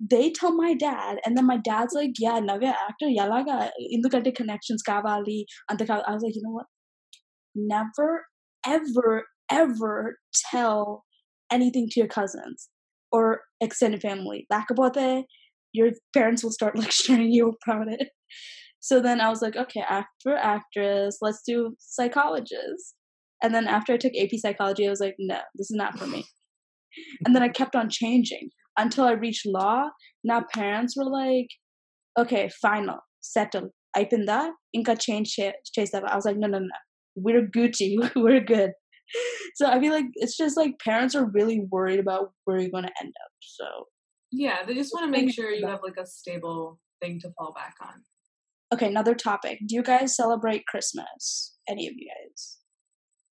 they 0.00 0.30
tell 0.32 0.54
my 0.54 0.74
dad, 0.74 1.18
and 1.24 1.36
then 1.36 1.46
my 1.46 1.58
dad's 1.58 1.94
like, 1.94 2.12
yeah, 2.18 2.40
navya 2.40 2.74
actor 2.88 3.06
yalaga 3.06 3.70
indukante 3.94 4.34
connections 4.34 4.82
kavali 4.86 5.44
I 5.68 5.74
was 5.74 6.22
like, 6.22 6.34
you 6.34 6.42
know 6.42 6.50
what? 6.50 6.66
Never, 7.54 8.24
ever, 8.66 9.24
ever 9.50 10.16
tell 10.50 11.04
anything 11.52 11.88
to 11.90 12.00
your 12.00 12.08
cousins 12.08 12.68
or 13.12 13.40
extended 13.60 14.00
family. 14.00 14.46
Lakabote, 14.52 14.96
eh? 14.96 15.22
your 15.72 15.90
parents 16.14 16.42
will 16.42 16.52
start 16.52 16.78
lecturing 16.78 17.30
you 17.30 17.54
about 17.66 17.92
it. 17.92 18.08
So 18.80 19.00
then 19.00 19.20
I 19.20 19.28
was 19.28 19.42
like, 19.42 19.56
okay, 19.56 19.84
actor, 19.86 20.36
actress, 20.36 21.18
let's 21.20 21.42
do 21.46 21.74
psychologist. 21.78 22.94
And 23.42 23.54
then 23.54 23.66
after 23.66 23.92
I 23.92 23.96
took 23.98 24.12
AP 24.18 24.30
psychology, 24.38 24.86
I 24.86 24.90
was 24.90 25.00
like, 25.00 25.16
no, 25.18 25.38
this 25.54 25.70
is 25.70 25.76
not 25.76 25.98
for 25.98 26.06
me. 26.06 26.24
and 27.24 27.34
then 27.34 27.42
I 27.42 27.48
kept 27.48 27.76
on 27.76 27.88
changing 27.90 28.50
until 28.78 29.04
I 29.04 29.12
reached 29.12 29.46
law. 29.46 29.88
Now 30.24 30.44
parents 30.54 30.94
were 30.96 31.10
like, 31.10 31.48
okay, 32.18 32.50
final, 32.60 32.98
settle. 33.20 33.70
that. 33.94 34.50
inka 34.76 34.98
change 34.98 35.36
chase 35.74 35.94
I 35.94 36.16
was 36.16 36.24
like, 36.24 36.36
no, 36.36 36.46
no, 36.46 36.58
no. 36.58 36.68
We're 37.16 37.46
Gucci. 37.46 37.96
We're 38.16 38.40
good. 38.40 38.70
so 39.54 39.66
I 39.66 39.80
feel 39.80 39.92
like 39.92 40.06
it's 40.14 40.36
just 40.36 40.56
like 40.56 40.78
parents 40.78 41.14
are 41.14 41.24
really 41.24 41.66
worried 41.70 42.00
about 42.00 42.32
where 42.44 42.58
you're 42.58 42.70
going 42.70 42.84
to 42.84 42.92
end 43.00 43.12
up. 43.24 43.30
So 43.40 43.64
yeah, 44.32 44.58
they 44.66 44.74
just 44.74 44.92
want 44.94 45.06
to 45.06 45.10
make 45.10 45.32
sure 45.34 45.50
you 45.50 45.66
have 45.66 45.80
like 45.82 45.96
a 45.96 46.06
stable 46.06 46.78
thing 47.02 47.20
to 47.20 47.30
fall 47.32 47.52
back 47.52 47.74
on. 47.82 48.02
Okay, 48.72 48.86
another 48.86 49.14
topic. 49.14 49.58
Do 49.66 49.74
you 49.74 49.82
guys 49.82 50.14
celebrate 50.14 50.66
Christmas? 50.66 51.56
Any 51.68 51.88
of 51.88 51.94
you 51.96 52.08
guys? 52.08 52.58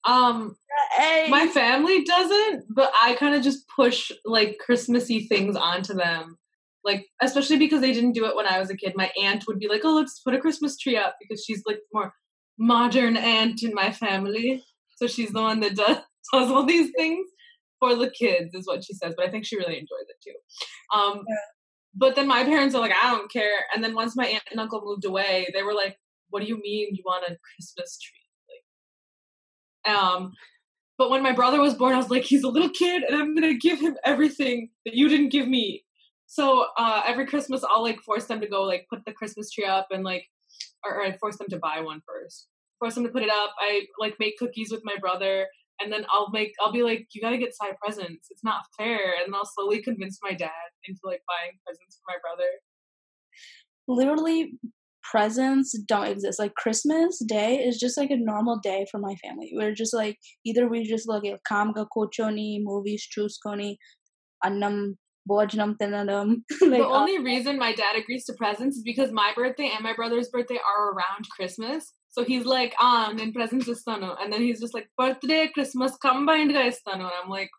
Um, 0.05 0.55
hey. 0.97 1.27
my 1.29 1.47
family 1.47 2.03
doesn't, 2.03 2.65
but 2.69 2.91
I 3.01 3.15
kind 3.15 3.35
of 3.35 3.43
just 3.43 3.65
push 3.73 4.11
like 4.25 4.57
Christmassy 4.59 5.27
things 5.27 5.55
onto 5.55 5.93
them. 5.93 6.37
Like, 6.83 7.05
especially 7.21 7.57
because 7.57 7.81
they 7.81 7.91
didn't 7.91 8.13
do 8.13 8.25
it 8.25 8.35
when 8.35 8.47
I 8.47 8.59
was 8.59 8.69
a 8.69 8.77
kid. 8.77 8.93
My 8.95 9.11
aunt 9.21 9.45
would 9.47 9.59
be 9.59 9.67
like, 9.67 9.81
"Oh, 9.83 9.95
let's 9.95 10.21
put 10.21 10.33
a 10.33 10.39
Christmas 10.39 10.77
tree 10.77 10.97
up," 10.97 11.15
because 11.19 11.43
she's 11.43 11.61
like 11.65 11.79
more 11.93 12.13
modern 12.57 13.17
aunt 13.17 13.63
in 13.63 13.73
my 13.73 13.91
family. 13.91 14.63
So 14.99 15.07
she's 15.07 15.31
the 15.31 15.41
one 15.41 15.61
that 15.61 15.75
does, 15.75 15.97
does 16.33 16.51
all 16.51 16.65
these 16.65 16.91
things 16.97 17.25
for 17.79 17.95
the 17.95 18.11
kids, 18.11 18.53
is 18.53 18.67
what 18.67 18.83
she 18.83 18.93
says. 18.93 19.13
But 19.15 19.25
I 19.25 19.31
think 19.31 19.45
she 19.45 19.57
really 19.57 19.75
enjoys 19.75 20.07
it 20.09 20.17
too. 20.21 20.97
Um, 20.97 21.23
yeah. 21.27 21.35
But 21.95 22.15
then 22.15 22.27
my 22.27 22.43
parents 22.43 22.75
are 22.75 22.81
like, 22.81 22.93
I 23.01 23.11
don't 23.11 23.31
care. 23.31 23.65
And 23.73 23.83
then 23.83 23.95
once 23.95 24.15
my 24.15 24.25
aunt 24.25 24.43
and 24.51 24.59
uncle 24.59 24.81
moved 24.83 25.05
away, 25.05 25.47
they 25.53 25.63
were 25.63 25.73
like, 25.73 25.97
What 26.29 26.41
do 26.41 26.47
you 26.47 26.59
mean 26.61 26.89
you 26.91 27.03
want 27.05 27.23
a 27.23 27.37
Christmas 27.55 27.97
tree? 27.97 28.65
Like, 29.85 29.95
um, 29.95 30.33
but 30.97 31.09
when 31.09 31.23
my 31.23 31.31
brother 31.31 31.61
was 31.61 31.75
born, 31.75 31.93
I 31.93 31.97
was 31.97 32.09
like, 32.09 32.23
He's 32.23 32.43
a 32.43 32.49
little 32.49 32.69
kid, 32.69 33.03
and 33.03 33.15
I'm 33.15 33.33
gonna 33.33 33.55
give 33.55 33.79
him 33.79 33.95
everything 34.03 34.69
that 34.85 34.93
you 34.93 35.07
didn't 35.07 35.29
give 35.29 35.47
me. 35.47 35.85
So 36.27 36.67
uh, 36.77 37.01
every 37.07 37.25
Christmas, 37.25 37.63
I'll 37.67 37.81
like 37.81 38.01
force 38.01 38.25
them 38.25 38.41
to 38.41 38.47
go 38.47 38.63
like 38.63 38.85
put 38.89 39.03
the 39.05 39.13
Christmas 39.13 39.49
tree 39.49 39.65
up 39.65 39.87
and 39.89 40.03
like, 40.03 40.25
or, 40.85 40.97
or 40.97 41.03
I 41.03 41.17
force 41.17 41.37
them 41.37 41.47
to 41.49 41.57
buy 41.57 41.79
one 41.79 42.01
first 42.05 42.49
force 42.79 42.97
him 42.97 43.03
to 43.03 43.09
put 43.09 43.23
it 43.23 43.29
up. 43.29 43.51
I 43.59 43.85
like 43.99 44.15
make 44.19 44.37
cookies 44.37 44.71
with 44.71 44.81
my 44.83 44.95
brother 44.99 45.47
and 45.81 45.91
then 45.91 46.05
I'll 46.09 46.29
make 46.31 46.53
I'll 46.61 46.71
be 46.71 46.83
like, 46.83 47.07
you 47.13 47.21
gotta 47.21 47.37
get 47.37 47.55
side 47.55 47.75
presents. 47.83 48.27
It's 48.29 48.43
not 48.43 48.63
fair. 48.77 49.13
And 49.23 49.33
I'll 49.35 49.45
slowly 49.45 49.81
convince 49.81 50.19
my 50.21 50.33
dad 50.33 50.49
into 50.87 50.99
like 51.03 51.21
buying 51.27 51.57
presents 51.65 51.99
for 51.99 52.13
my 52.13 52.17
brother. 52.21 52.49
Literally 53.87 54.53
presents 55.09 55.77
don't 55.87 56.07
exist. 56.07 56.39
Like 56.39 56.53
Christmas 56.55 57.23
Day 57.25 57.57
is 57.57 57.79
just 57.79 57.97
like 57.97 58.11
a 58.11 58.17
normal 58.17 58.59
day 58.61 58.85
for 58.91 58.99
my 58.99 59.15
family. 59.15 59.51
We're 59.53 59.73
just 59.73 59.93
like 59.93 60.17
either 60.45 60.67
we 60.67 60.83
just 60.83 61.07
look 61.07 61.25
at 61.25 61.39
kamga 61.49 61.87
kochoni, 61.95 62.59
movies 62.61 63.07
chusconi, 63.17 63.77
annam 64.43 64.97
Bojnam 65.29 65.75
the 65.79 66.87
only 66.87 67.19
reason 67.23 67.59
my 67.59 67.73
dad 67.73 67.95
agrees 67.95 68.25
to 68.25 68.33
presents 68.33 68.77
is 68.77 68.83
because 68.83 69.11
my 69.11 69.31
birthday 69.35 69.71
and 69.73 69.83
my 69.83 69.93
brother's 69.93 70.29
birthday 70.29 70.57
are 70.57 70.89
around 70.89 71.29
Christmas. 71.35 71.93
so 72.14 72.24
he's 72.30 72.46
like, 72.54 72.74
ah, 72.86 73.12
నేను 73.18 73.32
presents 73.36 73.68
istanu. 73.74 74.10
And 74.20 74.32
then 74.32 74.42
he's 74.46 74.60
just 74.64 74.74
like, 74.78 74.88
birthday, 75.00 75.42
Christmas 75.54 75.92
combined 76.06 76.52
ga 76.56 76.64
istanu. 76.72 77.04
And 77.10 77.18
I'm 77.20 77.30
like, 77.38 77.52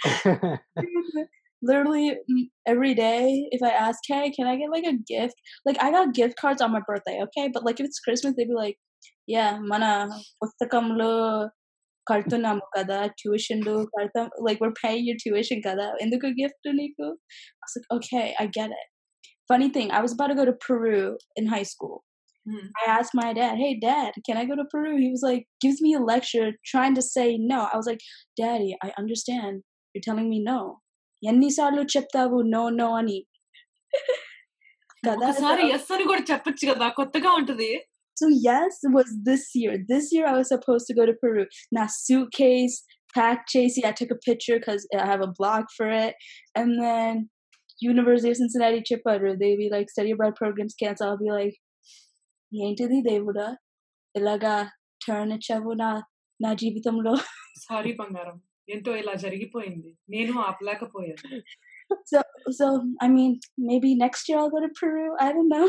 literally 1.69 2.07
mm, 2.31 2.43
every 2.73 2.93
day 2.93 3.47
if 3.55 3.61
I 3.69 3.73
ask, 3.87 3.99
hey, 4.07 4.25
can 4.37 4.47
I 4.53 4.55
get 4.61 4.73
like 4.75 4.87
a 4.93 4.97
gift? 5.13 5.37
Like 5.67 5.79
I 5.85 5.91
got 5.97 6.13
gift 6.13 6.35
cards 6.41 6.61
on 6.61 6.71
my 6.71 6.81
birthday, 6.89 7.17
okay? 7.25 7.45
But 7.53 7.65
like 7.65 7.79
if 7.79 7.87
it's 7.89 7.99
Christmas, 8.07 8.35
they'd 8.37 8.53
be 8.55 8.59
like, 8.65 8.77
yeah 9.33 9.45
మన 9.71 9.83
పుస్తకంలో 10.41 11.11
కడుతున్నాము 12.09 12.63
కదా 12.75 12.97
tuition 13.19 13.63
కడతాం 13.95 14.27
like 14.47 14.59
we're 14.63 14.77
paying 14.83 15.05
your 15.09 15.17
tuition 15.23 15.59
కదా 15.69 15.87
ఎందుకు 16.03 16.27
gift 16.41 16.67
నీకు 16.81 17.05
I 17.59 17.63
was 17.65 17.75
like 17.77 17.87
okay 17.97 18.27
I 18.41 18.45
get 18.59 18.71
it 18.81 18.89
funny 19.51 19.69
thing 19.75 19.89
I 19.97 20.01
was 20.05 20.13
about 20.15 20.29
to 20.33 20.37
go 20.41 20.45
to 20.51 20.55
Peru 20.65 21.01
in 22.47 22.53
high 22.53 22.61
school 22.61 22.61
Hmm. 22.61 22.67
I 22.79 22.91
asked 22.91 23.15
my 23.15 23.33
dad 23.33 23.55
hey 23.57 23.73
dad 23.83 24.11
can 24.25 24.37
I 24.37 24.45
go 24.45 24.55
to 24.55 24.65
Peru 24.71 24.97
he 25.03 25.09
was 25.13 25.23
like 25.23 25.45
gives 25.63 25.79
me 25.85 25.95
a 25.95 25.99
lecture 25.99 26.51
trying 26.71 26.93
to 26.97 27.01
say 27.01 27.37
no 27.37 27.67
I 27.73 27.75
was 27.75 27.87
like 27.87 28.01
daddy 28.37 28.77
I 28.83 28.91
understand 28.99 29.63
you're 29.93 30.07
telling 30.09 30.29
me 30.29 30.41
no 30.51 30.59
ఎన్నిసార్లు 31.31 31.83
చెప్తావు 31.95 32.39
no 32.55 32.63
no 32.79 32.87
అని 32.99 33.19
కదా 35.07 35.27
ఒకసారి 35.31 35.63
yes 35.75 35.91
అని 35.95 36.05
కూడా 36.11 36.23
చెప్పొచ్చు 36.31 36.65
కదా 36.71 36.87
కొత్తగా 37.01 37.33
ఉంటది 37.41 37.73
So 38.19 38.27
yes, 38.43 38.73
it 38.87 38.93
was 38.97 39.09
this 39.27 39.41
year. 39.61 39.73
This 39.89 40.05
year 40.13 40.25
I 40.31 40.35
was 40.37 40.49
supposed 40.53 40.85
to 40.89 40.93
go 40.99 41.05
to 41.07 41.15
Peru. 41.21 41.43
Now 41.77 41.87
suitcase, 41.95 42.75
pack 43.15 43.39
chasey. 43.53 43.83
I 43.89 43.91
took 43.99 44.11
a 44.15 44.19
picture 44.27 44.57
because 44.59 44.83
I 44.99 45.05
have 45.11 45.23
a 45.25 45.33
blog 45.39 45.63
for 45.77 45.87
it. 46.05 46.13
And 46.59 46.69
then 46.83 47.11
University 47.87 48.31
of 48.33 48.37
Cincinnati 48.41 48.81
Chipper, 48.89 49.17
they 49.41 49.51
be 49.63 49.67
like 49.75 49.89
study 49.95 50.11
abroad 50.15 50.35
programs 50.41 50.77
cancel. 50.81 51.07
I'll 51.07 51.23
be 51.25 51.33
like, 51.39 51.55
ఏంటిది 52.51 52.97
దేవుడా 53.11 53.47
ఇలాగా 54.15 54.55
turn 55.05 55.33
ఇచ్చావు 55.37 55.71
నా 55.83 55.91
నా 56.39 56.51
జీవితంలో 56.63 57.13
sorry 57.65 57.91
బంగారం 58.01 58.37
ఏంటో 58.73 58.93
ఇలా 59.01 59.13
జరిగిపోయింది 59.25 59.91
నేను 60.15 60.33
ఆపలేకపోయాను 60.49 61.41
so 62.11 62.19
so 62.59 62.65
I 63.05 63.07
mean 63.07 63.39
maybe 63.57 63.89
next 63.95 64.29
year 64.29 64.37
I'll 64.39 64.49
go 64.49 64.61
to 64.61 64.69
Peru. 64.79 65.03
I 65.25 65.31
don't 65.35 65.49
know. 65.55 65.67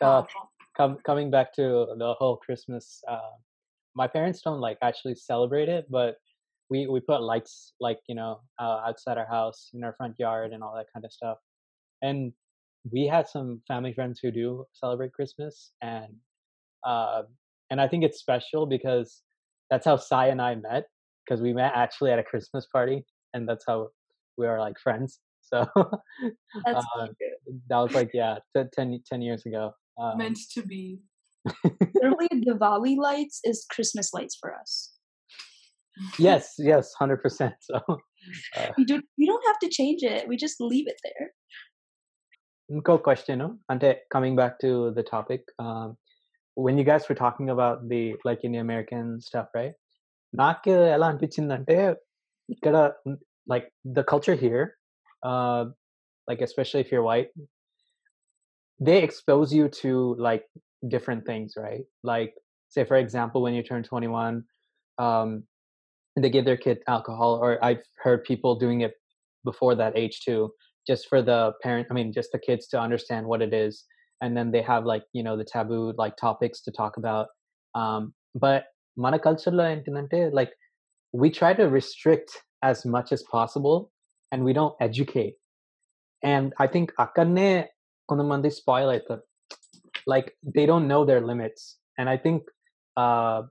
Uh, 0.00 0.22
పాపం. 0.22 0.46
com- 0.78 1.00
coming 1.08 1.28
back 1.30 1.48
to 1.58 1.64
the 2.02 2.10
whole 2.18 2.36
Christmas, 2.44 2.86
uh, 3.08 3.32
my 3.96 4.06
parents 4.06 4.40
don't 4.46 4.62
like 4.66 4.78
actually 4.82 5.14
celebrate 5.14 5.68
it, 5.68 5.84
but 5.88 6.12
we 6.70 6.80
we 6.92 7.00
put 7.00 7.20
lights 7.22 7.54
like 7.86 8.00
you 8.10 8.16
know 8.20 8.32
uh, 8.58 8.78
outside 8.88 9.18
our 9.22 9.30
house 9.38 9.60
in 9.74 9.84
our 9.84 9.94
front 9.98 10.16
yard 10.18 10.52
and 10.54 10.62
all 10.64 10.74
that 10.78 10.88
kind 10.92 11.04
of 11.04 11.12
stuff. 11.12 11.38
And 12.02 12.20
we 12.91 13.07
had 13.07 13.27
some 13.27 13.61
family 13.67 13.93
friends 13.93 14.19
who 14.21 14.31
do 14.31 14.65
celebrate 14.73 15.13
Christmas, 15.13 15.71
and 15.81 16.13
uh, 16.85 17.23
and 17.69 17.81
I 17.81 17.87
think 17.87 18.03
it's 18.03 18.19
special 18.19 18.65
because 18.65 19.21
that's 19.69 19.85
how 19.85 19.97
Sai 19.97 20.27
and 20.27 20.41
I 20.41 20.55
met 20.55 20.85
because 21.25 21.41
we 21.41 21.53
met 21.53 21.73
actually 21.75 22.11
at 22.11 22.19
a 22.19 22.23
Christmas 22.23 22.67
party, 22.71 23.05
and 23.33 23.47
that's 23.47 23.65
how 23.67 23.89
we 24.37 24.47
are 24.47 24.59
like 24.59 24.79
friends. 24.81 25.19
So 25.49 25.59
uh, 25.61 27.07
that 27.69 27.77
was 27.77 27.93
like 27.93 28.09
yeah, 28.13 28.39
t- 28.53 28.63
10, 28.75 29.01
10 29.09 29.21
years 29.21 29.45
ago. 29.45 29.71
Um, 29.97 30.17
meant 30.17 30.37
to 30.55 30.61
be 30.61 30.99
Literally, 31.95 32.27
Diwali 32.33 32.97
lights 32.97 33.39
is 33.45 33.65
Christmas 33.71 34.13
lights 34.13 34.35
for 34.39 34.53
us. 34.53 34.91
yes, 36.19 36.55
yes, 36.57 36.93
hundred 36.99 37.21
percent. 37.21 37.53
So, 37.61 37.79
uh, 38.57 38.71
We 38.77 38.83
do. 38.83 39.01
We 39.17 39.25
don't 39.25 39.43
have 39.47 39.59
to 39.59 39.69
change 39.69 40.03
it. 40.03 40.27
We 40.27 40.35
just 40.35 40.59
leave 40.59 40.87
it 40.87 40.99
there. 41.03 41.31
ఇంకో 42.70 42.94
question, 43.06 43.38
ante 43.72 43.90
coming 44.14 44.34
back 44.40 44.54
to 44.64 44.70
the 44.96 45.04
topic, 45.14 45.42
um, 45.64 45.88
when 46.64 46.76
you 46.78 46.84
guys 46.84 47.04
were 47.08 47.18
talking 47.24 47.48
about 47.54 47.76
the 47.92 48.02
like 48.28 48.42
in 48.46 48.52
the 48.52 48.62
American 48.66 49.06
stuff, 49.28 49.48
right? 49.58 49.74
నాకు 50.42 50.72
ఎలా 50.96 51.06
అనిపించిందంటే 51.10 51.76
ఇక్కడ 52.54 52.76
like 53.52 53.66
the 53.96 54.04
culture 54.12 54.36
here, 54.44 54.64
uh, 55.30 55.62
like 56.28 56.40
especially 56.48 56.80
if 56.84 56.88
you're 56.92 57.06
white, 57.10 57.30
they 58.86 58.98
expose 59.06 59.48
you 59.58 59.64
to 59.82 59.92
like 60.26 60.44
different 60.94 61.22
things, 61.30 61.50
right? 61.64 61.84
Like 62.10 62.32
say 62.74 62.84
for 62.90 62.98
example, 63.04 63.40
when 63.44 63.54
you 63.58 63.64
turn 63.70 63.82
21, 63.82 64.44
um, 65.06 65.30
they 66.22 66.30
give 66.36 66.46
their 66.48 66.60
kid 66.66 66.78
alcohol, 66.94 67.32
or 67.44 67.50
I've 67.68 67.84
heard 68.04 68.20
people 68.30 68.52
doing 68.64 68.80
it 68.86 68.94
before 69.44 69.74
that 69.80 69.96
age 70.02 70.16
too, 70.26 70.40
just 70.86 71.08
for 71.08 71.22
the 71.22 71.52
parent. 71.62 71.86
I 71.90 71.94
mean, 71.94 72.12
just 72.12 72.32
the 72.32 72.38
kids 72.38 72.66
to 72.68 72.80
understand 72.80 73.26
what 73.26 73.42
it 73.42 73.52
is, 73.52 73.84
and 74.20 74.36
then 74.36 74.50
they 74.50 74.62
have 74.62 74.84
like 74.84 75.04
you 75.12 75.22
know 75.22 75.36
the 75.36 75.44
taboo 75.44 75.92
like 75.96 76.16
topics 76.16 76.60
to 76.62 76.70
talk 76.70 76.96
about. 76.96 77.28
Um, 77.74 78.14
but 78.34 78.64
mana 79.02 79.18
culture 79.26 79.54
lo 79.58 79.64
ఏంటంటే 79.72 80.32
like 80.38 80.52
we 81.12 81.28
try 81.40 81.52
to 81.60 81.66
restrict 81.78 82.30
as 82.70 82.78
much 82.94 83.08
as 83.16 83.22
possible, 83.36 83.78
and 84.30 84.44
we 84.48 84.52
don't 84.52 84.74
educate. 84.88 85.34
And 86.32 86.46
I 86.64 86.68
think 86.74 86.88
అక్కడనే 87.04 87.50
కొంతమంది 88.10 88.50
spoil 88.60 88.88
అవుతారు 88.94 89.22
like 90.12 90.28
they 90.56 90.66
don't 90.70 90.86
know 90.88 91.04
their 91.04 91.20
limits 91.30 91.78
and 91.98 92.08
i 92.08 92.16
think 92.24 92.40
uh 92.96 93.42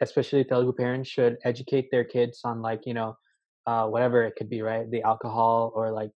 especially 0.00 0.44
telugu 0.44 0.72
parents 0.82 1.08
should 1.14 1.36
educate 1.44 1.86
their 1.90 2.04
kids 2.04 2.36
on 2.44 2.62
like 2.68 2.82
you 2.88 2.94
know 2.98 3.10
uh 3.66 3.86
whatever 3.86 4.18
it 4.28 4.34
could 4.36 4.50
be 4.56 4.60
right 4.70 4.86
the 4.94 5.02
alcohol 5.02 5.72
or 5.74 5.86
like 6.00 6.12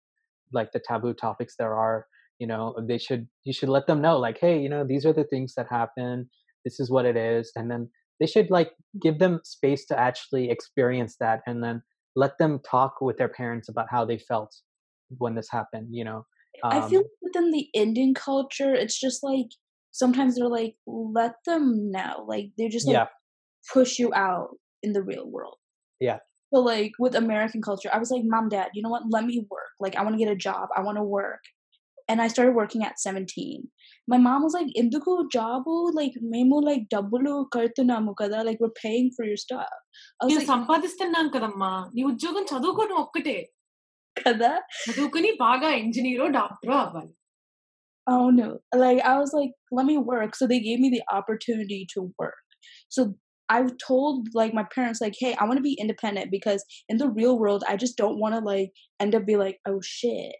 like 0.53 0.71
the 0.71 0.79
taboo 0.79 1.13
topics 1.13 1.55
there 1.57 1.73
are 1.73 2.05
you 2.39 2.47
know 2.47 2.75
they 2.87 2.97
should 2.97 3.27
you 3.43 3.53
should 3.53 3.69
let 3.69 3.87
them 3.87 4.01
know 4.01 4.17
like 4.17 4.37
hey 4.39 4.59
you 4.59 4.69
know 4.69 4.85
these 4.85 5.05
are 5.05 5.13
the 5.13 5.23
things 5.23 5.53
that 5.55 5.67
happen 5.69 6.29
this 6.63 6.79
is 6.79 6.89
what 6.89 7.05
it 7.05 7.15
is 7.15 7.51
and 7.55 7.69
then 7.69 7.89
they 8.19 8.25
should 8.25 8.49
like 8.49 8.71
give 9.01 9.19
them 9.19 9.39
space 9.43 9.85
to 9.85 9.97
actually 9.99 10.49
experience 10.49 11.17
that 11.19 11.41
and 11.45 11.63
then 11.63 11.81
let 12.15 12.37
them 12.37 12.59
talk 12.69 12.95
with 13.01 13.17
their 13.17 13.29
parents 13.29 13.67
about 13.69 13.87
how 13.89 14.05
they 14.05 14.17
felt 14.17 14.55
when 15.17 15.35
this 15.35 15.47
happened 15.51 15.87
you 15.91 16.03
know 16.03 16.25
I 16.63 16.87
feel 16.87 17.01
Um, 17.01 17.07
within 17.21 17.51
the 17.51 17.67
Indian 17.73 18.13
culture, 18.13 18.73
it's 18.73 18.97
just 18.97 19.23
like 19.23 19.47
sometimes 19.91 20.35
they're 20.35 20.47
like, 20.47 20.77
let 20.87 21.33
them 21.45 21.91
know. 21.91 22.23
Like 22.25 22.51
they're 22.57 22.69
just 22.69 22.87
like 22.87 22.93
yeah 22.93 23.07
push 23.73 23.99
you 23.99 24.13
out 24.13 24.49
in 24.83 24.93
the 24.93 25.01
real 25.01 25.29
world. 25.29 25.57
Yeah. 25.99 26.19
So 26.54 26.60
like 26.60 26.92
with 26.98 27.14
American 27.14 27.62
culture, 27.62 27.90
I 27.92 27.98
was 27.98 28.10
like, 28.10 28.22
Mom, 28.24 28.48
Dad, 28.48 28.70
you 28.74 28.82
know 28.82 28.88
what? 28.88 29.04
Let 29.08 29.24
me 29.24 29.46
work. 29.50 29.72
Like 29.78 29.96
I 29.96 30.02
want 30.02 30.14
to 30.18 30.24
get 30.24 30.32
a 30.32 30.36
job. 30.36 30.68
I 30.76 30.80
want 30.80 30.98
to 30.98 31.04
work. 31.04 31.40
And 32.08 32.20
I 32.20 32.26
started 32.26 32.54
working 32.56 32.82
at 32.84 32.98
17. 32.98 33.68
My 34.08 34.18
mom 34.18 34.42
was 34.42 34.52
like, 34.52 34.66
Induku 34.76 35.12
jobu, 35.34 35.94
like 35.94 36.14
memo 36.20 36.56
like 36.56 36.88
double 36.88 37.46
kartunamu 37.54 38.16
kada, 38.20 38.42
like 38.42 38.58
we're 38.58 38.76
paying 38.82 39.12
for 39.16 39.24
your 39.24 39.36
stuff. 39.36 39.68
I 40.20 40.24
was 40.24 40.32
నేను 40.32 40.40
like, 40.40 40.50
సంపాదిస్తున్నాను 40.52 41.30
కదమ్మా 41.36 41.70
నీ 41.94 42.02
ఉద్యోగం 42.10 42.44
చదువుకోవడం 42.52 42.98
ఒక్కటే 43.04 43.38
kada? 44.16 44.52
చదువుకుని 44.88 45.30
బాగా 45.46 45.70
ఇంజనీరో 45.84 46.28
డాక్టరో 46.38 46.76
అవ్వాలి 46.84 47.14
Oh 48.06 48.30
no. 48.30 48.58
Like 48.82 49.00
I 49.10 49.18
was 49.18 49.32
like, 49.38 49.52
let 49.70 49.86
me 49.86 49.96
work. 49.96 50.34
So 50.34 50.46
they 50.46 50.60
gave 50.60 50.80
me 50.84 50.90
the 50.90 51.02
opportunity 51.16 51.86
to 51.94 52.12
work. 52.18 52.44
So 52.88 53.00
I 53.49 53.65
told 53.85 54.29
like 54.33 54.53
my 54.53 54.65
parents, 54.73 55.01
like, 55.01 55.15
hey, 55.19 55.35
I 55.35 55.45
want 55.45 55.57
to 55.57 55.63
be 55.63 55.77
independent 55.79 56.31
because 56.31 56.63
in 56.89 56.97
the 56.97 57.09
real 57.09 57.37
world, 57.37 57.63
I 57.67 57.77
just 57.77 57.97
don't 57.97 58.19
want 58.19 58.35
to 58.35 58.41
like 58.41 58.71
end 58.99 59.15
up 59.15 59.25
be 59.25 59.35
like, 59.35 59.59
oh 59.67 59.79
shit, 59.83 60.35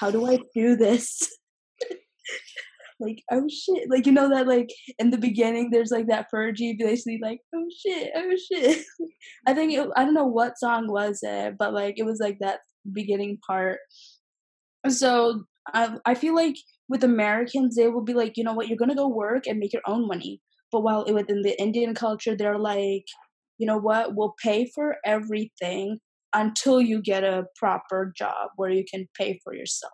how 0.00 0.10
do 0.10 0.26
I 0.26 0.40
do 0.54 0.76
this? 0.76 1.20
like, 3.00 3.22
oh 3.30 3.46
shit. 3.48 3.88
Like 3.88 4.06
you 4.06 4.12
know 4.12 4.28
that 4.30 4.48
like 4.48 4.70
in 4.98 5.10
the 5.10 5.18
beginning 5.18 5.70
there's 5.70 5.90
like 5.90 6.08
that 6.08 6.26
Fergie 6.34 6.78
basically 6.78 7.20
like, 7.22 7.40
oh 7.54 7.66
shit, 7.84 8.10
oh 8.16 8.34
shit. 8.52 8.84
I 9.46 9.54
think 9.54 9.72
it, 9.72 9.88
I 9.96 10.04
don't 10.04 10.14
know 10.14 10.26
what 10.26 10.58
song 10.58 10.90
was 10.90 11.20
it, 11.22 11.54
but 11.58 11.72
like 11.72 11.94
it 11.98 12.04
was 12.04 12.18
like 12.20 12.38
that 12.40 12.60
beginning 12.92 13.38
part. 13.46 13.78
So 14.88 15.44
I 15.72 15.96
I 16.04 16.14
feel 16.14 16.34
like 16.34 16.56
with 16.88 17.04
Americans, 17.04 17.76
they 17.76 17.88
will 17.88 18.04
be 18.04 18.14
like, 18.14 18.36
you 18.36 18.44
know 18.44 18.54
what, 18.54 18.68
you're 18.68 18.78
gonna 18.78 18.94
go 18.94 19.08
work 19.08 19.46
and 19.46 19.58
make 19.58 19.72
your 19.72 19.82
own 19.86 20.06
money. 20.06 20.40
But 20.72 20.82
while 20.82 21.04
within 21.12 21.42
the 21.42 21.60
Indian 21.60 21.94
culture, 21.94 22.36
they're 22.36 22.58
like, 22.58 23.06
you 23.58 23.66
know 23.66 23.78
what, 23.78 24.14
we'll 24.14 24.34
pay 24.42 24.70
for 24.74 24.96
everything 25.04 25.98
until 26.34 26.80
you 26.80 27.00
get 27.00 27.24
a 27.24 27.46
proper 27.56 28.12
job 28.16 28.50
where 28.56 28.70
you 28.70 28.84
can 28.90 29.08
pay 29.16 29.40
for 29.42 29.54
yourself. 29.54 29.92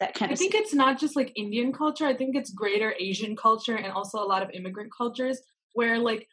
That 0.00 0.14
kind 0.14 0.30
I 0.30 0.32
of 0.34 0.38
think 0.38 0.54
it's 0.54 0.74
not 0.74 0.98
just 0.98 1.16
like 1.16 1.32
Indian 1.36 1.72
culture. 1.72 2.04
I 2.04 2.14
think 2.14 2.36
it's 2.36 2.50
greater 2.50 2.94
Asian 2.98 3.36
culture 3.36 3.76
and 3.76 3.92
also 3.92 4.18
a 4.18 4.26
lot 4.26 4.42
of 4.42 4.50
immigrant 4.50 4.90
cultures 4.96 5.40
where 5.72 5.98
like 5.98 6.26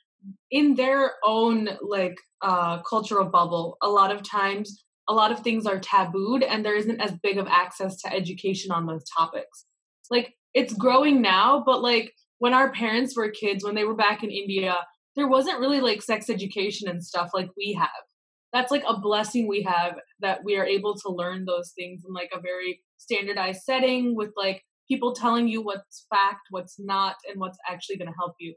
in 0.49 0.75
their 0.75 1.13
own 1.23 1.69
like 1.81 2.15
uh 2.41 2.81
cultural 2.81 3.25
bubble, 3.25 3.77
a 3.81 3.87
lot 3.87 4.11
of 4.11 4.23
times 4.23 4.83
a 5.07 5.13
lot 5.13 5.31
of 5.31 5.39
things 5.39 5.65
are 5.65 5.79
tabooed 5.79 6.43
and 6.43 6.65
there 6.65 6.75
isn't 6.75 7.01
as 7.01 7.11
big 7.23 7.37
of 7.37 7.47
access 7.47 7.97
to 8.01 8.13
education 8.13 8.71
on 8.71 8.85
those 8.85 9.03
topics. 9.17 9.65
Like 10.09 10.33
it's 10.53 10.73
growing 10.73 11.21
now, 11.21 11.63
but 11.65 11.81
like 11.81 12.13
when 12.41 12.55
our 12.55 12.71
parents 12.71 13.15
were 13.15 13.29
kids, 13.29 13.63
when 13.63 13.75
they 13.75 13.83
were 13.83 13.93
back 13.95 14.23
in 14.23 14.31
India, 14.31 14.75
there 15.15 15.27
wasn't 15.27 15.59
really 15.59 15.79
like 15.79 16.01
sex 16.01 16.27
education 16.27 16.89
and 16.89 17.05
stuff 17.05 17.29
like 17.35 17.49
we 17.55 17.73
have. 17.79 18.01
That's 18.51 18.71
like 18.71 18.83
a 18.87 18.99
blessing 18.99 19.47
we 19.47 19.61
have 19.61 19.93
that 20.21 20.43
we 20.43 20.57
are 20.57 20.65
able 20.65 20.95
to 20.95 21.09
learn 21.09 21.45
those 21.45 21.71
things 21.77 22.01
in 22.03 22.15
like 22.15 22.31
a 22.35 22.41
very 22.41 22.81
standardized 22.97 23.61
setting 23.61 24.15
with 24.15 24.31
like 24.35 24.63
people 24.87 25.13
telling 25.13 25.47
you 25.49 25.61
what's 25.61 26.07
fact, 26.09 26.47
what's 26.49 26.77
not, 26.79 27.17
and 27.29 27.39
what's 27.39 27.59
actually 27.69 27.97
going 27.97 28.09
to 28.11 28.17
help 28.17 28.33
you. 28.39 28.55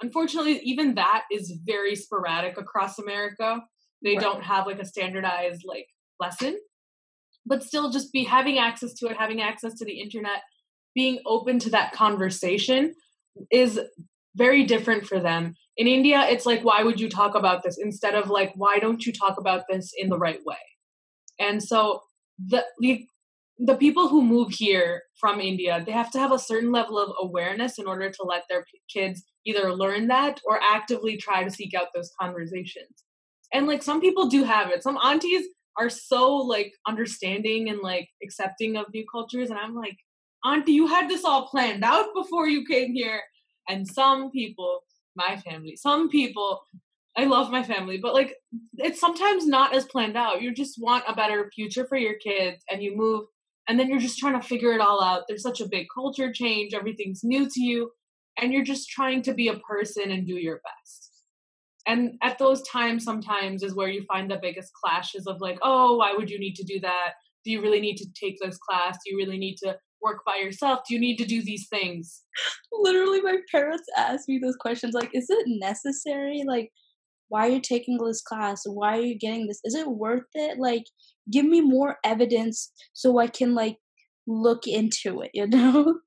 Unfortunately, 0.00 0.60
even 0.62 0.94
that 0.94 1.24
is 1.32 1.58
very 1.64 1.96
sporadic 1.96 2.56
across 2.56 3.00
America. 3.00 3.60
They 4.04 4.12
Right. 4.14 4.20
don't 4.20 4.44
have 4.44 4.66
like 4.68 4.78
a 4.78 4.84
standardized 4.84 5.62
like 5.66 5.88
lesson, 6.20 6.60
but 7.44 7.64
still 7.64 7.90
just 7.90 8.12
be 8.12 8.22
having 8.22 8.58
access 8.60 8.94
to 8.94 9.08
it, 9.08 9.16
having 9.18 9.42
access 9.42 9.74
to 9.80 9.84
the 9.84 10.00
internet. 10.00 10.42
being 10.94 11.18
open 11.26 11.58
to 11.58 11.70
that 11.70 11.92
conversation 11.92 12.94
is 13.50 13.80
very 14.34 14.64
different 14.64 15.06
for 15.06 15.20
them. 15.20 15.54
In 15.76 15.86
India, 15.86 16.26
it's 16.28 16.46
like, 16.46 16.62
why 16.62 16.82
would 16.82 17.00
you 17.00 17.08
talk 17.08 17.34
about 17.34 17.62
this 17.62 17.78
instead 17.78 18.14
of 18.14 18.30
like, 18.30 18.52
why 18.54 18.78
don't 18.78 19.04
you 19.04 19.12
talk 19.12 19.38
about 19.38 19.64
this 19.68 19.92
in 19.96 20.08
the 20.08 20.18
right 20.18 20.40
way? 20.44 20.56
And 21.38 21.62
so 21.62 22.02
the, 22.38 22.64
the 23.58 23.76
people 23.76 24.08
who 24.08 24.22
move 24.22 24.50
here 24.50 25.02
from 25.20 25.40
India, 25.40 25.82
they 25.84 25.92
have 25.92 26.10
to 26.12 26.18
have 26.18 26.32
a 26.32 26.38
certain 26.38 26.72
level 26.72 26.98
of 26.98 27.12
awareness 27.20 27.78
in 27.78 27.86
order 27.86 28.10
to 28.10 28.22
let 28.24 28.44
their 28.48 28.64
kids 28.92 29.22
either 29.44 29.72
learn 29.72 30.08
that 30.08 30.40
or 30.44 30.60
actively 30.60 31.16
try 31.16 31.44
to 31.44 31.50
seek 31.50 31.74
out 31.74 31.88
those 31.94 32.12
conversations. 32.20 33.04
And 33.52 33.66
like 33.66 33.82
some 33.82 34.00
people 34.00 34.26
do 34.26 34.42
have 34.44 34.70
it. 34.70 34.82
Some 34.82 34.98
aunties 35.02 35.46
are 35.78 35.90
so 35.90 36.36
like 36.36 36.72
understanding 36.86 37.68
and 37.68 37.80
like 37.80 38.08
accepting 38.22 38.76
of 38.76 38.86
new 38.92 39.04
cultures 39.10 39.50
and 39.50 39.58
I'm 39.58 39.74
like, 39.74 39.96
"Auntie, 40.44 40.72
you 40.72 40.86
had 40.86 41.08
this 41.08 41.24
all 41.24 41.48
planned 41.48 41.84
out 41.84 42.08
before 42.14 42.48
you 42.48 42.64
came 42.66 42.92
here." 42.92 43.22
And 43.68 43.86
some 43.88 44.30
people, 44.30 44.82
my 45.16 45.36
family, 45.38 45.76
some 45.76 46.08
people 46.08 46.62
I 47.16 47.24
love 47.26 47.50
my 47.50 47.62
family, 47.62 47.98
but 47.98 48.12
like 48.12 48.36
it's 48.78 49.00
sometimes 49.00 49.46
not 49.46 49.72
as 49.72 49.84
planned 49.84 50.16
out. 50.16 50.42
You 50.42 50.52
just 50.52 50.80
want 50.80 51.04
a 51.06 51.14
better 51.14 51.48
future 51.54 51.86
for 51.86 51.96
your 51.96 52.14
kids 52.14 52.64
and 52.68 52.82
you 52.82 52.96
move 52.96 53.26
and 53.68 53.78
then 53.78 53.88
you're 53.88 53.98
just 53.98 54.18
trying 54.18 54.38
to 54.38 54.46
figure 54.46 54.72
it 54.72 54.80
all 54.80 55.02
out. 55.02 55.24
There's 55.26 55.42
such 55.42 55.60
a 55.60 55.68
big 55.68 55.86
culture 55.94 56.32
change, 56.32 56.74
everything's 56.74 57.24
new 57.24 57.48
to 57.48 57.60
you, 57.62 57.90
and 58.40 58.52
you're 58.52 58.64
just 58.64 58.90
trying 58.90 59.22
to 59.22 59.34
be 59.34 59.48
a 59.48 59.58
person 59.58 60.10
and 60.10 60.26
do 60.26 60.34
your 60.34 60.60
best. 60.64 61.10
And 61.86 62.14
at 62.22 62.38
those 62.38 62.62
times, 62.62 63.04
sometimes 63.04 63.62
is 63.62 63.74
where 63.74 63.88
you 63.88 64.04
find 64.04 64.30
the 64.30 64.38
biggest 64.40 64.72
clashes 64.72 65.26
of 65.26 65.40
like, 65.40 65.58
oh, 65.62 65.96
why 65.96 66.12
would 66.14 66.30
you 66.30 66.38
need 66.38 66.56
to 66.56 66.64
do 66.64 66.80
that? 66.80 67.12
Do 67.44 67.50
you 67.50 67.60
really 67.60 67.80
need 67.80 67.96
to 67.98 68.06
take 68.18 68.38
this 68.40 68.58
class? 68.58 68.98
Do 69.04 69.12
you 69.12 69.18
really 69.18 69.38
need 69.38 69.56
to 69.58 69.76
work 70.04 70.18
by 70.26 70.36
yourself? 70.36 70.80
Do 70.86 70.94
you 70.94 71.00
need 71.00 71.16
to 71.16 71.24
do 71.24 71.42
these 71.42 71.66
things? 71.68 72.22
Literally, 72.72 73.20
my 73.22 73.38
parents 73.50 73.84
ask 73.96 74.28
me 74.28 74.38
those 74.42 74.56
questions 74.56 74.94
like, 74.94 75.10
is 75.14 75.26
it 75.28 75.44
necessary? 75.46 76.42
Like, 76.46 76.70
why 77.28 77.46
are 77.46 77.50
you 77.50 77.60
taking 77.60 77.98
this 77.98 78.22
class? 78.22 78.62
Why 78.66 78.98
are 78.98 79.02
you 79.02 79.18
getting 79.18 79.46
this? 79.46 79.60
Is 79.64 79.74
it 79.74 79.88
worth 79.88 80.22
it? 80.34 80.58
Like, 80.58 80.84
give 81.32 81.44
me 81.44 81.60
more 81.60 81.96
evidence 82.04 82.70
so 82.92 83.18
I 83.18 83.26
can 83.26 83.54
like 83.54 83.78
look 84.26 84.66
into 84.66 85.20
it, 85.22 85.30
you 85.34 85.46
know? 85.48 85.98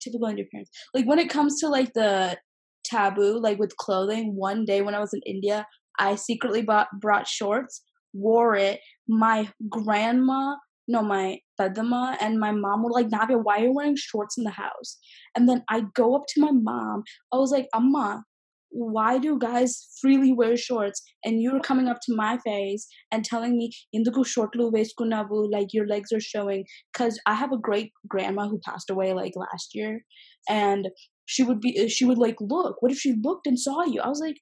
Typical 0.00 0.28
Indian 0.28 0.48
parents. 0.50 0.70
Like 0.92 1.06
when 1.06 1.18
it 1.18 1.30
comes 1.30 1.60
to 1.60 1.68
like 1.68 1.92
the 1.94 2.36
taboo, 2.84 3.40
like 3.40 3.58
with 3.58 3.76
clothing, 3.76 4.34
one 4.36 4.64
day 4.64 4.82
when 4.82 4.94
I 4.94 5.00
was 5.00 5.14
in 5.14 5.20
India, 5.26 5.66
I 5.98 6.16
secretly 6.16 6.62
bought 6.62 6.88
brought 7.00 7.26
shorts, 7.26 7.82
wore 8.12 8.54
it. 8.56 8.80
My 9.08 9.48
grandma, 9.68 10.56
no, 10.86 11.02
my 11.02 11.38
Tadama 11.58 12.16
and 12.20 12.38
my 12.38 12.52
mom 12.52 12.82
were 12.82 12.90
like, 12.90 13.08
Navya, 13.08 13.42
why 13.42 13.58
are 13.58 13.64
you 13.64 13.72
wearing 13.72 13.96
shorts 13.96 14.36
in 14.36 14.44
the 14.44 14.50
house? 14.50 14.98
And 15.34 15.48
then 15.48 15.62
I 15.70 15.84
go 15.94 16.14
up 16.14 16.24
to 16.28 16.40
my 16.40 16.50
mom. 16.52 17.04
I 17.32 17.36
was 17.36 17.50
like, 17.50 17.68
Amma, 17.74 18.24
why 18.70 19.18
do 19.18 19.38
guys 19.38 19.88
freely 20.00 20.32
wear 20.32 20.56
shorts? 20.56 21.00
And 21.24 21.40
you're 21.40 21.60
coming 21.60 21.88
up 21.88 21.98
to 22.06 22.14
my 22.14 22.38
face 22.38 22.86
and 23.12 23.24
telling 23.24 23.56
me 23.56 23.70
induku 23.96 24.24
shortlu 24.26 24.72
veskunavu 24.72 25.50
like 25.50 25.72
your 25.72 25.86
legs 25.86 26.12
are 26.12 26.20
showing. 26.20 26.64
Because 26.92 27.20
i 27.26 27.34
have 27.34 27.52
a 27.52 27.58
great 27.58 27.92
grandma 28.08 28.48
who 28.48 28.58
passed 28.64 28.90
away 28.90 29.12
like 29.14 29.34
last 29.36 29.74
year. 29.74 30.04
And 30.48 30.88
she 31.26 31.42
would 31.42 31.60
be 31.60 31.88
she 31.88 32.04
would 32.04 32.18
like 32.18 32.36
look 32.40 32.82
what 32.82 32.92
if 32.92 32.98
she 32.98 33.14
looked 33.22 33.46
and 33.46 33.58
saw 33.58 33.84
you? 33.84 34.00
I 34.00 34.08
was 34.08 34.20
like 34.20 34.36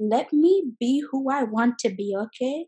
let 0.00 0.32
me 0.32 0.72
be 0.80 1.04
who 1.08 1.30
i 1.30 1.44
want 1.44 1.78
to 1.78 1.88
be 1.88 2.16
okay? 2.20 2.66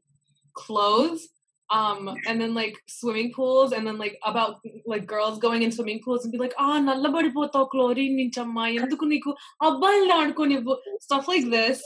Clothes 0.54 1.28
um 1.71 2.15
and 2.27 2.39
then 2.39 2.53
like 2.53 2.75
swimming 2.87 3.31
pools 3.33 3.71
and 3.71 3.87
then 3.87 3.97
like 3.97 4.17
about 4.25 4.57
like 4.85 5.05
girls 5.07 5.39
going 5.39 5.61
in 5.63 5.71
swimming 5.71 6.01
pools 6.03 6.25
and 6.25 6.31
be 6.31 6.37
like 6.37 6.53
ah 6.57 6.79
nalla 6.87 7.11
padipotav 7.15 7.69
chlorine 7.73 8.15
ninchamma 8.19 8.65
enduku 8.79 9.07
neeku 9.11 9.33
abballi 9.67 10.11
ఆడుకోనివ్వు 10.19 10.75
stuff 11.05 11.27
like 11.33 11.47
this 11.57 11.79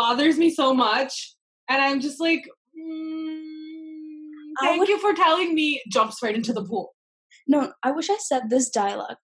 bothers 0.00 0.38
me 0.42 0.48
so 0.60 0.68
much 0.84 1.14
and 1.70 1.78
i'm 1.86 2.00
just 2.06 2.20
like 2.26 2.44
mm, 2.78 3.36
thank 4.64 4.88
you 4.92 4.98
for 5.04 5.12
telling 5.24 5.52
me 5.60 5.68
jump 5.96 6.10
straight 6.18 6.38
into 6.40 6.54
the 6.58 6.64
pool 6.70 6.86
no 7.54 7.60
i 7.88 7.92
wish 7.98 8.10
i 8.16 8.20
said 8.28 8.44
this 8.54 8.68
dialogue 8.80 9.20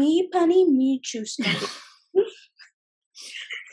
me 0.00 0.12
punny 0.34 0.62
me 0.78 0.90
చూసుకోండి 1.10 1.70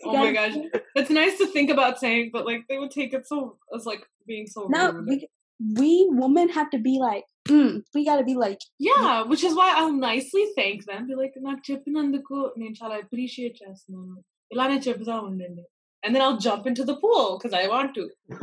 Oh 0.07 0.11
my 0.23 0.31
gosh. 0.35 0.55
It's 0.99 1.09
nice 1.09 1.35
to 1.39 1.45
think 1.53 1.69
about 1.75 1.93
saying, 2.01 2.25
but 2.33 2.43
like 2.49 2.61
they 2.67 2.77
would 2.81 2.91
take 2.91 3.13
it 3.17 3.23
so 3.29 3.37
as 3.75 3.85
like 3.91 4.03
being 4.29 4.45
so 4.51 4.61
no, 4.75 4.83
rude. 4.91 5.23
we, 5.59 6.07
we 6.09 6.09
women 6.11 6.49
have 6.49 6.69
to 6.71 6.79
be 6.79 6.99
like, 6.99 7.25
mm, 7.47 7.81
we 7.93 8.05
gotta 8.05 8.23
be 8.23 8.35
like, 8.35 8.59
Yeah, 8.79 9.23
which 9.23 9.43
is 9.43 9.55
why 9.55 9.73
I'll 9.75 9.91
nicely 9.91 10.45
thank 10.55 10.85
them. 10.85 11.07
Be 11.07 11.15
like, 11.21 11.35
నాకు 11.47 11.61
చెప్పినందుకు 11.71 12.37
నేను 12.59 12.73
చాలా 12.81 12.97
appreciate 13.03 13.55
చేస్తున్నాను 13.63 14.17
ఇలానే 14.53 14.77
చెప్తా 14.87 15.15
ఉండండి 15.29 15.65
and 16.03 16.11
then 16.13 16.21
I'll 16.25 16.41
jump 16.47 16.63
into 16.71 16.83
the 16.89 16.97
pool 17.03 17.27
because 17.37 17.55
I 17.61 17.67
want 17.73 17.91
to. 17.99 18.03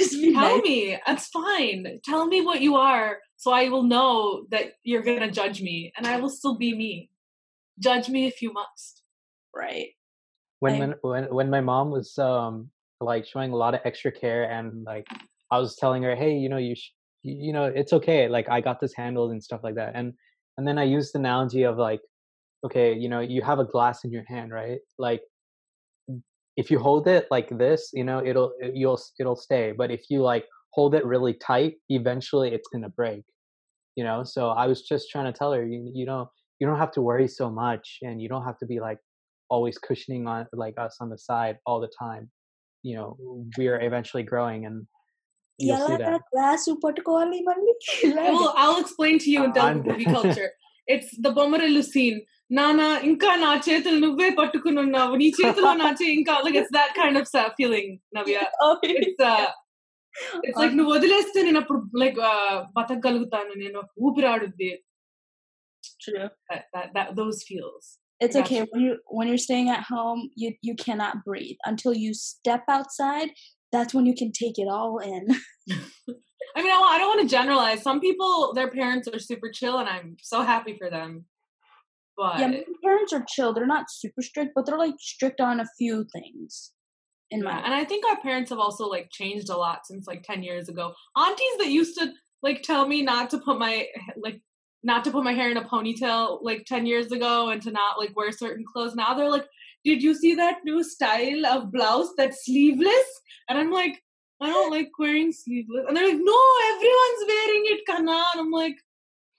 just 0.00 0.14
be 0.22 0.32
Tell 0.34 0.56
nice. 0.56 0.64
me, 0.68 0.76
it's 1.12 1.28
fine. 1.28 1.80
Tell 2.08 2.26
me 2.32 2.38
what 2.48 2.60
you 2.66 2.74
are 2.76 3.08
so 3.42 3.48
I 3.52 3.64
will 3.72 3.86
know 3.94 4.12
that 4.52 4.66
you're 4.90 5.06
gonna 5.08 5.30
judge 5.30 5.58
me 5.68 5.92
and 5.96 6.06
I 6.06 6.16
will 6.20 6.30
still 6.38 6.56
be 6.64 6.70
me. 6.84 6.92
Judge 7.86 8.08
me 8.08 8.26
if 8.26 8.36
you 8.44 8.52
must. 8.60 8.94
Right. 9.62 9.90
when 10.64 10.74
I- 10.74 10.78
when 10.80 10.92
when 11.10 11.24
when 11.38 11.48
my 11.56 11.62
mom 11.70 11.86
was 11.96 12.08
um 12.30 12.54
like 13.01 13.25
showing 13.25 13.51
a 13.51 13.55
lot 13.55 13.73
of 13.73 13.81
extra 13.85 14.11
care 14.11 14.43
and 14.49 14.83
like 14.85 15.05
I 15.51 15.59
was 15.59 15.75
telling 15.75 16.03
her, 16.03 16.15
hey, 16.15 16.33
you 16.33 16.49
know, 16.49 16.57
you 16.57 16.75
sh- 16.75 16.91
you 17.23 17.53
know, 17.53 17.65
it's 17.65 17.93
okay. 17.93 18.27
Like 18.27 18.49
I 18.49 18.61
got 18.61 18.79
this 18.79 18.93
handled 18.95 19.31
and 19.31 19.43
stuff 19.43 19.61
like 19.63 19.75
that. 19.75 19.91
And 19.95 20.13
and 20.57 20.67
then 20.67 20.77
I 20.77 20.83
used 20.83 21.13
the 21.13 21.19
analogy 21.19 21.63
of 21.63 21.77
like, 21.77 22.01
okay, 22.65 22.93
you 22.93 23.09
know, 23.09 23.19
you 23.19 23.41
have 23.41 23.59
a 23.59 23.65
glass 23.65 24.03
in 24.03 24.11
your 24.11 24.23
hand, 24.27 24.51
right? 24.51 24.79
Like 24.97 25.21
if 26.57 26.69
you 26.69 26.79
hold 26.79 27.07
it 27.07 27.27
like 27.31 27.49
this, 27.57 27.89
you 27.93 28.03
know, 28.03 28.23
it'll 28.25 28.53
it- 28.59 28.75
you'll 28.75 28.99
it'll 29.19 29.35
stay. 29.35 29.73
But 29.77 29.91
if 29.91 30.03
you 30.09 30.21
like 30.21 30.45
hold 30.73 30.95
it 30.95 31.05
really 31.05 31.33
tight, 31.33 31.75
eventually 31.89 32.53
it's 32.53 32.67
gonna 32.69 32.89
break. 32.89 33.23
You 33.95 34.03
know. 34.03 34.23
So 34.23 34.49
I 34.49 34.67
was 34.67 34.81
just 34.83 35.09
trying 35.09 35.31
to 35.31 35.37
tell 35.37 35.53
her, 35.53 35.65
you 35.65 35.91
you 35.93 36.05
know, 36.05 36.31
you 36.59 36.67
don't 36.67 36.79
have 36.79 36.91
to 36.93 37.01
worry 37.01 37.27
so 37.27 37.49
much, 37.49 37.99
and 38.01 38.21
you 38.21 38.29
don't 38.29 38.45
have 38.45 38.57
to 38.59 38.65
be 38.65 38.79
like 38.79 38.99
always 39.49 39.77
cushioning 39.77 40.27
on 40.27 40.47
like 40.53 40.75
us 40.79 40.97
on 41.01 41.09
the 41.09 41.17
side 41.17 41.57
all 41.65 41.79
the 41.81 41.91
time 41.99 42.29
you 42.83 42.95
know 42.95 43.17
we 43.57 43.67
are 43.67 43.79
eventually 43.79 44.23
growing 44.23 44.65
and 44.65 44.87
see 45.77 45.97
that. 45.97 46.21
I 48.19 48.31
will, 48.31 48.53
I'll 48.57 48.79
explain 48.81 49.19
to 49.19 49.29
you 49.29 49.43
in 49.43 49.53
the 49.53 49.75
movie 49.75 50.05
culture. 50.05 50.51
It's 50.87 51.15
the 51.17 51.31
Bommarillu 51.33 51.83
scene. 51.83 52.21
Nana, 52.49 52.99
inka 53.03 53.39
na 53.39 53.59
chetul 53.59 53.99
nuve 54.01 54.35
patukununna. 54.35 55.17
Ni 55.17 55.31
chetul 55.31 55.77
na 55.77 55.93
inka. 55.93 56.43
Like 56.43 56.55
it's 56.55 56.71
that 56.71 56.93
kind 56.95 57.17
of 57.17 57.27
feeling, 57.57 57.99
Navya. 58.15 58.45
Okay. 58.63 58.95
It's, 58.97 59.19
uh, 59.19 59.47
it's 60.43 60.57
like 60.57 60.71
nuve 60.71 61.01
dilestu 61.01 61.43
ni 61.43 61.51
na 61.51 61.63
like 61.93 62.15
patagalu 62.75 63.29
tanu 63.29 63.55
ni 63.55 63.69
na 63.69 63.81
True. 66.01 66.29
That, 66.49 66.65
that, 66.73 66.93
that 66.93 67.15
those 67.15 67.43
feels 67.43 67.99
that, 68.21 68.33
that 68.33 68.47
those 68.47 68.49
feels 68.49 68.49
It's 68.49 68.49
Gotcha. 68.49 68.63
okay 68.63 68.69
when 68.71 68.81
you 68.81 68.97
when 69.07 69.27
you're 69.27 69.37
staying 69.37 69.69
at 69.69 69.83
home. 69.83 70.29
You 70.35 70.53
you 70.61 70.75
cannot 70.75 71.23
breathe 71.25 71.57
until 71.65 71.93
you 71.93 72.13
step 72.13 72.63
outside. 72.69 73.29
That's 73.71 73.93
when 73.93 74.05
you 74.05 74.15
can 74.15 74.31
take 74.31 74.57
it 74.57 74.67
all 74.69 74.99
in. 74.99 75.27
I 76.55 76.61
mean, 76.61 76.71
I, 76.71 76.97
don't 76.97 77.07
want 77.07 77.21
to 77.21 77.33
generalize. 77.33 77.81
Some 77.81 78.01
people, 78.01 78.51
their 78.53 78.69
parents 78.69 79.07
are 79.07 79.19
super 79.19 79.49
chill, 79.53 79.77
and 79.79 79.87
I'm 79.87 80.17
so 80.21 80.41
happy 80.41 80.75
for 80.77 80.89
them. 80.89 81.25
But 82.17 82.39
yeah, 82.39 82.47
my 82.47 82.63
parents 82.83 83.13
are 83.13 83.23
chill. 83.27 83.53
They're 83.53 83.65
not 83.65 83.85
super 83.89 84.21
strict, 84.21 84.51
but 84.53 84.65
they're 84.65 84.77
like 84.77 84.95
strict 84.99 85.39
on 85.39 85.59
a 85.59 85.65
few 85.77 86.05
things. 86.13 86.73
In 87.29 87.39
yeah, 87.39 87.45
my 87.45 87.59
and 87.61 87.73
I 87.73 87.85
think 87.85 88.05
our 88.05 88.19
parents 88.19 88.49
have 88.49 88.59
also 88.59 88.87
like 88.87 89.09
changed 89.11 89.49
a 89.49 89.55
lot 89.55 89.85
since 89.85 90.07
like 90.07 90.23
ten 90.23 90.43
years 90.43 90.67
ago. 90.67 90.93
Aunties 91.17 91.57
that 91.59 91.69
used 91.69 91.97
to 91.99 92.11
like 92.43 92.63
tell 92.63 92.85
me 92.87 93.01
not 93.01 93.29
to 93.29 93.37
put 93.37 93.57
my 93.57 93.87
like 94.21 94.41
not 94.82 95.04
to 95.04 95.10
put 95.10 95.24
my 95.24 95.32
hair 95.32 95.50
in 95.50 95.56
a 95.56 95.64
ponytail 95.64 96.38
like 96.42 96.64
ten 96.64 96.86
years 96.86 97.10
ago 97.12 97.48
and 97.50 97.60
to 97.62 97.70
not 97.70 97.98
like 97.98 98.16
wear 98.16 98.32
certain 98.32 98.64
clothes. 98.72 98.94
Now 98.94 99.14
they're 99.14 99.30
like, 99.36 99.46
"Did 99.84 100.02
you 100.02 100.14
see 100.14 100.34
that 100.36 100.64
new 100.64 100.82
style 100.82 101.46
of 101.46 101.72
blouse 101.72 102.10
that's 102.16 102.44
sleeveless?" 102.46 103.08
And 103.48 103.58
I'm 103.58 103.72
like, 103.72 104.02
"I 104.40 104.48
don't 104.48 104.70
like 104.70 104.90
wearing 104.98 105.32
sleeveless." 105.32 105.86
And 105.86 105.96
they're 105.96 106.08
like, 106.08 106.24
"No, 106.32 106.40
everyone's 106.72 107.24
wearing 107.32 107.64
it, 107.74 107.86
Kana." 107.86 108.18
And 108.32 108.40
I'm 108.42 108.50
like, 108.50 108.76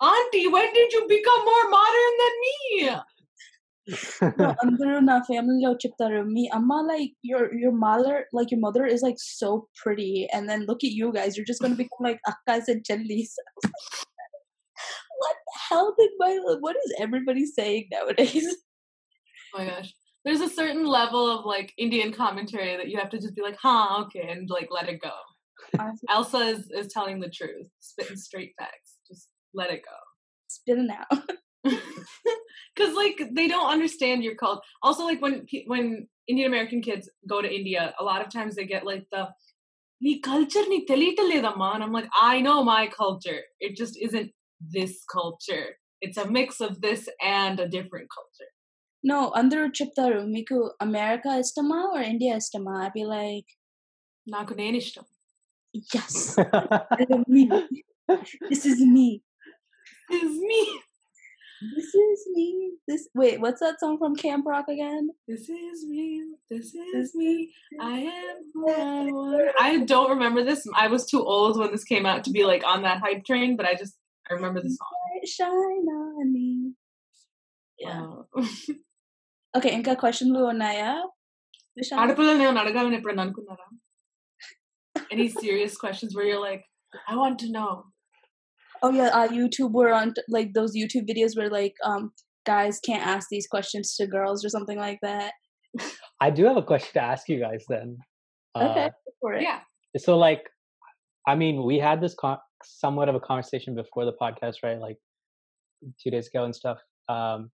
"Auntie, 0.01 0.47
when 0.47 0.74
did 0.74 0.91
you 0.93 1.05
become 1.07 1.45
more 1.51 1.70
modern 1.78 2.13
than 2.24 2.36
me?" 2.47 2.89
no, 4.39 4.47
అందరూ 4.63 4.95
నా 5.09 5.18
ఫ్యామిలీలో 5.28 5.70
చెప్తారు 5.84 6.22
మీ 6.36 6.43
అమ్మ 6.57 6.80
like 6.89 7.13
your 7.30 7.43
your 7.61 7.74
mother 7.86 8.15
like 8.38 8.49
your 8.53 8.61
mother 8.65 8.86
is 8.95 9.01
like 9.07 9.20
so 9.41 9.49
pretty 9.82 10.13
and 10.36 10.43
then 10.49 10.65
look 10.70 10.82
at 10.88 10.97
you 10.99 11.07
guys 11.18 11.36
you're 11.36 11.51
just 11.51 11.61
gonna 11.63 11.80
become 11.84 12.03
like 12.07 12.20
akkas 12.32 12.68
and 12.74 12.82
chellis 12.88 13.32
what 15.23 15.37
the 15.47 15.59
hell 15.68 15.95
did 15.99 16.11
my 16.18 16.39
what 16.61 16.77
is 16.85 16.95
everybody 16.99 17.47
saying 17.47 17.89
nowadays? 17.93 18.47
Oh 19.55 19.59
my 19.59 19.66
gosh. 19.66 19.93
There's 20.25 20.41
a 20.41 20.49
certain 20.49 20.87
level 20.87 21.29
of 21.29 21.45
like 21.45 21.75
Indian 21.77 22.11
commentary 22.11 22.75
that 22.75 22.89
you 22.89 22.99
have 22.99 23.11
to 23.11 23.18
just 23.18 23.35
be 23.37 23.43
like, 23.43 23.59
huh, 23.61 24.03
okay, 24.05 24.27
and 24.31 24.49
like 24.49 24.68
let 24.70 24.89
it 24.89 24.99
go. 25.03 25.11
Elsa 26.09 26.39
is, 26.39 26.70
is 26.70 26.91
telling 26.91 27.20
the 27.20 27.29
truth, 27.29 27.66
spitting 27.81 28.16
straight 28.16 28.55
facts. 28.59 28.97
Just 29.07 29.29
let 29.53 29.70
it 29.70 29.83
go. 29.85 29.97
Spit 30.49 30.79
it 30.79 30.91
out. 30.91 31.23
Because 32.75 32.95
like 32.95 33.20
they 33.33 33.49
don't 33.49 33.70
understand 33.70 34.25
your 34.25 34.35
culture. 34.35 34.62
Also, 34.83 35.05
like 35.05 35.20
when 35.20 35.47
when 35.66 36.09
Indian 36.27 36.49
American 36.49 36.81
kids 36.81 37.11
go 37.29 37.43
to 37.43 37.55
India, 37.55 37.95
a 38.01 38.05
lot 38.05 38.25
of 38.25 38.33
times 38.33 38.55
they 38.57 38.64
get 38.64 38.87
like 38.87 39.05
the 39.12 39.29
"ni 40.01 40.20
culture 40.20 40.64
ni 40.68 40.87
and 40.89 41.47
I'm 41.85 41.93
like, 41.93 42.09
I 42.18 42.41
know 42.41 42.64
my 42.64 42.87
culture. 42.87 43.41
It 43.61 43.77
just 43.77 43.99
isn't 44.01 44.31
this 44.76 44.93
culture 45.18 45.68
it's 46.01 46.18
a 46.18 46.30
mix 46.38 46.61
of 46.68 46.82
this 46.82 47.09
and 47.22 47.59
a 47.59 47.68
different 47.76 48.09
culture 48.18 48.51
no 49.11 49.20
అందరూ 49.39 49.65
చెప్తారు 49.80 50.22
మీకు 50.36 50.57
America 50.86 51.32
ఇష్టమా 51.43 51.80
or 51.93 52.01
India 52.13 52.34
ఇష్టమా 52.43 52.74
I 52.86 52.89
be 52.97 53.03
like 53.18 53.49
నాకు 54.36 54.53
నేను 54.61 54.78
ఇష్టం 54.84 55.05
yes 55.95 56.18
me 57.36 57.43
this 58.49 58.63
is 58.72 58.80
me 58.95 59.07
this 60.11 60.24
is 60.28 60.38
me 60.51 60.61
this 61.61 61.95
is 61.95 62.28
me. 62.36 62.74
This 62.88 63.09
wait, 63.15 63.41
what's 63.41 63.61
that 63.61 63.80
song 63.80 63.97
from 63.97 64.15
Camp 64.15 64.45
Rock 64.45 64.68
again? 64.70 65.09
This 65.28 65.49
is 65.49 65.86
me. 65.86 66.24
This 66.49 66.74
is 66.76 67.15
me. 67.15 67.51
I 67.82 67.99
am 67.99 68.38
who 68.53 68.72
I 68.72 69.05
want. 69.11 69.55
I 69.59 69.80
don't 69.80 70.11
remember 70.11 70.43
this. 70.43 70.68
I 70.76 70.88
was 70.88 71.05
too 71.05 71.24
old 71.24 71.57
when 71.59 71.72
this 71.72 71.84
came 71.84 72.05
out 72.05 72.24
to 72.26 72.32
be 72.32 72.45
like 72.45 72.63
on 72.65 72.84
that 72.84 72.99
hype 72.99 73.26
train, 73.26 73.57
but 73.57 73.65
I 73.65 73.74
just 73.74 73.95
I 74.30 74.34
remember 74.34 74.61
the 74.61 74.70
song. 74.70 74.93
Shine 75.26 75.88
on 75.99 76.34
me. 76.34 76.74
Yeah. 77.80 78.01
Uh, 78.36 78.45
okay, 79.57 79.72
ఇంకా 79.78 79.93
క్వశ్చన్లు 80.01 80.41
ఉన్నాయా 80.53 80.91
ఆడపిల్లలు 82.03 82.39
నేను 82.43 82.59
అడగాలని 82.63 82.97
ఎప్పుడన్నా 82.99 83.26
అనుకున్నారా 83.28 83.68
any 85.15 85.28
serious 85.41 85.74
questions 85.84 86.11
where 86.15 86.28
you're 86.30 86.45
like 86.49 86.63
I 87.11 87.15
want 87.22 87.38
to 87.43 87.47
know 87.55 87.72
oh 88.84 88.91
yeah 88.99 89.09
uh, 89.20 89.28
youtube 89.28 89.72
were 89.72 89.91
on 89.93 90.13
like 90.28 90.53
those 90.53 90.76
youtube 90.76 91.05
videos 91.11 91.36
where 91.38 91.49
like 91.49 91.76
um 91.89 92.11
guys 92.45 92.80
can't 92.88 93.05
ask 93.05 93.28
these 93.30 93.47
questions 93.47 93.95
to 93.97 94.07
girls 94.07 94.45
or 94.45 94.49
something 94.49 94.78
like 94.78 94.99
that 95.01 95.32
i 96.26 96.30
do 96.30 96.45
have 96.45 96.57
a 96.57 96.68
question 96.72 96.91
to 96.93 97.01
ask 97.01 97.28
you 97.30 97.39
guys 97.39 97.63
then 97.74 97.97
okay 98.55 98.86
uh, 98.88 99.39
yeah 99.47 99.59
so 100.05 100.18
like 100.18 100.43
i 101.28 101.36
mean 101.36 101.63
we 101.70 101.78
had 101.88 102.01
this 102.01 102.15
con- 102.22 102.43
somewhat 102.64 103.08
of 103.08 103.14
a 103.14 103.20
conversation 103.20 103.74
before 103.74 104.04
the 104.04 104.12
podcast 104.20 104.56
right 104.62 104.78
like 104.78 104.96
two 106.02 106.10
days 106.10 106.28
ago 106.28 106.44
and 106.44 106.54
stuff 106.54 106.78
um 107.08 107.50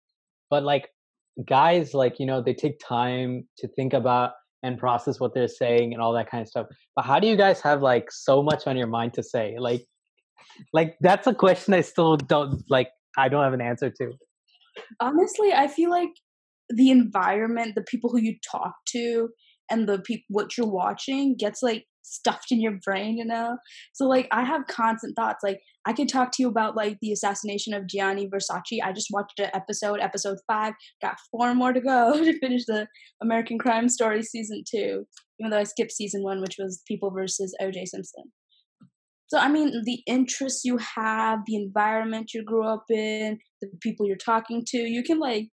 but 0.49 0.63
like 0.63 0.89
guys 1.47 1.93
like 1.93 2.19
you 2.19 2.25
know 2.25 2.41
they 2.41 2.53
take 2.53 2.79
time 2.79 3.47
to 3.57 3.67
think 3.69 3.93
about 3.93 4.31
and 4.63 4.79
process 4.79 5.19
what 5.19 5.33
they're 5.33 5.47
saying 5.47 5.93
and 5.93 6.01
all 6.01 6.13
that 6.13 6.29
kind 6.29 6.41
of 6.41 6.47
stuff 6.47 6.65
but 6.95 7.05
how 7.05 7.19
do 7.19 7.27
you 7.27 7.35
guys 7.35 7.61
have 7.61 7.81
like 7.81 8.11
so 8.11 8.41
much 8.41 8.65
on 8.65 8.75
your 8.77 8.87
mind 8.87 9.13
to 9.13 9.21
say 9.21 9.55
like 9.59 9.85
like 10.73 10.95
that's 11.01 11.27
a 11.27 11.33
question 11.33 11.73
I 11.73 11.81
still 11.81 12.17
don't 12.17 12.63
like. 12.69 12.89
I 13.17 13.29
don't 13.29 13.43
have 13.43 13.53
an 13.53 13.61
answer 13.61 13.89
to. 13.89 14.11
Honestly, 14.99 15.53
I 15.53 15.67
feel 15.67 15.89
like 15.89 16.09
the 16.69 16.91
environment, 16.91 17.73
the 17.75 17.83
people 17.83 18.09
who 18.09 18.19
you 18.19 18.35
talk 18.49 18.73
to, 18.89 19.29
and 19.69 19.87
the 19.87 19.99
people 19.99 20.25
what 20.29 20.57
you're 20.57 20.67
watching 20.67 21.35
gets 21.37 21.61
like 21.61 21.85
stuffed 22.05 22.51
in 22.51 22.61
your 22.61 22.77
brain, 22.83 23.17
you 23.17 23.25
know. 23.25 23.57
So 23.93 24.05
like 24.07 24.27
I 24.31 24.43
have 24.43 24.67
constant 24.67 25.15
thoughts. 25.15 25.43
Like 25.43 25.59
I 25.85 25.93
could 25.93 26.09
talk 26.09 26.31
to 26.33 26.43
you 26.43 26.49
about 26.49 26.75
like 26.75 26.97
the 27.01 27.11
assassination 27.11 27.73
of 27.73 27.87
Gianni 27.87 28.27
Versace. 28.27 28.79
I 28.83 28.93
just 28.93 29.09
watched 29.11 29.39
an 29.39 29.49
episode, 29.53 29.99
episode 29.99 30.37
five. 30.47 30.73
Got 31.01 31.17
four 31.31 31.53
more 31.53 31.73
to 31.73 31.81
go 31.81 32.13
to 32.23 32.39
finish 32.39 32.65
the 32.65 32.87
American 33.21 33.57
Crime 33.57 33.89
Story 33.89 34.23
season 34.23 34.63
two. 34.69 35.05
Even 35.39 35.51
though 35.51 35.59
I 35.59 35.63
skipped 35.63 35.91
season 35.91 36.23
one, 36.23 36.41
which 36.41 36.55
was 36.57 36.81
People 36.87 37.11
versus 37.11 37.55
O.J. 37.59 37.85
Simpson. 37.85 38.23
So 39.27 39.39
I 39.39 39.49
mean, 39.49 39.81
the 39.83 40.01
interests 40.05 40.63
you 40.63 40.77
have, 40.77 41.39
the 41.45 41.55
environment 41.55 42.31
you 42.33 42.43
grew 42.43 42.65
up 42.65 42.85
in, 42.89 43.39
the 43.61 43.67
people 43.81 44.05
you're 44.05 44.17
talking 44.17 44.63
to, 44.67 44.77
you 44.77 45.03
can 45.03 45.19
like, 45.19 45.49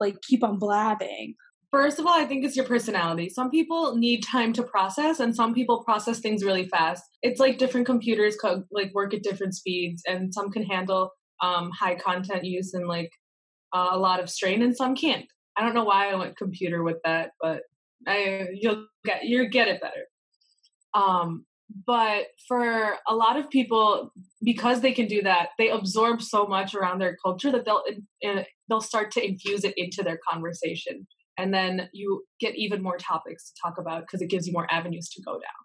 like 0.00 0.16
keep 0.28 0.42
on 0.42 0.58
blabbing. 0.58 1.34
First 1.70 1.98
of 1.98 2.06
all, 2.06 2.14
I 2.14 2.24
think 2.24 2.44
it's 2.44 2.56
your 2.56 2.64
personality. 2.64 3.28
Some 3.28 3.50
people 3.50 3.94
need 3.96 4.22
time 4.22 4.54
to 4.54 4.62
process, 4.62 5.20
and 5.20 5.36
some 5.36 5.52
people 5.52 5.84
process 5.84 6.18
things 6.18 6.42
really 6.42 6.66
fast. 6.66 7.02
It's 7.22 7.40
like 7.40 7.58
different 7.58 7.86
computers 7.86 8.36
co- 8.36 8.64
like 8.70 8.94
work 8.94 9.12
at 9.12 9.22
different 9.22 9.54
speeds, 9.54 10.02
and 10.06 10.32
some 10.32 10.50
can 10.50 10.62
handle 10.64 11.10
um, 11.42 11.70
high 11.78 11.94
content 11.94 12.44
use 12.44 12.72
and 12.72 12.88
like 12.88 13.10
uh, 13.74 13.88
a 13.90 13.98
lot 13.98 14.20
of 14.20 14.30
strain, 14.30 14.62
and 14.62 14.74
some 14.74 14.94
can't. 14.94 15.26
I 15.58 15.62
don't 15.62 15.74
know 15.74 15.84
why 15.84 16.10
I 16.10 16.14
went 16.14 16.38
computer 16.38 16.82
with 16.82 16.98
that, 17.04 17.32
but 17.40 17.62
I 18.06 18.46
you'll 18.54 18.86
get 19.04 19.24
you 19.24 19.46
get 19.48 19.68
it 19.68 19.82
better. 19.82 20.06
Um, 20.94 21.44
but 21.86 22.28
for 22.46 22.96
a 23.06 23.14
lot 23.14 23.38
of 23.38 23.50
people 23.50 24.10
because 24.42 24.80
they 24.80 24.92
can 24.92 25.06
do 25.06 25.20
that 25.22 25.50
they 25.58 25.68
absorb 25.68 26.22
so 26.22 26.46
much 26.46 26.74
around 26.74 26.98
their 26.98 27.16
culture 27.22 27.52
that 27.52 27.66
they'll 27.66 27.82
uh, 28.26 28.42
they'll 28.68 28.80
start 28.80 29.10
to 29.10 29.22
infuse 29.24 29.64
it 29.64 29.74
into 29.76 30.02
their 30.02 30.18
conversation 30.30 31.06
and 31.38 31.54
then 31.54 31.88
you 31.92 32.24
get 32.40 32.56
even 32.56 32.82
more 32.82 32.98
topics 32.98 33.50
to 33.50 33.54
talk 33.62 33.78
about 33.78 34.02
because 34.02 34.20
it 34.20 34.28
gives 34.28 34.46
you 34.46 34.52
more 34.52 34.70
avenues 34.70 35.08
to 35.10 35.22
go 35.22 35.32
down. 35.32 35.62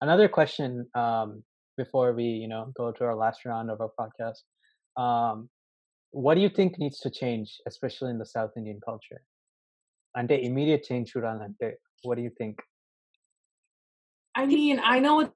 Another 0.00 0.28
question 0.28 0.86
um, 0.94 1.42
before 1.76 2.12
we 2.12 2.24
you 2.24 2.48
know 2.48 2.72
go 2.76 2.90
to 2.90 3.04
our 3.04 3.14
last 3.14 3.44
round 3.44 3.70
of 3.70 3.80
our 3.80 3.92
podcast 4.00 4.40
um, 5.00 5.48
what 6.10 6.34
do 6.34 6.40
you 6.40 6.48
think 6.48 6.78
needs 6.78 6.98
to 7.00 7.10
change 7.10 7.58
especially 7.66 8.10
in 8.10 8.18
the 8.18 8.26
south 8.26 8.50
indian 8.56 8.80
culture? 8.84 9.22
And 10.14 10.28
the 10.28 10.40
immediate 10.40 10.82
change 10.82 11.12
what 12.02 12.16
do 12.16 12.22
you 12.22 12.30
think? 12.38 12.58
I 14.34 14.46
mean, 14.46 14.80
I 14.82 15.00
know 15.00 15.32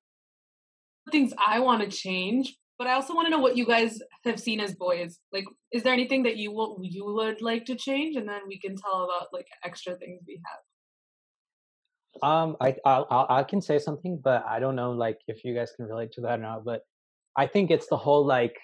things 1.10 1.32
I 1.44 1.60
want 1.60 1.82
to 1.82 1.88
change, 1.88 2.56
but 2.81 2.87
I 2.87 2.93
also 2.93 3.15
want 3.15 3.25
to 3.25 3.31
know 3.31 3.39
what 3.39 3.57
you 3.57 3.65
guys 3.65 3.99
have 4.23 4.39
seen 4.39 4.59
as 4.59 4.75
boys. 4.75 5.19
Like, 5.33 5.45
is 5.71 5.83
there 5.83 5.93
anything 5.93 6.23
that 6.23 6.37
you 6.37 6.51
will 6.51 6.79
you 6.81 7.05
would 7.05 7.41
like 7.41 7.65
to 7.65 7.75
change, 7.75 8.15
and 8.15 8.27
then 8.27 8.41
we 8.47 8.59
can 8.59 8.75
tell 8.75 9.03
about 9.05 9.27
like 9.33 9.47
extra 9.63 9.95
things 9.95 10.21
we 10.27 10.39
have. 10.45 10.61
Um, 12.29 12.57
I 12.61 12.75
I 12.85 13.25
I 13.39 13.43
can 13.43 13.61
say 13.61 13.79
something, 13.79 14.19
but 14.23 14.45
I 14.45 14.59
don't 14.59 14.75
know 14.75 14.91
like 14.91 15.19
if 15.27 15.43
you 15.43 15.53
guys 15.55 15.71
can 15.75 15.85
relate 15.85 16.11
to 16.13 16.21
that 16.21 16.39
or 16.39 16.43
not. 16.43 16.65
But 16.65 16.81
I 17.35 17.47
think 17.47 17.71
it's 17.71 17.87
the 17.87 17.97
whole 17.97 18.25
like, 18.25 18.57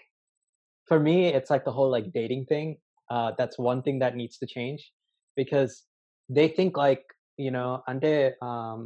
for 0.87 0.99
me, 0.99 1.27
it's 1.27 1.49
like 1.49 1.65
the 1.65 1.71
whole 1.71 1.89
like 1.89 2.11
dating 2.13 2.45
thing. 2.45 2.77
Uh, 3.09 3.31
that's 3.37 3.57
one 3.59 3.81
thing 3.81 3.99
that 3.99 4.15
needs 4.15 4.37
to 4.37 4.47
change 4.47 4.91
because 5.35 5.83
they 6.29 6.47
think 6.47 6.77
like 6.77 7.03
you 7.37 7.51
know, 7.51 7.69
అంటే 7.91 8.11
um, 8.47 8.81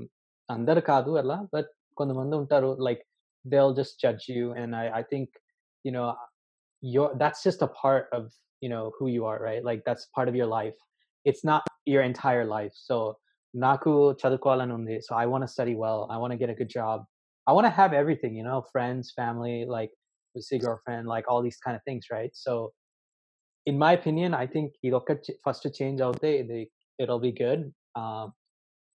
అందరు 0.56 0.82
కాదు 0.92 1.12
అలా 1.22 1.38
but 1.54 1.70
కొంతమంది 2.00 2.36
ఉంటారు 2.36 2.70
like 2.88 3.04
they'll 3.45 3.75
just 3.75 4.01
judge 4.01 4.29
you 4.29 4.53
and 4.53 4.75
i 4.75 4.89
i 4.99 5.03
think 5.03 5.29
you 5.85 5.93
know 5.93 6.11
uh, 6.11 6.15
your 6.83 7.15
that's 7.19 7.43
just 7.43 7.63
a 7.63 7.69
part 7.69 8.07
of 8.13 8.31
you 8.61 8.69
know 8.69 8.93
who 8.99 9.09
you 9.09 9.25
are 9.27 9.41
right? 9.43 9.65
Like 9.65 9.83
that's 9.85 10.07
part 10.15 10.29
of 10.29 10.35
your 10.35 10.47
life. 10.47 10.75
It's 11.25 11.45
not 11.45 11.63
your 11.85 12.03
entire 12.03 12.45
life. 12.45 12.73
So 12.75 13.19
naku 13.55 14.15
chadukwalanundi 14.15 14.99
so 15.03 15.15
i 15.15 15.27
want 15.27 15.45
to 15.45 15.49
study 15.49 15.75
well. 15.75 16.09
I 16.11 16.17
want 16.19 16.33
to 16.33 16.39
get 16.39 16.51
a 16.51 16.55
good 16.55 16.71
job. 16.71 17.05
I 17.47 17.53
want 17.53 17.67
to 17.67 17.71
have 17.71 17.93
everything 17.93 18.35
you 18.35 18.45
know 18.45 18.65
friends 18.73 19.13
family 19.15 19.65
like 19.69 19.91
with 20.35 20.45
see 20.45 20.59
girlfriend 20.59 21.07
like 21.07 21.25
all 21.29 21.43
these 21.43 21.59
kind 21.65 21.77
of 21.77 21.83
things 21.85 22.07
right? 22.11 22.31
So 22.33 22.73
in 23.67 23.79
my 23.79 23.93
opinion 23.93 24.35
i 24.35 24.45
think 24.45 24.73
idoka 24.85 25.17
first 25.45 25.63
to 25.63 25.71
change 25.71 26.01
out 26.01 26.21
there 26.21 26.45
it'll 26.99 27.21
be 27.21 27.33
good. 27.33 27.73
Um, 27.95 28.33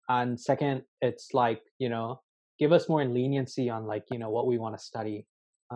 and 0.09 0.39
second 0.39 0.83
it's 1.01 1.33
like 1.33 1.61
you 1.79 1.89
know 1.89 2.21
give 2.59 2.71
us 2.71 2.89
more 2.89 3.03
leniency 3.05 3.69
on 3.69 3.85
like 3.85 4.03
you 4.11 4.19
know 4.19 4.29
what 4.29 4.47
we 4.47 4.57
want 4.57 4.77
to 4.77 4.83
study 4.83 5.25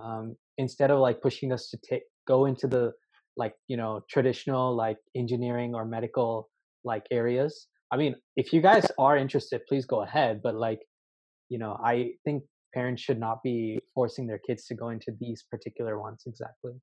um, 0.01 0.35
instead 0.57 0.91
of 0.91 0.99
like 0.99 1.21
pushing 1.21 1.51
us 1.51 1.69
to 1.69 1.77
take 1.87 2.03
go 2.27 2.45
into 2.45 2.67
the 2.67 2.91
like 3.37 3.53
you 3.67 3.77
know 3.77 4.01
traditional 4.09 4.75
like 4.75 4.97
engineering 5.15 5.73
or 5.73 5.85
medical 5.85 6.49
like 6.83 7.05
areas. 7.11 7.67
I 7.91 7.97
mean 7.97 8.15
if 8.35 8.53
you 8.53 8.61
guys 8.61 8.87
are 8.97 9.17
interested 9.17 9.61
please 9.67 9.85
go 9.85 10.01
ahead 10.03 10.41
but 10.41 10.55
like 10.55 10.79
you 11.49 11.59
know 11.59 11.77
i 11.83 12.11
think 12.23 12.43
parents 12.73 13.01
should 13.01 13.19
not 13.19 13.43
be 13.43 13.79
forcing 13.93 14.27
their 14.27 14.39
kids 14.47 14.65
to 14.67 14.75
go 14.75 14.89
into 14.89 15.11
these 15.19 15.43
particular 15.51 15.99
ones 15.99 16.23
exactly. 16.25 16.73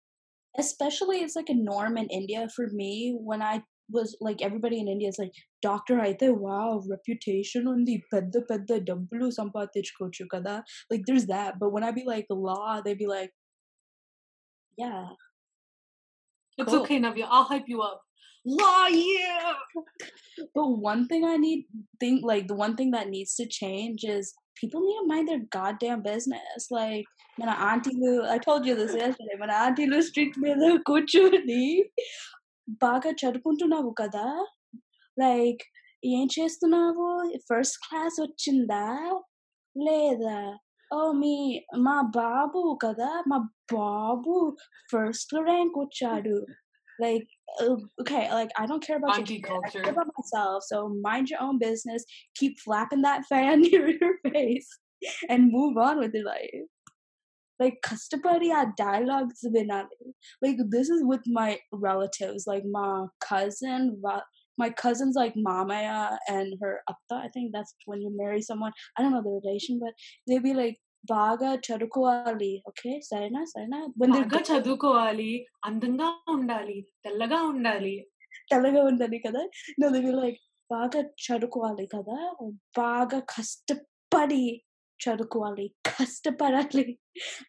Especially 0.59 1.19
it's 1.19 1.37
like 1.37 1.49
a 1.49 1.55
norm 1.55 1.97
in 1.97 2.09
india 2.09 2.49
for 2.55 2.67
me 2.73 3.17
when 3.19 3.41
i 3.41 3.63
was 3.90 4.16
like 4.22 4.42
everybody 4.42 4.80
in 4.80 4.88
India 4.88 5.10
is 5.14 5.20
like 5.24 5.36
doctor 5.68 5.96
అయితే 6.06 6.28
wow 6.46 6.68
reputation 6.94 7.64
ఉంది 7.74 7.96
పెద్ద 8.14 8.36
పెద్ద 8.52 8.78
డబ్బులు 8.90 9.28
సంపాదించుకోవచ్చు 9.40 10.26
కదా 10.36 10.56
like 10.92 11.04
there's 11.08 11.28
that 11.36 11.52
but 11.62 11.72
when 11.76 11.86
I 11.90 11.92
be 12.00 12.06
like 12.14 12.30
law 12.50 12.70
they 12.86 12.96
be 13.04 13.10
like 13.18 13.34
yeah 14.84 15.04
it's 16.60 16.72
cool. 16.72 16.82
okay 16.82 16.98
Navya 17.06 17.28
I'll 17.36 17.50
hype 17.52 17.70
you 17.74 17.82
up 17.90 18.00
law 18.46 18.86
yeah 18.88 19.52
but 20.56 20.70
one 20.92 21.04
thing 21.10 21.26
I 21.34 21.38
need 21.48 21.62
think 22.04 22.18
like 22.32 22.48
the 22.52 22.58
one 22.66 22.76
thing 22.80 22.92
that 22.98 23.10
needs 23.16 23.34
to 23.42 23.46
change 23.62 24.02
is 24.18 24.26
people 24.62 24.82
need 24.88 24.98
to 25.02 25.06
mind 25.12 25.28
their 25.30 25.44
goddamn 25.58 26.02
business 26.12 26.62
like 26.80 27.10
మన 27.42 27.52
ఆంటీలు 27.70 28.10
I 28.34 28.38
told 28.48 28.64
you 28.68 28.74
this 28.80 28.92
yesterday 29.04 29.38
మన 29.44 29.52
ఆంటీలు 29.66 30.00
street 30.08 30.36
మీద 30.44 30.64
కూర్చొని 30.90 31.64
బాగా 32.82 33.12
చదువుకుంటున్నావు 33.22 33.92
కదా 34.02 34.26
like 35.18 35.64
ఏం 36.04 36.28
చేస్తున్నావు 36.36 37.08
first 37.50 37.80
class 37.88 38.20
వచ్చిందా 38.26 38.86
లేదా 39.76 40.38
oh 40.92 41.12
me 41.20 41.36
మా 41.86 41.96
బాబు 42.18 42.62
కదా 42.86 43.08
మా 43.32 43.38
బాబు 43.74 44.36
ఫస్ట్ 44.94 45.34
ర్యాంక్ 45.50 45.78
వచ్చాడు 45.86 46.36
like 47.00 47.28
uh, 47.62 47.76
okay 48.02 48.32
like 48.32 48.52
i 48.62 48.66
don't 48.70 48.84
care 48.88 48.98
about 48.98 49.14
Auntie 49.14 49.38
your 49.38 49.46
kid, 49.46 49.52
I 49.52 49.54
culture. 49.54 49.84
care 49.86 49.94
about 49.94 50.12
myself 50.18 50.58
so 50.64 50.78
mind 51.08 51.28
your 51.32 51.42
own 51.46 51.58
business 51.64 52.02
keep 52.40 52.54
flapping 52.66 53.02
that 53.08 53.22
fan 53.32 53.62
near 53.62 53.86
your 54.02 54.14
face 54.28 54.70
and 55.30 55.52
move 55.58 55.78
on 55.88 55.96
with 56.00 56.14
your 56.14 56.28
life 56.28 56.68
like 57.62 57.76
kastapadi 57.88 58.48
our 58.60 58.70
dialogues 58.84 59.42
vinali 59.56 60.08
like 60.44 60.60
this 60.76 60.88
is 60.96 61.02
with 61.12 61.26
my 61.40 61.50
relatives 61.88 62.44
like 62.52 62.66
my 62.78 62.92
cousin 63.30 63.84
va- 64.06 64.26
my 64.58 64.70
cousins 64.84 65.16
like 65.22 65.36
mamaya 65.50 66.00
and 66.36 66.50
her 66.62 66.74
atta 66.94 67.18
i 67.26 67.30
think 67.36 67.48
that's 67.56 67.74
when 67.92 68.02
you 68.06 68.12
marry 68.22 68.42
someone 68.50 68.74
i 68.96 69.02
don't 69.02 69.14
know 69.16 69.24
the 69.28 69.36
relation 69.42 69.78
but 69.84 69.94
they'd 70.28 70.48
be 70.50 70.56
like 70.62 70.78
baga 71.12 71.52
charukuali 71.68 72.52
okay 72.72 72.96
sarina 73.10 73.44
sarina 73.54 73.80
when 74.02 74.12
they're 74.16 74.26
బాగా 74.26 74.42
చదువుకోవాలి 74.50 75.32
అందంగా 75.70 76.10
ఉండాలి 76.36 76.78
తెల్లగా 77.06 77.40
ఉండాలి 77.54 77.96
తెల్లగా 78.52 78.84
ఉందని 78.92 79.20
కదా 79.28 79.44
no 79.82 79.90
they 79.96 80.04
be 80.08 80.14
like 80.24 80.40
బాగా 80.70 81.02
చదువుకోవాలి 81.26 81.86
కదా 81.96 82.20
బాగా 82.78 83.20
కష్టపడి 83.36 84.46
Chadukwali, 85.05 85.73
Kastaparali. 85.85 86.99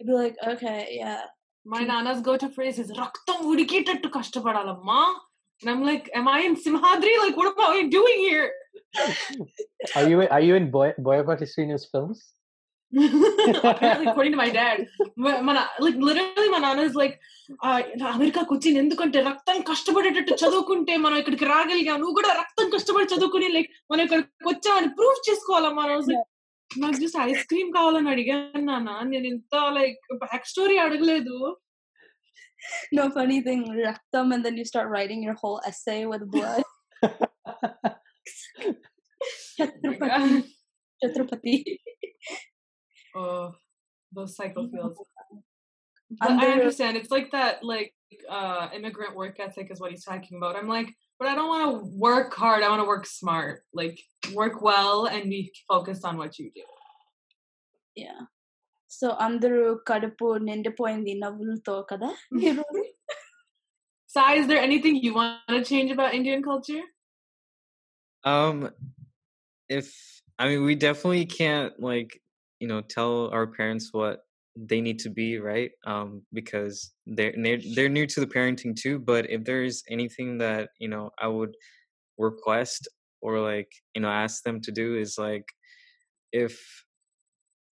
I 0.02 0.04
be 0.06 0.14
like, 0.14 0.36
okay, 0.46 0.88
yeah. 0.92 1.22
My 1.66 1.80
Keep. 1.80 1.88
nana's 1.88 2.22
go-to 2.22 2.50
phrase 2.50 2.80
is 2.80 2.92
Raktam 2.92 3.42
Udikitat 3.42 4.02
to 4.02 4.10
Kastaparala 4.10 4.84
Ma. 4.84 5.14
And 5.62 5.70
I'm 5.70 5.84
like, 5.84 6.10
am 6.16 6.28
I 6.28 6.40
in 6.40 6.56
Simhadri? 6.56 7.18
Like, 7.20 7.36
what 7.36 7.48
am 7.48 7.54
I 7.60 7.88
doing 7.90 8.18
here? 8.20 8.52
are 9.96 10.10
you 10.10 10.22
are 10.22 10.40
you 10.40 10.56
in 10.56 10.72
Boy 10.72 10.94
Boyapati 11.00 11.48
Srinu's 11.52 11.86
films? 11.86 12.24
Apparently, 12.98 14.08
according 14.08 14.32
to 14.32 14.38
my 14.38 14.50
dad. 14.50 14.88
My, 15.16 15.42
my, 15.42 15.68
like 15.80 15.96
literally 15.96 16.50
my 16.50 16.58
nana's 16.58 16.96
like, 16.96 17.20
ah, 17.62 17.84
America 18.16 18.48
Kuchin 18.50 18.78
in 18.78 18.90
the 18.90 18.96
country, 18.96 19.22
Raktan 19.22 19.64
Kastabadita 19.64 20.26
to 20.26 20.34
Chadukunte, 20.34 20.96
Manakragal, 20.96 21.98
who 21.98 22.16
could 22.16 22.26
have 22.26 22.38
Raktan 22.38 22.72
Kastabad 22.72 23.08
Chadukuni, 23.08 23.54
like 23.54 23.70
when 23.88 24.00
I 24.00 24.08
could 24.08 24.28
and 24.44 24.96
prove 24.96 25.18
chiskola 25.28 25.76
man. 25.76 25.92
I 25.92 25.96
like. 25.98 26.18
And 26.77 26.85
I 26.85 26.89
was 26.89 26.97
like, 26.97 27.01
నాకు 27.01 27.03
just 27.03 27.19
ice 27.27 27.43
cream 27.51 27.71
కావాలని 27.77 28.11
అడిగాను 28.15 28.61
నాన్న 28.71 28.95
నేను 29.13 29.27
ఇంత 29.35 29.55
like 29.79 30.01
back 30.25 30.49
story 30.55 30.79
అడగలేదు 30.87 31.37
no 32.97 33.05
funny 33.17 33.39
thing 33.47 33.63
raktam 33.87 34.29
and 34.35 34.43
then 34.45 34.55
you 34.61 34.65
start 34.71 34.87
writing 34.93 35.21
your 35.27 35.35
whole 35.41 35.59
essay 35.71 35.99
with 36.13 36.23
blood 36.35 36.63
Chhatrapati 39.59 40.45
Chhatrapati 41.03 41.55
Oh, 43.17 43.45
those 44.17 44.33
psycho 44.37 44.63
Yeah. 44.63 44.71
feels. 44.73 44.97
But 46.21 46.31
And 46.31 46.41
I 46.41 46.45
there- 46.45 46.55
understand. 46.55 46.97
It's 47.01 47.13
like 47.17 47.29
that, 47.35 47.55
like 47.73 47.91
uh 48.39 48.65
immigrant 48.77 49.15
work 49.23 49.37
ethic 49.47 49.69
is 49.73 49.81
what 49.81 49.91
he's 49.93 50.05
talking 50.11 50.35
about. 50.39 50.57
I'm 50.59 50.71
like, 50.77 50.91
but 51.19 51.27
I 51.31 51.35
don't 51.39 51.51
want 51.55 51.65
to 51.67 51.73
work 52.09 52.31
hard. 52.43 52.61
I 52.63 52.69
want 52.73 52.83
to 52.85 52.91
work 52.95 53.07
smart. 53.07 53.57
Like 53.81 53.97
work 54.41 54.57
well 54.71 55.07
and 55.07 55.23
be 55.35 55.41
focused 55.73 56.05
on 56.11 56.17
what 56.23 56.33
you 56.41 56.49
do. 56.61 56.67
yeah 58.05 58.21
so 58.99 59.07
అందరూ 59.27 59.63
కడుపు 59.89 60.27
నిండిపోయింది 60.49 61.13
నవ్వులతో 61.25 61.77
కదా 61.93 62.11
ఈరోజు 62.49 62.83
Sai, 64.15 64.33
is 64.41 64.47
there 64.51 64.63
anything 64.67 64.97
you 65.05 65.13
want 65.19 65.49
to 65.55 65.65
change 65.71 65.91
about 65.95 66.11
Indian 66.19 66.41
culture? 66.49 66.83
Um, 68.33 68.71
if 69.69 69.87
I 70.39 70.45
mean, 70.49 70.63
we 70.69 70.75
definitely 70.77 71.27
can't 71.27 71.73
like 71.81 72.23
you 72.61 72.69
know 72.71 72.81
tell 72.81 73.15
our 73.37 73.47
parents 73.57 73.87
what 73.99 74.17
they 74.56 74.82
need 74.82 75.00
to 75.00 75.10
be, 75.10 75.40
right? 75.40 75.72
Um, 75.86 76.24
because 76.34 76.92
they're 77.06 77.34
they're, 77.38 77.60
they're 77.76 77.90
new 77.90 78.08
to 78.08 78.20
the 78.20 78.28
parenting 78.28 78.76
too. 78.76 79.00
But 79.00 79.30
if 79.30 79.44
there's 79.44 79.84
anything 79.90 80.38
that 80.40 80.70
you 80.80 80.88
know 80.88 81.12
I 81.20 81.28
would 81.28 81.56
request 82.18 82.88
or 83.22 83.40
like 83.40 83.72
you 83.96 84.02
know 84.02 84.10
ask 84.10 84.44
them 84.44 84.62
to 84.62 84.72
do 84.72 84.98
is 84.98 85.18
like 85.18 85.46
if 86.32 86.86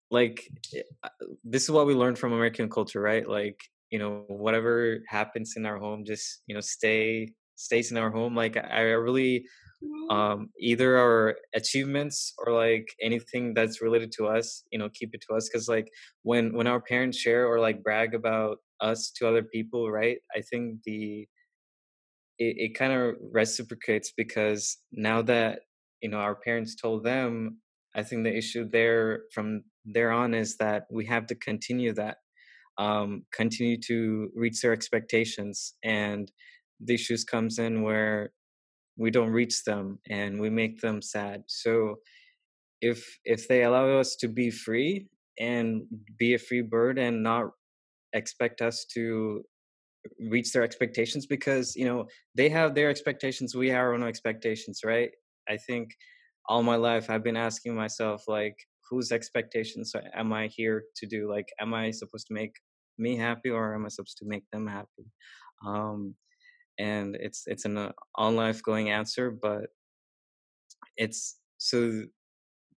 like 0.09 0.47
eh, 0.75 1.09
this 1.43 1.63
is 1.63 1.71
what 1.71 1.88
we 1.88 1.93
learned 1.93 2.19
from 2.19 2.34
American 2.34 2.69
culture, 2.69 3.01
right? 3.01 3.28
Like 3.28 3.59
you 3.89 3.99
know 3.99 4.25
whatever 4.28 4.99
happens 5.07 5.53
in 5.57 5.65
our 5.65 5.78
home, 5.78 6.05
just 6.05 6.41
you 6.47 6.55
know 6.55 6.61
stay 6.61 7.30
stays 7.55 7.91
in 7.91 7.97
our 7.97 8.11
home. 8.11 8.36
Like 8.36 8.57
I 8.57 8.82
really 8.82 9.45
um 10.09 10.49
either 10.59 10.97
our 10.97 11.36
achievements 11.53 12.34
or 12.39 12.53
like 12.53 12.88
anything 13.01 13.53
that's 13.53 13.82
related 13.82 14.11
to 14.11 14.25
us 14.28 14.63
you 14.71 14.80
know 14.80 14.89
keep 14.93 15.13
it 15.13 15.23
to 15.28 15.36
us 15.36 15.47
because 15.47 15.67
like 15.69 15.88
when 16.23 16.53
when 16.53 16.67
our 16.67 16.82
parents 16.82 17.17
share 17.17 17.45
or 17.47 17.59
like 17.59 17.84
brag 17.84 18.15
about 18.15 18.57
us 18.82 19.11
to 19.11 19.28
other 19.28 19.43
people 19.43 19.91
right 19.91 20.17
i 20.36 20.41
think 20.41 20.80
the 20.86 21.28
it, 22.39 22.55
it 22.57 22.75
kind 22.75 22.93
of 22.93 23.15
reciprocates 23.32 24.13
because 24.15 24.78
now 24.91 25.21
that 25.21 25.59
you 26.01 26.09
know 26.09 26.17
our 26.17 26.36
parents 26.36 26.75
told 26.75 27.03
them 27.03 27.57
i 27.95 28.03
think 28.03 28.23
the 28.23 28.36
issue 28.36 28.67
there 28.69 29.21
from 29.34 29.63
there 29.86 30.11
on 30.11 30.34
is 30.34 30.57
that 30.57 30.84
we 30.91 31.05
have 31.05 31.25
to 31.25 31.36
continue 31.36 31.93
that 31.93 32.17
um 32.78 33.23
continue 33.34 33.78
to 33.80 34.30
reach 34.36 34.61
their 34.61 34.73
expectations 34.73 35.73
and 35.84 36.32
the 36.80 36.93
issues 36.93 37.23
comes 37.23 37.57
in 37.57 37.82
where 37.82 38.32
we 38.98 39.12
don't 39.12 39.30
reach 39.32 39.64
them 39.64 40.00
and 40.10 40.39
we 40.39 40.50
make 40.50 40.82
them 40.82 41.02
sad. 41.02 41.43
So 41.48 41.98
if 42.82 43.06
if 43.26 43.48
they 43.48 43.64
allow 43.64 44.00
us 44.00 44.16
to 44.18 44.28
be 44.28 44.50
free 44.50 45.08
and 45.39 45.84
be 46.18 46.34
a 46.34 46.39
free 46.39 46.62
bird 46.62 46.98
and 47.00 47.24
not 47.24 47.52
expect 48.14 48.62
us 48.62 48.86
to 48.93 49.43
reach 50.30 50.52
their 50.54 50.64
expectations 50.64 51.26
because 51.26 51.76
you 51.76 51.86
know 51.86 52.08
they 52.36 52.50
have 52.50 52.74
their 52.74 52.89
expectations 52.89 53.56
we 53.56 53.70
have 53.70 53.80
our 53.80 53.93
own 53.93 54.04
expectations 54.04 54.82
right? 54.84 55.12
I 55.50 55.58
think 55.58 55.91
all 56.50 56.64
my 56.64 56.76
life 56.76 57.10
i've 57.10 57.24
been 57.24 57.36
asking 57.38 57.76
myself 57.76 58.24
like 58.28 58.56
whose 58.89 59.12
expectations 59.12 59.93
am 60.14 60.32
i 60.32 60.48
here 60.48 60.84
to 60.95 61.06
do? 61.06 61.30
Like 61.30 61.50
am 61.60 61.74
i 61.74 61.91
supposed 61.91 62.28
to 62.28 62.34
make 62.34 62.56
me 62.98 63.18
happy 63.18 63.50
or 63.50 63.76
am 63.76 63.86
i 63.86 63.89
supposed 63.89 64.18
to 64.20 64.26
make 64.26 64.45
them 64.52 64.68
happy? 64.68 65.06
Um 65.66 66.16
and 66.80 67.15
it's 67.19 67.43
it's 67.47 67.65
an 67.65 67.78
uh, 67.78 67.91
on 68.15 68.36
life 68.36 68.61
going 68.63 68.89
answer 68.89 69.32
but 69.32 69.67
it's 70.97 71.38
so 71.57 72.03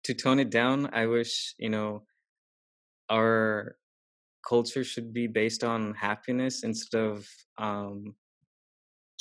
to 0.05 0.15
tone 0.15 0.39
it 0.39 0.51
down 0.51 0.89
i 0.93 1.07
wish 1.07 1.55
you 1.59 1.69
know 1.69 2.03
our 3.11 3.77
culture 4.49 4.85
should 4.85 5.13
be 5.13 5.27
based 5.27 5.65
on 5.65 5.95
happiness 5.95 6.63
instead 6.65 7.01
of 7.01 7.27
um 7.59 8.15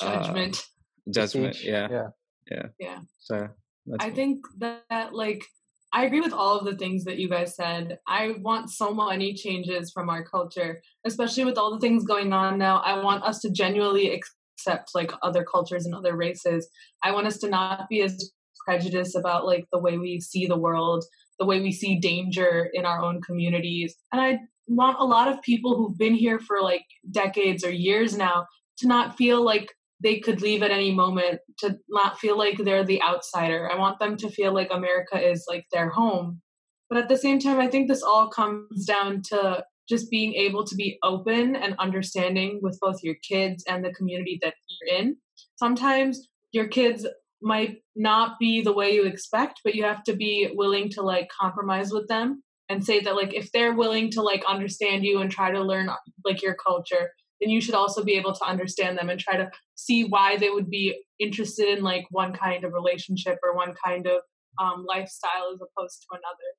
uh, 0.02 0.24
Judgment. 0.24 0.64
judgment 1.12 1.64
yeah 1.64 1.88
yeah. 1.92 2.08
yeah 2.50 2.66
Yeah. 2.80 3.00
so 3.20 3.50
that's 3.86 4.06
I 4.06 4.10
me. 4.10 4.16
think 4.16 4.46
that 4.60 5.14
like 5.14 5.44
I 5.92 6.06
agree 6.06 6.22
with 6.22 6.34
all 6.34 6.60
of 6.60 6.66
the 6.66 6.76
things 6.76 7.04
that 7.06 7.18
you 7.18 7.28
guys 7.28 7.56
said. 7.56 7.98
I 8.08 8.36
want 8.42 8.70
so 8.70 8.94
many 8.94 9.34
changes 9.34 9.92
from 9.92 10.08
our 10.10 10.24
culture, 10.24 10.82
especially 11.04 11.46
with 11.46 11.58
all 11.58 11.74
the 11.74 11.80
things 11.80 12.04
going 12.06 12.32
on 12.32 12.60
now. 12.60 12.78
I 12.86 13.04
want 13.04 13.24
us 13.24 13.40
to 13.40 13.50
genuinely 13.50 14.12
accept 14.60 14.92
like 14.94 15.12
other 15.24 15.44
cultures 15.44 15.86
and 15.86 15.96
other 15.96 16.16
races. 16.16 16.70
I 17.04 17.12
want 17.12 17.28
us 17.28 17.38
to 17.40 17.50
not 17.50 17.88
be 17.90 18.02
as 18.02 18.32
prejudiced 18.66 19.16
about 19.16 19.46
like 19.46 19.66
the 19.72 19.80
way 19.80 19.98
we 19.98 20.20
see 20.20 20.46
the 20.46 20.58
world, 20.58 21.04
the 21.40 21.46
way 21.46 21.62
we 21.62 21.72
see 21.72 22.00
danger 22.00 22.70
in 22.74 22.86
our 22.86 23.02
own 23.02 23.22
communities. 23.22 23.96
And 24.12 24.22
I 24.22 24.40
want 24.68 25.00
a 25.00 25.06
lot 25.06 25.28
of 25.28 25.42
people 25.42 25.76
who've 25.76 25.98
been 25.98 26.14
here 26.14 26.40
for 26.40 26.62
like 26.62 26.86
decades 27.12 27.64
or 27.64 27.72
years 27.72 28.16
now 28.16 28.46
to 28.78 28.88
not 28.88 29.18
feel 29.18 29.44
like 29.44 29.74
they 30.02 30.20
could 30.20 30.42
leave 30.42 30.64
at 30.64 30.72
any 30.72 30.94
moment 30.94 31.40
to 31.58 31.78
not 31.90 32.20
feel 32.20 32.38
like 32.38 32.58
they're 32.58 32.86
the 32.86 33.02
outsider. 33.02 33.70
I 33.72 33.78
want 33.78 34.00
them 34.00 34.16
to 34.18 34.30
feel 34.30 34.54
like 34.54 34.70
America 34.72 35.20
is 35.20 35.46
like 35.48 35.66
their 35.72 35.90
home. 35.90 36.42
But 36.90 37.00
at 37.00 37.10
the 37.10 37.18
same 37.18 37.40
time, 37.40 37.60
I 37.60 37.68
think 37.68 37.88
this 37.88 38.02
all 38.02 38.30
comes 38.30 38.86
down 38.86 39.22
to 39.30 39.64
just 39.90 40.10
being 40.12 40.34
able 40.36 40.64
to 40.66 40.76
be 40.76 40.98
open 41.04 41.56
and 41.56 41.76
understanding 41.80 42.60
with 42.62 42.78
both 42.80 42.98
your 43.04 43.16
kids 43.28 43.64
and 43.68 43.84
the 43.84 43.94
community 43.94 44.40
that 44.42 44.54
you're 44.68 45.00
in. 45.00 45.18
Sometimes 45.58 46.28
your 46.52 46.68
kids 46.68 47.08
might 47.42 47.78
not 47.96 48.38
be 48.40 48.62
the 48.62 48.74
way 48.74 48.92
you 48.92 49.06
expect, 49.06 49.62
but 49.64 49.76
you 49.76 49.84
have 49.84 50.04
to 50.04 50.16
be 50.16 50.50
willing 50.54 50.90
to 50.90 51.02
like 51.02 51.30
compromise 51.40 51.92
with 51.92 52.08
them 52.08 52.44
and 52.68 52.86
say 52.86 53.00
that 53.00 53.16
like 53.16 53.34
if 53.34 53.52
they're 53.52 53.74
willing 53.74 54.12
to 54.12 54.22
like 54.22 54.44
understand 54.48 55.04
you 55.04 55.22
and 55.22 55.32
try 55.32 55.52
to 55.52 55.62
learn 55.62 55.90
like 56.24 56.42
your 56.42 56.56
culture, 56.56 57.12
then 57.42 57.50
you 57.50 57.62
should 57.62 57.74
also 57.74 58.04
be 58.04 58.14
able 58.14 58.34
to 58.34 58.46
understand 58.46 58.98
them 58.98 59.10
and 59.10 59.20
try 59.20 59.38
to 59.38 59.50
see 59.76 60.04
why 60.04 60.38
they 60.38 60.50
would 60.50 60.70
be 60.70 61.02
interested 61.20 61.78
in 61.78 61.84
like 61.84 62.06
one 62.12 62.34
kind 62.34 62.64
of 62.64 62.74
relationship 62.74 63.38
or 63.44 63.56
one 63.56 63.74
kind 63.84 64.06
of 64.06 64.22
um, 64.62 64.86
lifestyle 64.88 65.54
as 65.54 65.60
opposed 65.62 66.02
to 66.02 66.08
another. 66.12 66.50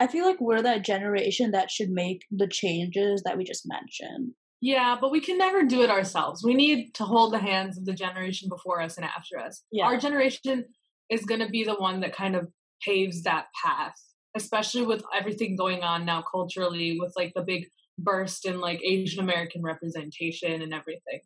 I 0.00 0.06
feel 0.06 0.24
like 0.24 0.40
we're 0.40 0.62
that 0.62 0.84
generation 0.84 1.50
that 1.50 1.70
should 1.70 1.90
make 1.90 2.24
the 2.30 2.48
changes 2.48 3.22
that 3.24 3.36
we 3.36 3.44
just 3.44 3.68
mentioned. 3.68 4.32
Yeah, 4.62 4.96
but 5.00 5.10
we 5.12 5.20
can 5.20 5.38
never 5.38 5.62
do 5.62 5.82
it 5.82 5.90
ourselves. 5.90 6.42
We 6.42 6.54
need 6.54 6.94
to 6.94 7.04
hold 7.04 7.32
the 7.32 7.38
hands 7.38 7.78
of 7.78 7.84
the 7.84 7.92
generation 7.92 8.48
before 8.48 8.80
us 8.80 8.96
and 8.96 9.06
after 9.06 9.38
us. 9.38 9.62
Yeah. 9.70 9.84
Our 9.86 9.98
generation 9.98 10.64
is 11.10 11.24
going 11.24 11.40
to 11.40 11.48
be 11.48 11.64
the 11.64 11.74
one 11.74 12.00
that 12.00 12.14
kind 12.14 12.34
of 12.34 12.48
paves 12.82 13.22
that 13.22 13.46
path. 13.62 13.94
especially 14.36 14.82
with 14.86 15.02
everything 15.18 15.56
going 15.56 15.82
on 15.82 16.04
now 16.04 16.22
culturally 16.22 16.98
with 17.00 17.12
like 17.16 17.32
the 17.34 17.42
big 17.42 17.66
burst 17.98 18.46
in 18.46 18.60
like 18.60 18.80
Asian 18.84 19.20
American 19.20 19.62
representation 19.62 20.62
and 20.62 20.72
everything. 20.72 21.20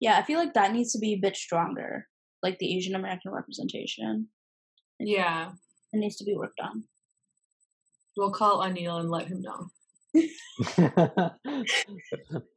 Yeah, 0.00 0.18
I 0.18 0.22
feel 0.22 0.38
like 0.38 0.54
that 0.54 0.72
needs 0.72 0.92
to 0.92 0.98
be 0.98 1.14
a 1.14 1.20
bit 1.20 1.36
stronger, 1.36 2.08
like 2.42 2.58
the 2.58 2.76
Asian 2.76 2.94
American 2.94 3.32
representation. 3.32 4.28
Yeah. 4.98 5.52
It 5.92 5.98
needs 5.98 6.16
to 6.16 6.24
be 6.24 6.34
worked 6.34 6.60
on. 6.60 6.84
We'll 8.16 8.30
call 8.30 8.60
Anil 8.60 9.00
and 9.00 9.10
let 9.10 9.26
him 9.28 9.42
know. 9.42 9.68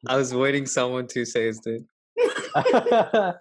I 0.07 0.17
was 0.17 0.33
waiting 0.33 0.65
someone 0.65 1.07
to 1.07 1.25
say 1.25 1.45
his 1.47 1.61
name. 1.65 1.87
Aww. 2.55 3.35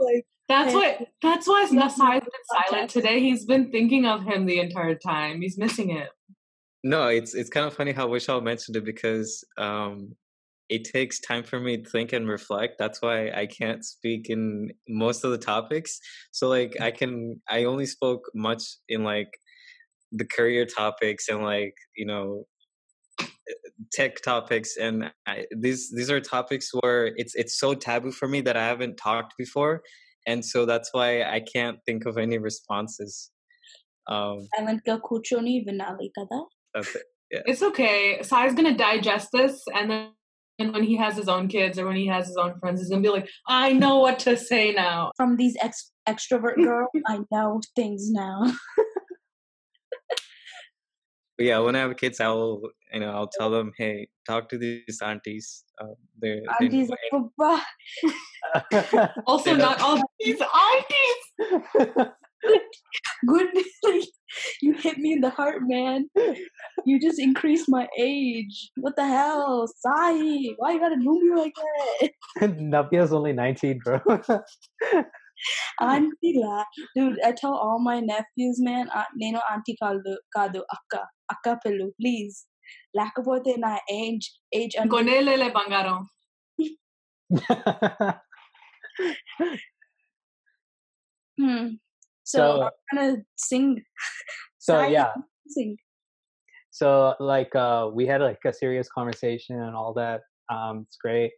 Like, 0.00 0.26
That's 0.48 0.72
Hey. 0.72 0.78
why 0.78 1.06
that's 1.22 1.48
why 1.48 1.62
He's 1.62 1.72
Nasai's 1.72 2.20
been 2.20 2.68
silent 2.70 2.90
today. 2.90 3.20
He's 3.20 3.44
been 3.46 3.70
thinking 3.70 4.06
of 4.06 4.24
him 4.24 4.46
the 4.46 4.60
entire 4.60 4.94
time. 4.94 5.40
He's 5.40 5.56
missing 5.58 5.90
it. 5.96 6.08
No, 6.82 7.08
it's 7.08 7.34
it's 7.34 7.50
kind 7.50 7.66
of 7.66 7.74
funny 7.74 7.92
how 7.92 8.08
Vishal 8.08 8.42
mentioned 8.42 8.76
it 8.76 8.84
because 8.84 9.42
um, 9.56 10.14
it 10.68 10.84
takes 10.84 11.18
time 11.20 11.42
for 11.42 11.58
me 11.58 11.78
to 11.82 11.88
think 11.88 12.12
and 12.12 12.28
reflect. 12.28 12.74
That's 12.78 13.00
why 13.00 13.30
I 13.30 13.46
can't 13.46 13.84
speak 13.84 14.28
in 14.28 14.70
most 14.88 15.24
of 15.24 15.30
the 15.30 15.38
topics. 15.38 15.98
So 16.30 16.48
like 16.48 16.78
I 16.80 16.90
can 16.90 17.40
I 17.48 17.64
only 17.64 17.86
spoke 17.86 18.30
much 18.34 18.62
in 18.88 19.02
like 19.02 19.30
the 20.14 20.24
career 20.24 20.64
topics 20.64 21.28
and 21.28 21.42
like 21.42 21.74
you 21.96 22.06
know 22.06 22.44
tech 23.92 24.22
topics 24.22 24.76
and 24.76 25.10
I, 25.26 25.44
these 25.56 25.92
these 25.94 26.10
are 26.10 26.20
topics 26.20 26.70
where 26.80 27.12
it's 27.16 27.34
it's 27.34 27.58
so 27.58 27.74
taboo 27.74 28.12
for 28.12 28.28
me 28.28 28.40
that 28.42 28.56
I 28.56 28.64
haven't 28.66 28.96
talked 28.96 29.34
before 29.36 29.82
and 30.26 30.44
so 30.44 30.64
that's 30.64 30.90
why 30.92 31.22
I 31.22 31.40
can't 31.40 31.78
think 31.84 32.06
of 32.06 32.16
any 32.16 32.38
responses. 32.38 33.30
Um, 34.06 34.48
silent 34.56 34.82
ka 34.84 34.98
kuchoni 34.98 35.66
vinali 35.66 36.10
kada. 36.16 36.44
that's 36.74 36.94
it. 36.94 37.02
It's 37.30 37.62
okay. 37.62 38.22
Sai's 38.22 38.54
gonna 38.54 38.76
digest 38.76 39.28
this 39.32 39.62
and 39.74 39.90
then 39.90 40.10
and 40.58 40.72
when 40.72 40.84
he 40.84 40.96
has 40.96 41.16
his 41.16 41.28
own 41.28 41.48
kids 41.48 41.78
or 41.78 41.86
when 41.86 41.96
he 41.96 42.06
has 42.06 42.28
his 42.28 42.36
own 42.36 42.58
friends, 42.60 42.80
he's 42.80 42.88
gonna 42.88 43.02
be 43.02 43.08
like, 43.08 43.28
I 43.48 43.72
know 43.72 43.98
what 43.98 44.20
to 44.20 44.36
say 44.36 44.72
now. 44.72 45.10
From 45.16 45.36
these 45.36 45.56
ex- 45.60 45.90
extrovert 46.08 46.56
girl, 46.56 46.86
I 47.08 47.20
know 47.32 47.60
things 47.74 48.10
now. 48.10 48.52
But 51.36 51.46
yeah, 51.46 51.58
when 51.58 51.74
I 51.74 51.80
have 51.80 51.96
kids, 51.96 52.20
I 52.20 52.28
will, 52.28 52.62
you 52.92 53.00
know, 53.00 53.10
I'll 53.10 53.30
tell 53.38 53.50
them, 53.50 53.72
hey, 53.76 54.08
talk 54.26 54.48
to 54.50 54.58
these 54.58 55.00
aunties. 55.02 55.64
Um, 55.80 55.94
they're, 56.18 56.40
aunties, 56.60 56.90
oh, 57.12 57.30
they 58.70 59.08
also 59.26 59.54
not 59.54 59.80
all 59.80 60.00
these 60.20 60.40
aunties. 60.40 62.06
Good, 63.26 63.48
you 64.62 64.74
hit 64.74 64.98
me 64.98 65.14
in 65.14 65.20
the 65.22 65.30
heart, 65.30 65.62
man. 65.62 66.08
You 66.84 67.00
just 67.00 67.18
increased 67.18 67.68
my 67.68 67.88
age. 67.98 68.70
What 68.76 68.94
the 68.96 69.06
hell, 69.06 69.66
Sahi? 69.84 70.54
Why 70.58 70.72
you 70.72 70.78
gotta 70.78 70.96
move 70.98 71.22
me 71.22 71.34
like 71.34 71.54
that? 71.56 72.58
Navya's 72.58 73.12
only 73.12 73.32
nineteen, 73.32 73.80
bro. 73.82 74.00
auntie 75.80 76.34
la 76.36 76.64
dude 76.94 77.18
i 77.28 77.32
tell 77.32 77.54
all 77.54 77.80
my 77.80 77.98
nephews 78.00 78.58
man 78.68 78.86
నేను 79.22 79.40
auntie 79.52 79.76
కాదు 79.80 80.14
do, 80.54 80.62
akka. 80.76 81.02
అక్క 81.33 81.53
పిల్లు 81.63 81.87
please 81.99 82.37
లేకపోతే 82.99 83.51
నా 83.65 83.71
age 83.99 84.27
age 84.59 84.75
అంటే 84.81 84.91
Gonelele 84.95 85.47
bangaron. 85.57 86.01
hmm. 91.39 91.65
so, 92.31 92.37
So- 92.37 92.63
I'm 92.63 92.95
gonna 92.97 93.17
sing 93.49 93.67
so 94.67 94.73
Sai, 94.73 94.87
yeah, 94.97 95.11
sing 95.55 95.71
so 96.79 96.87
like 97.19 97.53
uh, 97.55 97.83
we 97.97 98.03
had 98.11 98.21
like 98.21 98.43
a 98.45 98.53
serious 98.53 98.87
conversation 98.97 99.55
and 99.65 99.75
all 99.75 99.93
that. 99.93 100.21
Um, 100.49 100.75
it's 100.87 100.97
great, 101.05 101.31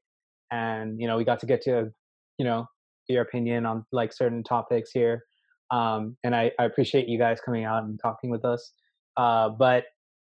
and 0.51 0.99
you 1.01 1.07
know 1.07 1.17
we 1.17 1.25
got 1.31 1.39
to 1.43 1.45
get 1.45 1.61
to 1.63 1.91
you 2.39 2.45
know 2.45 2.59
your 3.07 3.23
opinion 3.23 3.65
on 3.65 3.85
like 3.91 4.13
certain 4.13 4.43
topics 4.43 4.91
here. 4.99 5.23
Um, 5.71 6.17
and 6.23 6.35
I, 6.35 6.51
I 6.59 6.65
appreciate 6.65 7.07
you 7.07 7.17
guys 7.17 7.39
coming 7.45 7.63
out 7.63 7.83
and 7.83 7.99
talking 8.01 8.29
with 8.29 8.43
us. 8.45 8.73
Uh, 9.16 9.48
but 9.48 9.84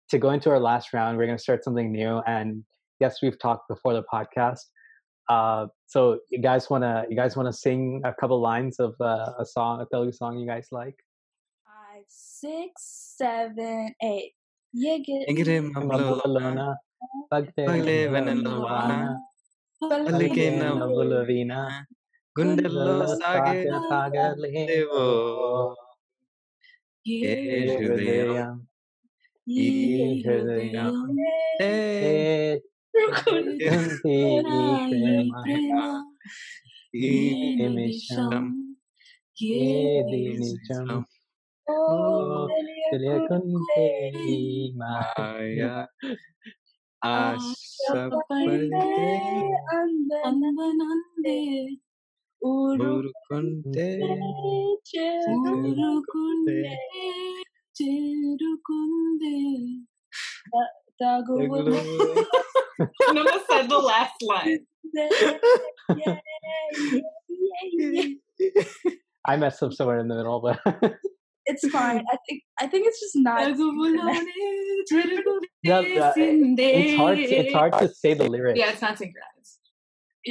to 0.09 0.17
go 0.17 0.31
into 0.31 0.49
our 0.49 0.59
last 0.59 0.93
round, 0.93 1.17
we're 1.17 1.25
going 1.25 1.37
to 1.37 1.43
start 1.43 1.63
something 1.63 1.91
new. 1.91 2.19
And 2.25 2.63
yes, 2.99 3.21
we've 3.21 3.39
talked 3.39 3.67
before 3.67 3.93
the 3.93 4.03
podcast. 4.11 4.59
Uh, 5.29 5.67
so 5.85 6.19
you 6.29 6.39
guys 6.39 6.69
want 6.69 6.83
to 6.83 7.05
you 7.09 7.15
guys 7.15 7.35
want 7.35 7.47
to 7.47 7.53
sing 7.53 8.01
a 8.03 8.13
couple 8.13 8.39
lines 8.41 8.79
of 8.79 8.95
uh, 8.99 9.33
a 9.37 9.45
song, 9.45 9.79
a 9.81 9.85
Telugu 9.85 10.11
song 10.11 10.37
you 10.39 10.47
guys 10.47 10.67
like? 10.71 10.95
Five, 11.65 12.03
six, 12.07 12.71
seven, 13.17 13.93
eight. 14.01 14.33
గుండెల్లో 22.39 22.97
సాగే 23.15 23.61
దేవో 29.48 29.56
ఏ 29.56 29.68
ఏ 29.68 30.12
హృదయం 30.24 30.24
హృదయం 30.24 30.90
ఈ 30.90 31.70
హృదయం 33.24 33.68
ఏ 33.68 33.78
కుంటి 33.84 34.16
ఈ 34.54 34.64
ప్రేమ 34.88 35.32
ఈ 37.00 37.10
ఈ 37.10 37.54
నిమిషం 37.58 38.44
ఏది 39.54 40.22
నిజం 40.40 40.88
ఓ 41.66 41.76
తెలియకుంటే 42.88 43.86
ఈ 44.28 44.38
మాయ 44.76 44.80
మాయ 44.80 45.60
ఆశపడితే 47.02 48.86
అందనందే 50.18 51.40
ఊరుకుంటే 52.42 53.88
ఊరుకుండే 55.32 56.60
చేరుకుందే. 57.80 59.36
తెగులు 61.02 61.74
Nona 63.16 63.34
said 63.48 63.66
the 63.72 63.78
last 63.90 64.18
line. 64.30 64.60
I 69.26 69.36
messed 69.36 69.62
up 69.62 69.72
somewhere 69.78 69.98
in 70.04 70.08
the 70.08 70.16
middle, 70.20 70.40
but 70.46 70.58
It's 71.46 71.64
fine. 71.68 72.02
I 72.12 72.16
think 72.26 72.38
I 72.62 72.66
think 72.72 72.82
it's 72.88 73.00
just 73.04 73.16
not. 73.26 73.38
తగువులోనే 73.40 74.14
No, 75.68 75.76
no, 75.80 76.06
చెరుగువేసిందే. 76.10 76.68
it's 76.80 76.94
hard. 77.00 77.18
It's 77.40 77.54
hard 77.60 77.72
to 77.82 77.86
say 78.02 78.12
the 78.20 78.28
lyrics. 78.34 78.58
Yeah, 78.62 78.70
it's 78.74 78.84
not 78.86 78.96
synchronized. 79.02 79.56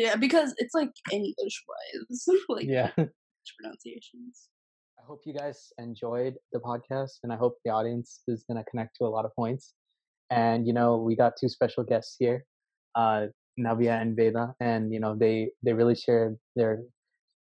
Yeah, 0.03 0.15
because 0.25 0.49
it's 0.61 0.75
like 0.79 0.93
English 1.17 1.57
wise, 1.71 2.23
like 2.55 2.67
Yeah. 2.77 2.89
pronunciations. 3.57 4.35
Hope 5.08 5.22
you 5.24 5.32
guys 5.32 5.72
enjoyed 5.78 6.34
the 6.52 6.58
podcast, 6.58 7.20
and 7.22 7.32
I 7.32 7.36
hope 7.36 7.56
the 7.64 7.70
audience 7.70 8.20
is 8.28 8.44
going 8.44 8.62
to 8.62 8.70
connect 8.70 8.96
to 8.96 9.06
a 9.06 9.08
lot 9.08 9.24
of 9.24 9.34
points. 9.34 9.72
And 10.30 10.66
you 10.66 10.74
know, 10.74 10.98
we 10.98 11.16
got 11.16 11.32
two 11.40 11.48
special 11.48 11.82
guests 11.82 12.16
here, 12.18 12.44
uh, 12.94 13.28
Navya 13.58 14.02
and 14.02 14.14
Veda, 14.14 14.54
and 14.60 14.92
you 14.92 15.00
know, 15.00 15.16
they 15.16 15.48
they 15.62 15.72
really 15.72 15.94
shared 15.94 16.36
their 16.56 16.82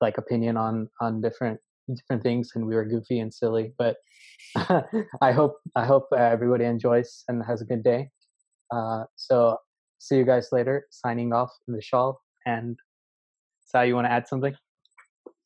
like 0.02 0.20
opinion 0.20 0.56
on 0.56 0.88
on 1.02 1.20
different 1.20 1.60
different 1.96 2.22
things, 2.22 2.52
and 2.54 2.68
we 2.68 2.76
were 2.76 2.86
goofy 2.86 3.22
and 3.22 3.34
silly. 3.34 3.74
But 3.80 3.96
I 5.22 5.32
hope 5.32 5.56
I 5.76 5.84
hope 5.84 6.10
everybody 6.16 6.66
enjoys 6.66 7.24
and 7.28 7.44
has 7.44 7.64
a 7.64 7.66
good 7.66 7.84
day. 7.84 8.12
Uh, 8.72 9.06
so 9.16 9.58
see 9.98 10.18
you 10.18 10.26
guys 10.26 10.50
later. 10.52 10.86
Signing 10.92 11.34
off, 11.34 11.50
Vishal 11.68 12.18
and 12.46 12.78
Sai. 13.66 13.86
You 13.86 13.96
want 13.96 14.06
to 14.06 14.12
add 14.12 14.28
something? 14.28 14.54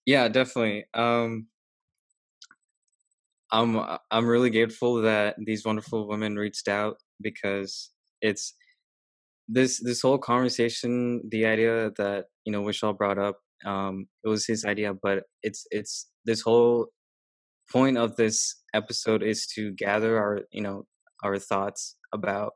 yeah 0.07 0.27
definitely 0.27 0.83
um 0.95 1.45
i'm 3.51 3.79
i'm 4.11 4.25
really 4.25 4.49
grateful 4.49 5.01
that 5.01 5.35
these 5.45 5.65
wonderful 5.65 6.07
women 6.07 6.35
reached 6.35 6.67
out 6.67 6.97
because 7.21 7.91
it's 8.21 8.53
this 9.47 9.81
this 9.83 10.01
whole 10.01 10.17
conversation 10.17 11.21
the 11.29 11.45
idea 11.45 11.91
that 11.97 12.25
you 12.45 12.51
know 12.51 12.63
Vishal 12.63 12.97
brought 12.97 13.17
up 13.17 13.37
um 13.65 14.07
it 14.23 14.29
was 14.29 14.45
his 14.45 14.65
idea 14.65 14.93
but 14.93 15.23
it's 15.43 15.65
it's 15.71 16.09
this 16.25 16.41
whole 16.41 16.87
point 17.71 17.97
of 17.97 18.15
this 18.15 18.55
episode 18.73 19.23
is 19.23 19.45
to 19.47 19.71
gather 19.73 20.17
our 20.17 20.41
you 20.51 20.61
know 20.61 20.85
our 21.23 21.37
thoughts 21.37 21.95
about 22.13 22.53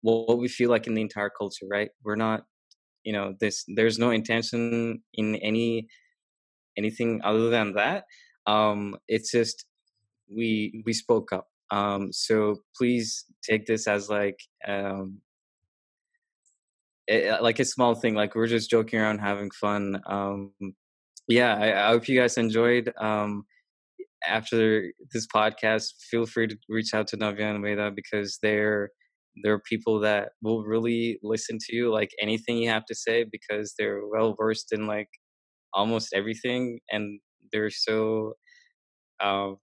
what, 0.00 0.28
what 0.28 0.38
we 0.38 0.48
feel 0.48 0.70
like 0.70 0.86
in 0.86 0.94
the 0.94 1.02
entire 1.02 1.30
culture 1.30 1.66
right? 1.70 1.90
We're 2.02 2.16
not 2.16 2.44
you 3.04 3.12
know 3.12 3.34
this 3.40 3.64
there's 3.68 3.98
no 3.98 4.10
intention 4.10 5.02
in 5.14 5.36
any 5.36 5.88
anything 6.76 7.20
other 7.24 7.50
than 7.50 7.74
that. 7.74 8.04
Um 8.46 8.96
it's 9.08 9.30
just 9.30 9.66
we 10.28 10.82
we 10.86 10.92
spoke 10.92 11.32
up. 11.32 11.48
Um 11.70 12.12
so 12.12 12.58
please 12.76 13.24
take 13.48 13.66
this 13.66 13.86
as 13.86 14.08
like 14.08 14.38
um 14.66 15.20
eh, 17.08 17.36
like 17.40 17.58
a 17.58 17.64
small 17.64 17.94
thing 17.94 18.14
like 18.14 18.34
we're 18.34 18.46
just 18.46 18.70
joking 18.70 19.00
around 19.00 19.18
having 19.18 19.50
fun. 19.50 20.00
Um 20.06 20.52
yeah 21.28 21.54
I, 21.56 21.86
I 21.86 21.88
hope 21.88 22.08
you 22.08 22.18
guys 22.18 22.36
enjoyed. 22.38 22.92
Um 22.98 23.44
after 24.26 24.92
this 25.12 25.26
podcast, 25.26 25.92
feel 26.10 26.26
free 26.26 26.46
to 26.46 26.56
reach 26.68 26.94
out 26.94 27.06
to 27.08 27.16
Navya 27.16 27.54
and 27.54 27.62
Veda 27.62 27.90
because 27.94 28.38
they're 28.42 28.90
they're 29.42 29.58
people 29.58 29.98
that 30.00 30.30
will 30.42 30.62
really 30.62 31.18
listen 31.22 31.58
to 31.60 31.74
you, 31.76 31.92
like 31.92 32.10
anything 32.20 32.56
you 32.58 32.70
have 32.70 32.84
to 32.86 32.94
say, 32.94 33.24
because 33.30 33.74
they're 33.78 34.06
well 34.06 34.34
versed 34.38 34.72
in 34.72 34.86
like 34.86 35.08
almost 35.72 36.12
everything, 36.14 36.78
and 36.90 37.20
they're 37.52 37.70
so 37.70 38.34
um, 39.20 39.56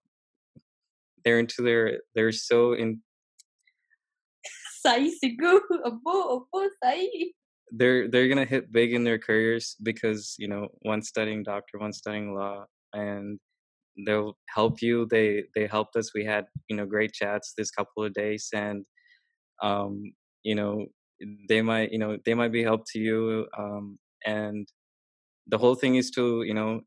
they're 1.24 1.40
into 1.40 1.62
their 1.62 2.00
they're 2.16 2.32
so 2.32 2.74
in 2.74 3.02
Sai 4.82 5.10
sigu, 5.24 5.60
abo, 5.86 6.42
abo, 6.42 6.68
sai. 6.84 7.08
they're 7.72 8.08
they're 8.10 8.28
gonna 8.28 8.46
hit 8.46 8.72
big 8.72 8.94
in 8.94 9.04
their 9.04 9.20
careers 9.20 9.76
because 9.84 10.36
you 10.40 10.48
know 10.48 10.68
one 10.82 11.02
studying 11.04 11.44
doctor, 11.44 11.78
one 11.78 11.94
studying 11.94 12.34
law, 12.34 12.66
and 12.94 13.40
they'll 14.06 14.38
help 14.50 14.82
you. 14.82 15.08
They 15.10 15.44
they 15.56 15.68
helped 15.68 15.96
us. 15.96 16.14
We 16.16 16.26
had 16.26 16.46
you 16.68 16.76
know 16.76 16.86
great 16.86 17.14
chats 17.14 17.54
this 17.56 17.70
couple 17.72 18.04
of 18.04 18.14
days, 18.14 18.50
and 18.54 18.86
um, 19.62 20.02
you 20.44 20.56
know 20.56 20.88
they 21.48 21.62
might 21.62 21.92
you 21.92 22.00
know 22.00 22.18
they 22.26 22.34
might 22.34 22.52
be 22.52 22.64
help 22.64 22.82
to 22.94 23.00
you. 23.00 23.48
Um, 23.58 24.00
and 24.26 24.68
the 25.48 25.58
whole 25.60 25.76
thing 25.76 25.96
is 25.96 26.10
to 26.12 26.44
you 26.44 26.56
know 26.56 26.82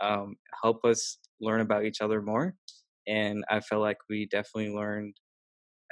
um, 0.00 0.36
help 0.62 0.84
us 0.84 1.18
learn 1.40 1.60
about 1.62 1.84
each 1.84 2.00
other 2.02 2.20
more. 2.20 2.54
And 3.08 3.44
I 3.50 3.60
felt 3.60 3.82
like 3.82 3.98
we 4.08 4.26
definitely 4.26 4.74
learned 4.74 5.14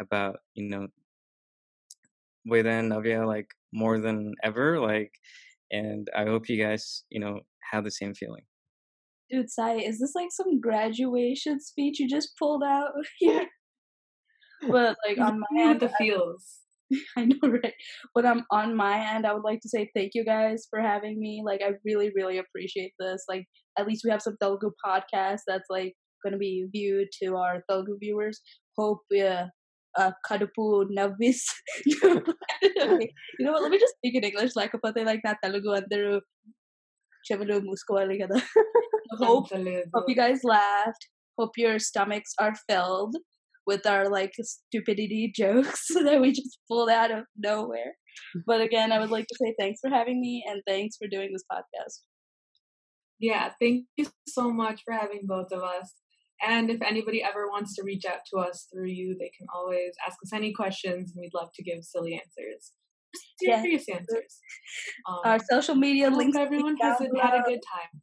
about 0.01 0.37
you 0.55 0.69
know 0.69 0.89
within 2.45 2.91
Navya 2.91 3.27
like 3.27 3.49
more 3.73 3.99
than 3.99 4.35
ever. 4.43 4.81
Like, 4.81 5.13
and 5.71 6.09
I 6.17 6.25
hope 6.25 6.49
you 6.49 6.63
guys 6.63 7.05
you 7.11 7.21
know 7.21 7.41
have 7.73 7.85
the 7.85 7.91
same 7.91 8.15
feeling. 8.15 8.45
Dude, 9.31 9.51
Sai, 9.51 9.77
is 9.77 9.99
this 9.99 10.15
like 10.15 10.29
some 10.31 10.61
graduation 10.61 11.61
speech 11.61 11.99
you 11.99 12.09
just 12.09 12.37
pulled 12.39 12.63
out 12.63 12.93
here? 13.19 13.47
but 14.69 14.97
like 15.07 15.19
on 15.19 15.41
my 15.41 15.63
end, 15.63 15.81
the 15.81 15.89
feels. 15.99 16.61
I 17.17 17.25
know, 17.25 17.49
right? 17.49 17.75
But 18.15 18.27
I'm 18.27 18.45
on 18.51 18.77
my 18.77 19.15
end. 19.15 19.27
I 19.27 19.33
would 19.35 19.43
like 19.43 19.61
to 19.63 19.69
say 19.69 19.91
thank 19.95 20.13
you 20.15 20.25
guys 20.25 20.67
for 20.71 20.81
having 20.81 21.19
me. 21.19 21.43
Like, 21.45 21.61
I 21.63 21.73
really, 21.85 22.13
really 22.15 22.39
appreciate 22.39 22.93
this. 22.99 23.25
Like, 23.29 23.47
at 23.79 23.87
least 23.87 24.03
we 24.05 24.11
have 24.11 24.23
some 24.23 24.37
Telugu 24.41 24.71
podcast 24.85 25.41
that's 25.47 25.69
like 25.69 25.95
going 26.26 26.34
to 26.34 26.44
be 26.48 26.68
viewed 26.76 27.10
to 27.22 27.36
our 27.44 27.64
Telugu 27.70 27.98
viewers. 28.04 28.38
Hope 28.78 29.06
uh, 29.30 29.46
uh, 29.98 30.12
kadupu 30.28 30.66
navis. 30.90 31.42
you 31.86 31.98
know 33.40 33.52
what? 33.54 33.64
Let 33.64 33.72
me 33.72 33.80
just 33.80 33.96
speak 33.98 34.16
in 34.20 34.28
English. 34.30 34.54
లేకపోతే 34.62 35.02
like 35.10 35.24
నా 35.30 35.34
తెలుగు 35.46 35.72
అందరూ 35.80 36.14
చెవులు 37.30 37.58
మూసుకోవాలి 37.70 38.18
కదా. 38.24 38.40
Hope 39.24 39.50
Hope 39.96 40.08
you 40.12 40.18
guys 40.24 40.42
laughed. 40.58 41.04
Hope 41.40 41.56
your 41.64 41.76
stomachs 41.90 42.34
are 42.44 42.56
filled 42.68 43.16
with 43.70 43.84
our 43.94 44.06
like 44.18 44.36
stupidity 44.54 45.24
jokes 45.42 45.84
that 46.06 46.20
we 46.22 46.30
just 46.40 46.56
pulled 46.70 46.92
out 47.00 47.12
of 47.18 47.24
nowhere. 47.50 47.92
But 48.50 48.62
again, 48.68 48.92
I 48.92 49.00
would 49.02 49.14
like 49.16 49.28
to 49.32 49.38
say 49.42 49.50
thanks 49.60 49.80
for 49.84 49.90
having 49.90 50.20
me 50.26 50.34
and 50.48 50.62
thanks 50.68 50.98
for 51.00 51.08
doing 51.16 51.30
this 51.34 51.46
podcast. 51.52 51.98
Yeah, 53.20 53.46
thank 53.62 53.86
you 53.98 54.08
so 54.28 54.52
much 54.52 54.82
for 54.84 54.94
having 54.94 55.24
both 55.34 55.52
of 55.52 55.62
us. 55.62 55.94
and 56.47 56.71
if 56.71 56.83
anybody 56.83 57.23
ever 57.23 57.49
wants 57.49 57.75
to 57.77 57.83
reach 57.83 58.05
out 58.05 58.21
to 58.31 58.39
us 58.39 58.67
through 58.73 58.89
you, 58.89 59.17
they 59.19 59.31
can 59.37 59.47
always 59.55 59.95
ask 60.07 60.19
us 60.23 60.33
any 60.33 60.53
questions, 60.53 61.13
and 61.13 61.21
we'd 61.21 61.35
love 61.35 61.51
to 61.55 61.63
give 61.63 61.83
silly 61.85 62.15
answers. 62.15 62.73
Just 63.43 63.89
Yeah. 63.89 63.95
answers. 63.97 64.41
Um, 65.09 65.21
Our 65.25 65.39
social 65.51 65.75
media 65.75 66.07
I 66.07 66.11
hope 66.11 66.19
links 66.19 66.37
everyone 66.37 66.77
down 66.77 66.93
has 66.93 67.01
a, 67.01 67.05
had 67.05 67.35
a 67.35 67.43
below. 67.43 67.43
good 67.45 67.61
time. 67.75 68.01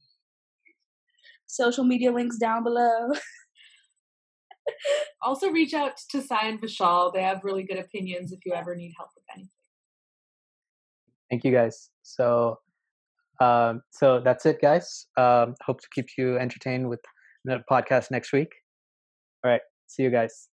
Social 1.45 1.83
media 1.83 2.11
links 2.11 2.37
down 2.37 2.63
below. 2.63 3.11
Also, 5.21 5.49
reach 5.51 5.73
out 5.73 5.97
to 6.09 6.21
Sai 6.21 6.47
and 6.47 6.61
Vishal. 6.61 7.13
They 7.13 7.21
have 7.21 7.43
really 7.43 7.63
good 7.63 7.77
opinions 7.79 8.31
if 8.31 8.39
you 8.45 8.53
ever 8.53 8.75
need 8.75 8.93
help 8.97 9.09
with 9.15 9.23
anything. 9.33 9.49
Thank 11.29 11.43
you 11.43 11.51
guys. 11.51 11.89
So, 12.01 12.59
um, 13.41 13.81
so 13.91 14.19
that's 14.21 14.45
it, 14.45 14.61
guys. 14.61 15.07
Um, 15.17 15.55
hope 15.65 15.81
to 15.81 15.87
keep 15.93 16.07
you 16.17 16.37
entertained 16.37 16.87
with 16.89 17.01
the 17.45 17.63
podcast 17.69 18.11
next 18.11 18.33
week. 18.33 18.49
All 19.43 19.51
right. 19.51 19.61
See 19.87 20.03
you 20.03 20.09
guys. 20.09 20.52